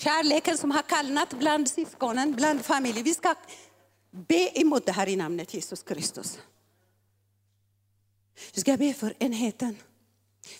Kärleken 0.00 0.58
som 0.58 0.70
har 0.70 0.82
kallnat 0.82 1.38
bland 1.38 1.68
syskonen, 1.68 2.32
bland 2.32 2.64
familjen. 2.64 3.04
Vi 3.04 3.14
ska 3.14 3.34
be 4.10 4.60
emot 4.60 4.86
det 4.86 4.92
här 4.92 5.08
i 5.08 5.16
namnet 5.16 5.54
Jesus 5.54 5.82
Kristus. 5.82 6.38
Vi 8.54 8.60
ska 8.60 8.76
be 8.76 8.94
för 8.94 9.14
enheten. 9.18 9.76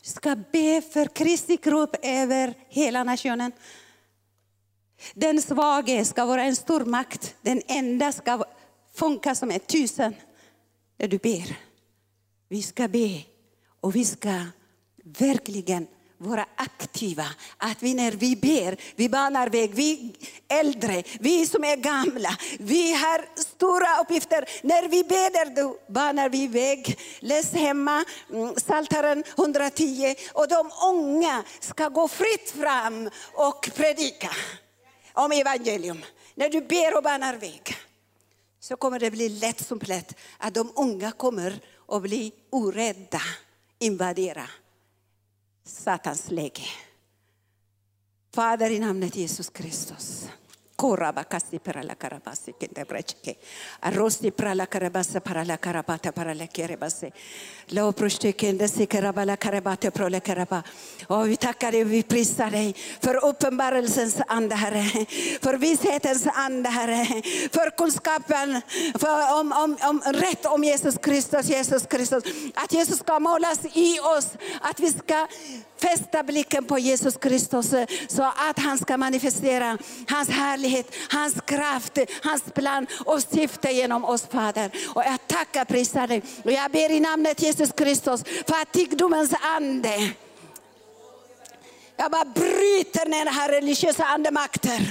Vi 0.03 0.09
ska 0.09 0.36
be 0.36 0.82
för 0.82 1.07
Kristi 1.07 1.57
kropp 1.57 1.97
över 2.03 2.55
hela 2.68 3.05
nationen. 3.05 3.53
Den 5.14 5.43
svage 5.43 6.05
ska 6.05 6.24
vara 6.24 6.45
en 6.45 6.57
stor 6.57 6.84
makt. 6.84 7.36
Den 7.43 7.62
enda 7.66 8.12
ska 8.12 8.45
funka 8.95 9.34
som 9.34 9.51
ett 9.51 9.66
tusen. 9.66 10.14
När 10.99 11.09
du 11.09 11.18
ber. 11.18 11.59
Vi 12.49 12.62
ska 12.62 12.88
be 12.88 13.24
och 13.80 13.97
vi 13.97 14.05
ska 14.05 14.47
verkligen 15.05 15.86
vara 16.21 16.47
aktiva. 16.57 17.27
Att 17.57 17.83
vi 17.83 17.95
när 17.95 18.12
vi 18.12 18.37
ber, 18.37 18.77
vi 18.97 19.09
banar 19.09 19.49
väg. 19.49 19.75
Vi 19.75 20.14
äldre, 20.49 21.03
vi 21.21 21.47
som 21.47 21.64
är 21.64 21.77
gamla, 21.77 22.37
vi 22.59 22.93
har 22.93 23.41
stora 23.41 24.03
uppgifter. 24.03 24.45
När 24.62 24.89
vi 24.89 25.05
ber 25.05 25.55
då 25.57 25.77
banar 25.89 26.29
vi 26.29 26.47
väg. 26.47 26.99
Läs 27.21 27.53
hemma 27.53 28.05
mm, 28.33 28.55
Psaltaren 28.55 29.25
110 29.39 30.14
och 30.33 30.49
de 30.49 30.71
unga 30.87 31.45
ska 31.61 31.89
gå 31.89 32.09
fritt 32.09 32.51
fram 32.51 33.11
och 33.33 33.71
predika 33.75 34.31
om 35.12 35.33
evangelium. 35.33 36.05
När 36.35 36.49
du 36.49 36.61
ber 36.61 36.97
och 36.97 37.03
banar 37.03 37.37
väg 37.37 37.77
så 38.61 38.77
kommer 38.77 38.99
det 38.99 39.11
bli 39.11 39.29
lätt 39.29 39.66
som 39.66 39.79
plätt 39.79 40.18
att 40.39 40.55
de 40.55 40.73
unga 40.77 41.12
kommer 41.12 41.61
att 41.89 42.03
bli 42.03 42.33
orädda, 42.51 43.23
invadera 43.79 44.49
Satans 45.71 46.31
läge. 46.31 46.62
Fader 48.35 48.71
i 48.71 48.79
namnet 48.79 49.16
Jesus 49.16 49.51
Kristus. 49.51 50.29
Koraba 50.81 51.24
kasi 51.24 51.59
parala 51.59 51.95
karabasi 51.95 52.55
kente 52.59 52.85
brechke. 52.87 53.37
para 54.35 54.55
la 54.55 54.66
karabasa 54.66 55.20
parala 55.20 55.59
karabata 55.59 56.11
parala 56.11 56.47
kerebase. 56.47 57.12
Lo 57.72 57.93
proste 57.93 58.33
kende 58.33 58.66
se 58.66 58.87
karabala 58.87 59.37
karabata 59.37 59.91
prole 59.91 60.22
karaba. 60.22 60.64
Och 61.09 61.28
vi 61.28 61.37
tackar 61.37 61.72
dig, 61.72 61.85
vi 61.85 62.03
prisar 62.03 62.51
dig 62.51 62.74
för 63.01 63.24
uppenbarelsens 63.24 64.22
ande 64.26 64.55
Herre. 64.55 65.07
För 65.43 65.55
vishetens 65.59 66.26
ande 66.26 66.68
Herre. 66.68 67.05
För 67.53 67.70
kunskapen 67.76 68.62
för 68.99 69.41
om, 69.41 69.53
om, 69.53 69.76
om 69.83 70.01
rätt 70.12 70.47
om 70.47 70.64
Jesus 70.64 70.99
Kristus, 70.99 71.47
Jesus 71.47 71.87
Kristus. 71.87 72.24
Att 72.55 72.72
Jesus 72.72 72.99
ska 72.99 73.18
målas 73.18 73.59
i 73.74 74.01
oss. 74.01 74.28
Att 74.62 74.81
vi 74.81 74.93
ska 74.93 75.26
fästa 75.81 76.22
blicken 76.22 76.64
på 76.64 76.78
Jesus 76.78 77.16
Kristus 77.16 77.74
så 78.09 78.22
att 78.22 78.59
han 78.59 78.78
ska 78.78 78.97
manifestera 78.97 79.78
hans 80.09 80.28
härlighet, 80.28 80.70
hans 81.11 81.35
kraft, 81.47 81.99
hans 82.23 82.43
plan 82.55 82.87
och 83.05 83.23
syfte 83.23 83.71
genom 83.71 84.05
oss 84.05 84.27
Fader. 84.27 84.71
Och 84.95 85.03
jag 85.07 85.27
tackar 85.27 85.64
prisar 85.64 86.07
dig 86.07 86.23
och 86.45 86.53
jag 86.53 86.71
ber 86.71 86.91
i 86.91 87.01
namnet 87.01 87.43
Jesus 87.43 87.73
Kristus 87.77 88.25
för 88.25 88.53
fattigdomens 88.53 89.35
ande. 89.43 90.11
Jag 91.97 92.11
bara 92.11 92.25
bryter 92.25 93.09
ner 93.09 93.25
den 93.25 93.35
här 93.35 93.49
religiösa 93.49 94.05
andemakten. 94.05 94.87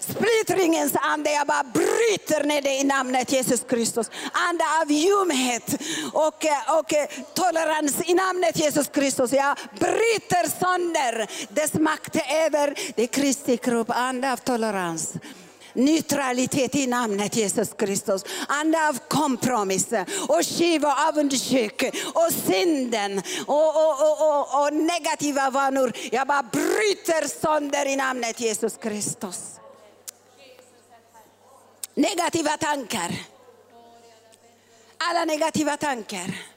Splittringens 0.00 0.92
ande, 1.00 1.30
jag 1.30 1.46
bara 1.46 1.64
bryter 1.64 2.44
ner 2.44 2.62
det 2.62 2.74
i 2.74 2.84
namnet 2.84 3.32
Jesus 3.32 3.64
Kristus. 3.68 4.10
Ande 4.32 4.64
av 4.82 4.92
ljumhet 4.92 5.82
och, 6.12 6.44
eh, 6.44 6.78
och 6.78 6.94
eh, 6.94 7.08
tolerans 7.34 7.94
i 8.06 8.14
namnet 8.14 8.58
Jesus 8.58 8.88
Kristus. 8.88 9.32
Jag 9.32 9.58
bryter 9.78 10.60
sönder 10.60 11.30
dess 11.54 11.74
makt 11.74 12.16
över 12.46 12.74
det 12.96 13.06
Kristi 13.06 13.56
kropp. 13.56 13.90
Ande 13.90 14.32
av 14.32 14.36
tolerans 14.36 15.12
neutralitet 15.74 16.74
i 16.74 16.86
namnet 16.86 17.36
Jesus 17.36 17.74
Kristus. 17.78 18.24
Ande 18.48 18.88
av 18.88 18.98
kompromiss 19.08 19.86
och 20.28 20.46
skiva 20.46 20.88
och 20.88 21.08
avundsjuk 21.08 21.82
och 22.14 22.32
synden 22.46 23.22
och, 23.46 23.68
och, 23.76 24.20
och, 24.20 24.62
och, 24.62 24.72
negativa 24.72 25.50
vanor. 25.50 25.92
Jag 26.12 26.26
bara 26.26 26.42
bryter 26.42 27.40
sönder 27.40 27.86
i 27.86 27.96
namnet 27.96 28.40
Jesus 28.40 28.76
Kristus. 28.76 29.38
Negativa 31.96 32.58
tankar. 32.58 33.10
Alla 34.98 35.24
negativa 35.24 35.76
tankar. 35.76 36.53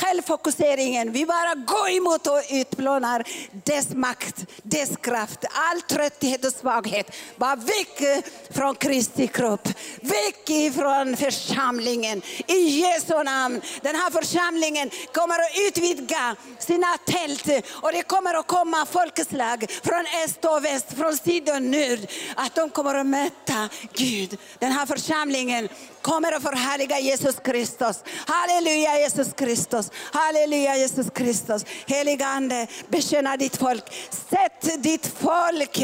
Självfokuseringen, 0.00 1.12
vi 1.12 1.26
bara 1.26 1.54
går 1.54 1.90
emot 1.90 2.26
och 2.26 2.42
utplånar 2.50 3.24
dess 3.64 3.88
makt, 3.94 4.46
dess 4.62 4.96
kraft, 4.96 5.44
all 5.52 5.80
trötthet 5.80 6.44
och 6.44 6.52
svaghet. 6.52 7.16
Bara 7.36 7.56
väck 7.56 8.24
från 8.50 8.74
Kristi 8.74 9.26
kropp, 9.26 9.68
väck 10.00 10.50
ifrån 10.50 11.16
församlingen. 11.16 12.22
I 12.46 12.58
Jesu 12.58 13.22
namn. 13.24 13.60
Den 13.82 13.96
här 13.96 14.10
församlingen 14.10 14.90
kommer 15.12 15.34
att 15.34 15.58
utvidga 15.68 16.36
sina 16.58 16.86
tält 17.06 17.66
och 17.70 17.92
det 17.92 18.02
kommer 18.02 18.34
att 18.34 18.46
komma 18.46 18.86
folkslag 18.86 19.66
från 19.82 20.04
öst 20.24 20.44
och 20.44 20.64
väst, 20.64 20.86
från 20.96 21.16
syd 21.16 21.48
och 21.48 21.62
nord. 21.62 21.98
Att 22.34 22.54
de 22.54 22.70
kommer 22.70 22.94
att 22.94 23.06
möta 23.06 23.68
Gud. 23.92 24.38
Den 24.58 24.72
här 24.72 24.86
församlingen 24.86 25.68
kommer 26.02 26.32
att 26.32 26.42
förhärliga 26.42 26.98
Jesus 26.98 27.36
Kristus. 27.44 27.96
Halleluja 28.26 28.98
Jesus 28.98 29.32
Kristus. 29.32 29.87
Halleluja 30.12 30.76
Jesus 30.76 31.06
Kristus. 31.14 31.64
Heligande, 31.86 32.66
betjäna 32.88 33.36
ditt 33.36 33.56
folk. 33.56 33.84
Sätt 34.10 34.82
ditt 34.82 35.06
folk 35.06 35.76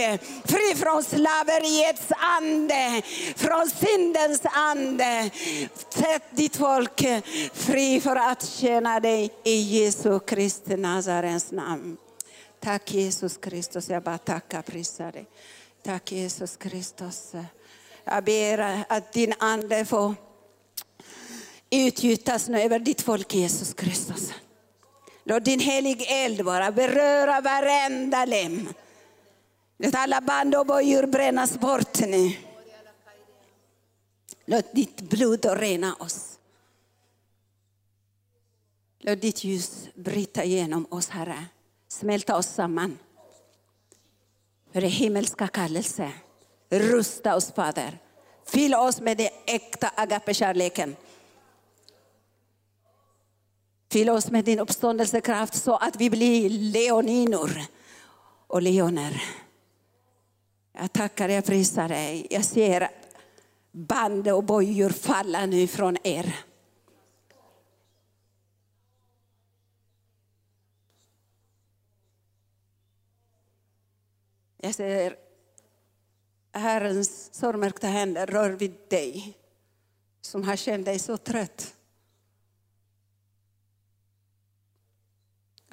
fri 0.44 0.74
från 0.76 1.04
slaveriets 1.04 2.12
ande, 2.38 3.02
från 3.36 3.70
syndens 3.70 4.40
ande. 4.44 5.30
Sätt 5.88 6.22
ditt 6.30 6.56
folk 6.56 7.04
fri 7.52 8.00
för 8.00 8.16
att 8.16 8.48
tjäna 8.48 9.00
dig 9.00 9.30
i 9.44 9.54
Jesu 9.54 10.20
Kristi 10.20 10.76
Nazarens 10.76 11.52
namn. 11.52 11.96
Tack 12.60 12.94
Jesus 12.94 13.36
Kristus, 13.36 13.88
jag 13.88 14.02
bara 14.02 14.18
tackar 14.18 14.58
och 14.58 14.64
prisar 14.64 15.12
dig. 15.12 15.26
Tack 15.82 16.12
Jesus 16.12 16.56
Kristus. 16.56 17.32
Jag 18.04 18.24
ber 18.24 18.84
att 18.88 19.12
din 19.12 19.34
ande 19.38 19.84
får 19.84 20.14
utgjutas 21.74 22.48
nu 22.48 22.60
över 22.60 22.78
ditt 22.78 23.02
folk 23.02 23.34
Jesus 23.34 23.74
Kristus. 23.74 24.32
Låt 25.24 25.44
din 25.44 25.60
helig 25.60 26.06
eld 26.08 26.40
vara, 26.40 26.72
beröra 26.72 27.40
varenda 27.40 28.24
lem. 28.24 28.68
Låt 29.78 29.94
alla 29.94 30.20
band 30.20 30.54
och 30.54 30.66
bojor 30.66 31.06
brännas 31.06 31.58
bort 31.58 32.00
nu. 32.00 32.36
Låt 34.44 34.72
ditt 34.72 35.00
blod 35.00 35.44
rena 35.44 35.94
oss. 35.94 36.38
Låt 39.00 39.20
ditt 39.20 39.44
ljus 39.44 39.88
bryta 39.94 40.44
igenom 40.44 40.86
oss, 40.90 41.08
Herre. 41.08 41.44
Smälta 41.88 42.36
oss 42.36 42.46
samman. 42.46 42.98
För 44.72 44.80
det 44.80 44.86
himmelska 44.86 45.48
kallelse. 45.48 46.12
Rusta 46.70 47.36
oss, 47.36 47.52
Fader. 47.52 47.98
Fyll 48.46 48.74
oss 48.74 49.00
med 49.00 49.16
den 49.16 49.28
äkta 49.46 49.92
agape-kärleken. 49.96 50.96
Fyll 53.94 54.10
oss 54.10 54.30
med 54.30 54.44
din 54.44 54.58
uppståndelsekraft 54.58 55.54
så 55.54 55.76
att 55.76 55.96
vi 55.96 56.10
blir 56.10 56.50
leoninor 56.50 57.50
och 58.46 58.62
leoner. 58.62 59.22
Jag 60.72 60.92
tackar 60.92 61.28
jag 61.28 61.44
prisar 61.44 61.88
dig. 61.88 62.26
Jag 62.30 62.44
ser 62.44 62.88
band 63.72 64.28
och 64.28 64.44
bojor 64.44 64.90
falla 64.90 65.46
nu 65.46 65.66
från 65.66 65.96
er. 66.02 66.36
Jag 74.56 74.74
ser 74.74 75.16
Herrens 76.52 77.34
sorgmärkta 77.34 77.86
händer 77.86 78.26
rör 78.26 78.50
vid 78.50 78.74
dig 78.88 79.38
som 80.20 80.44
har 80.44 80.56
känt 80.56 80.84
dig 80.84 80.98
så 80.98 81.16
trött. 81.16 81.73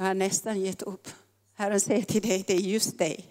Jag 0.01 0.07
har 0.07 0.13
nästan 0.13 0.61
gett 0.61 0.81
upp. 0.81 1.07
Herren 1.53 1.79
säger 1.79 2.03
till 2.03 2.21
dig, 2.21 2.43
det 2.47 2.53
är 2.53 2.59
just 2.59 2.97
dig. 2.97 3.25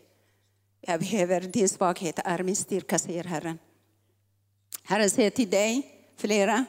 Jag 0.80 1.00
behöver 1.00 1.40
din 1.40 1.68
svaghet, 1.68 2.18
är 2.24 2.42
min 2.42 2.56
styrka, 2.56 2.98
säger 2.98 3.24
Herren. 3.24 3.58
Herren 4.82 5.10
säger 5.10 5.30
till 5.30 5.50
dig, 5.50 5.82
flera, 6.16 6.64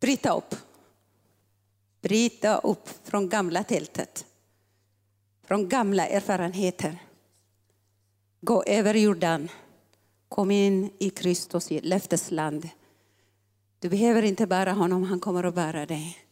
bryta 0.00 0.36
upp. 0.36 0.54
Bryta 2.00 2.58
upp 2.58 2.88
från 3.02 3.28
gamla 3.28 3.64
tältet, 3.64 4.26
från 5.46 5.68
gamla 5.68 6.06
erfarenheter. 6.06 6.98
Gå 8.40 8.62
över 8.62 8.94
Jordan, 8.94 9.48
kom 10.28 10.50
in 10.50 10.90
i 10.98 11.10
Kristus 11.10 11.68
löftesland. 11.70 12.68
Du 13.78 13.88
behöver 13.88 14.22
inte 14.22 14.46
bära 14.46 14.72
honom, 14.72 15.02
han 15.02 15.20
kommer 15.20 15.44
att 15.44 15.54
bära 15.54 15.86
dig. 15.86 16.23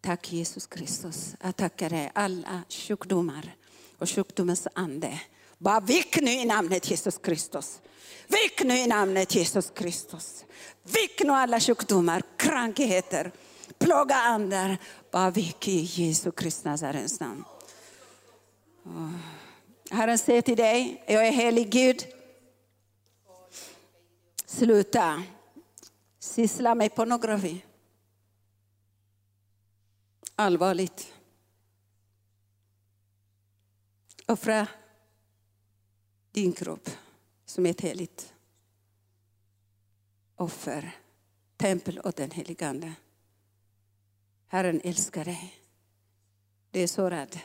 Tack 0.00 0.32
Jesus 0.32 0.66
Kristus. 0.66 1.34
Jag 1.42 1.56
tackar 1.56 1.90
dig 1.90 2.10
alla 2.14 2.62
sjukdomar 2.68 3.54
och 3.98 4.10
sjukdomens 4.10 4.68
ande. 4.74 5.20
Bara 5.58 5.80
vick 5.80 6.20
nu 6.20 6.30
i 6.30 6.44
namnet 6.44 6.90
Jesus 6.90 7.18
Kristus. 7.18 7.80
Vick 8.26 8.64
nu 8.64 8.78
i 8.78 8.86
namnet 8.86 9.34
Jesus 9.34 9.70
Kristus. 9.70 10.44
Vick 10.82 11.20
nu 11.24 11.32
alla 11.32 11.60
sjukdomar, 11.60 12.22
krankheter, 12.36 13.32
plåga 13.78 14.14
andar. 14.14 14.76
Bara 15.10 15.30
vick 15.30 15.68
i 15.68 15.80
Jesu 15.80 16.30
Kristi 16.30 16.68
Nazarens 16.68 17.20
namn. 17.20 17.44
Herren 19.90 20.18
säger 20.18 20.42
till 20.42 20.56
dig, 20.56 21.04
jag 21.06 21.26
är 21.26 21.32
helig 21.32 21.70
Gud. 21.70 22.04
Sluta 24.46 25.22
syssla 26.20 26.74
med 26.74 26.94
pornografi 26.94 27.64
allvarligt. 30.38 31.14
Offra 34.26 34.68
din 36.32 36.52
kropp 36.52 36.90
som 37.44 37.66
ett 37.66 37.80
heligt 37.80 38.34
offer, 40.36 40.96
tempel 41.56 42.00
åt 42.04 42.16
den 42.16 42.30
helige 42.30 42.68
Ande. 42.68 42.94
Herren 44.46 44.80
älskar 44.84 45.24
dig. 45.24 45.54
Du 46.70 46.80
är 46.80 46.86
sårad. 46.86 47.38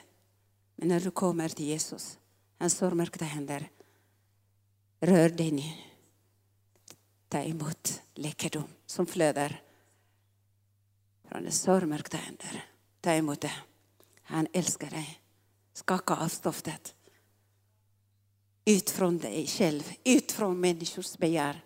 Men 0.75 0.87
när 0.87 0.99
du 0.99 1.11
kommer 1.11 1.49
till 1.49 1.65
Jesus, 1.65 2.19
hans 2.57 2.77
sårmärkta 2.77 3.25
händer, 3.25 3.69
rör 4.99 5.29
dig 5.29 5.51
nu. 5.51 5.73
Ta 7.27 7.43
emot 7.43 8.01
läkedom 8.13 8.67
som 8.85 9.05
flödar 9.05 9.61
från 11.23 11.43
hans 11.43 11.61
sårmärkta 11.61 12.17
händer. 12.17 12.72
Ta 13.03 13.11
emot 13.11 13.41
det. 13.41 13.51
Han 14.23 14.47
älskar 14.53 14.89
dig. 14.89 15.19
Skaka 15.73 16.15
av 16.15 16.27
stoftet. 16.27 16.95
Ut 18.65 18.89
från 18.89 19.17
dig 19.17 19.47
själv, 19.47 19.93
ut 20.03 20.31
från 20.31 20.59
människors 20.59 21.17
begär. 21.17 21.63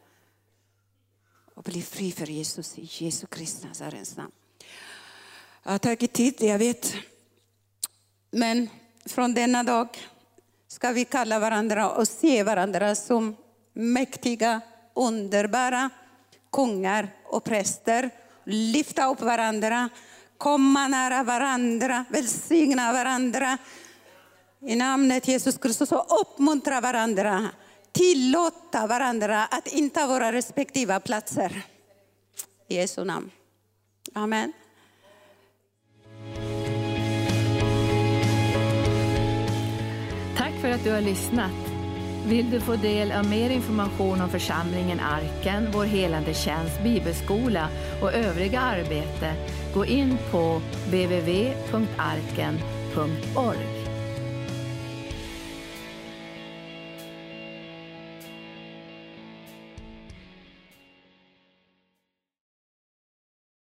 Och 1.56 1.64
bli 1.64 1.82
fri 1.82 2.12
för 2.12 2.26
Jesus 2.26 2.78
i 2.78 2.90
Jesu 3.06 3.28
Kristi 3.28 3.68
Nazarens 3.68 4.18
namn. 4.18 4.32
Jag 5.64 5.72
har 5.72 5.80
tagit 5.80 6.14
tid, 6.14 6.36
jag 6.40 6.60
vet. 6.60 6.94
Men 8.32 8.70
från 9.06 9.34
denna 9.34 9.64
dag 9.64 9.88
ska 10.68 10.92
vi 10.92 11.06
kalla 11.06 11.40
varandra 11.40 11.92
och 11.92 12.08
se 12.08 12.44
varandra 12.44 12.96
som 12.96 13.36
mäktiga, 13.74 14.62
underbara 14.94 15.90
kungar 16.52 17.16
och 17.26 17.44
präster. 17.44 18.10
Lyfta 18.44 19.12
upp 19.12 19.22
varandra 19.22 19.90
komma 20.38 20.88
nära 20.88 21.24
varandra, 21.24 22.06
välsigna 22.10 22.94
varandra 22.94 23.58
i 24.62 24.76
namnet 24.76 25.28
Jesus 25.28 25.58
Kristus 25.58 25.92
och 25.92 26.22
uppmuntra 26.22 26.82
varandra. 26.82 27.50
Tillåta 27.92 28.88
varandra 28.88 29.46
att 29.46 29.68
inta 29.68 30.08
våra 30.08 30.32
respektive 30.32 31.00
platser. 31.00 31.62
I 32.68 32.76
Jesu 32.76 33.04
namn. 33.04 33.32
Amen. 34.14 34.54
Tack 40.38 40.54
för 40.62 40.72
att 40.72 40.84
du 40.84 40.92
har 40.92 41.02
lyssnat. 41.02 41.52
Vill 42.28 42.52
du 42.52 42.62
få 42.62 42.76
del 42.76 43.12
av 43.12 43.30
mer 43.30 43.50
information 43.50 44.22
om 44.22 44.30
församlingen 44.30 45.00
Arken, 45.00 45.72
vår 45.74 45.86
helande 45.86 46.34
tjänst, 46.34 46.84
bibelskola 46.84 47.70
och 48.02 48.14
övriga 48.14 48.60
arbete 48.60 49.34
Gå 49.78 49.86
in 49.86 50.18
på 50.32 50.62
www.arken.org. 50.90 51.78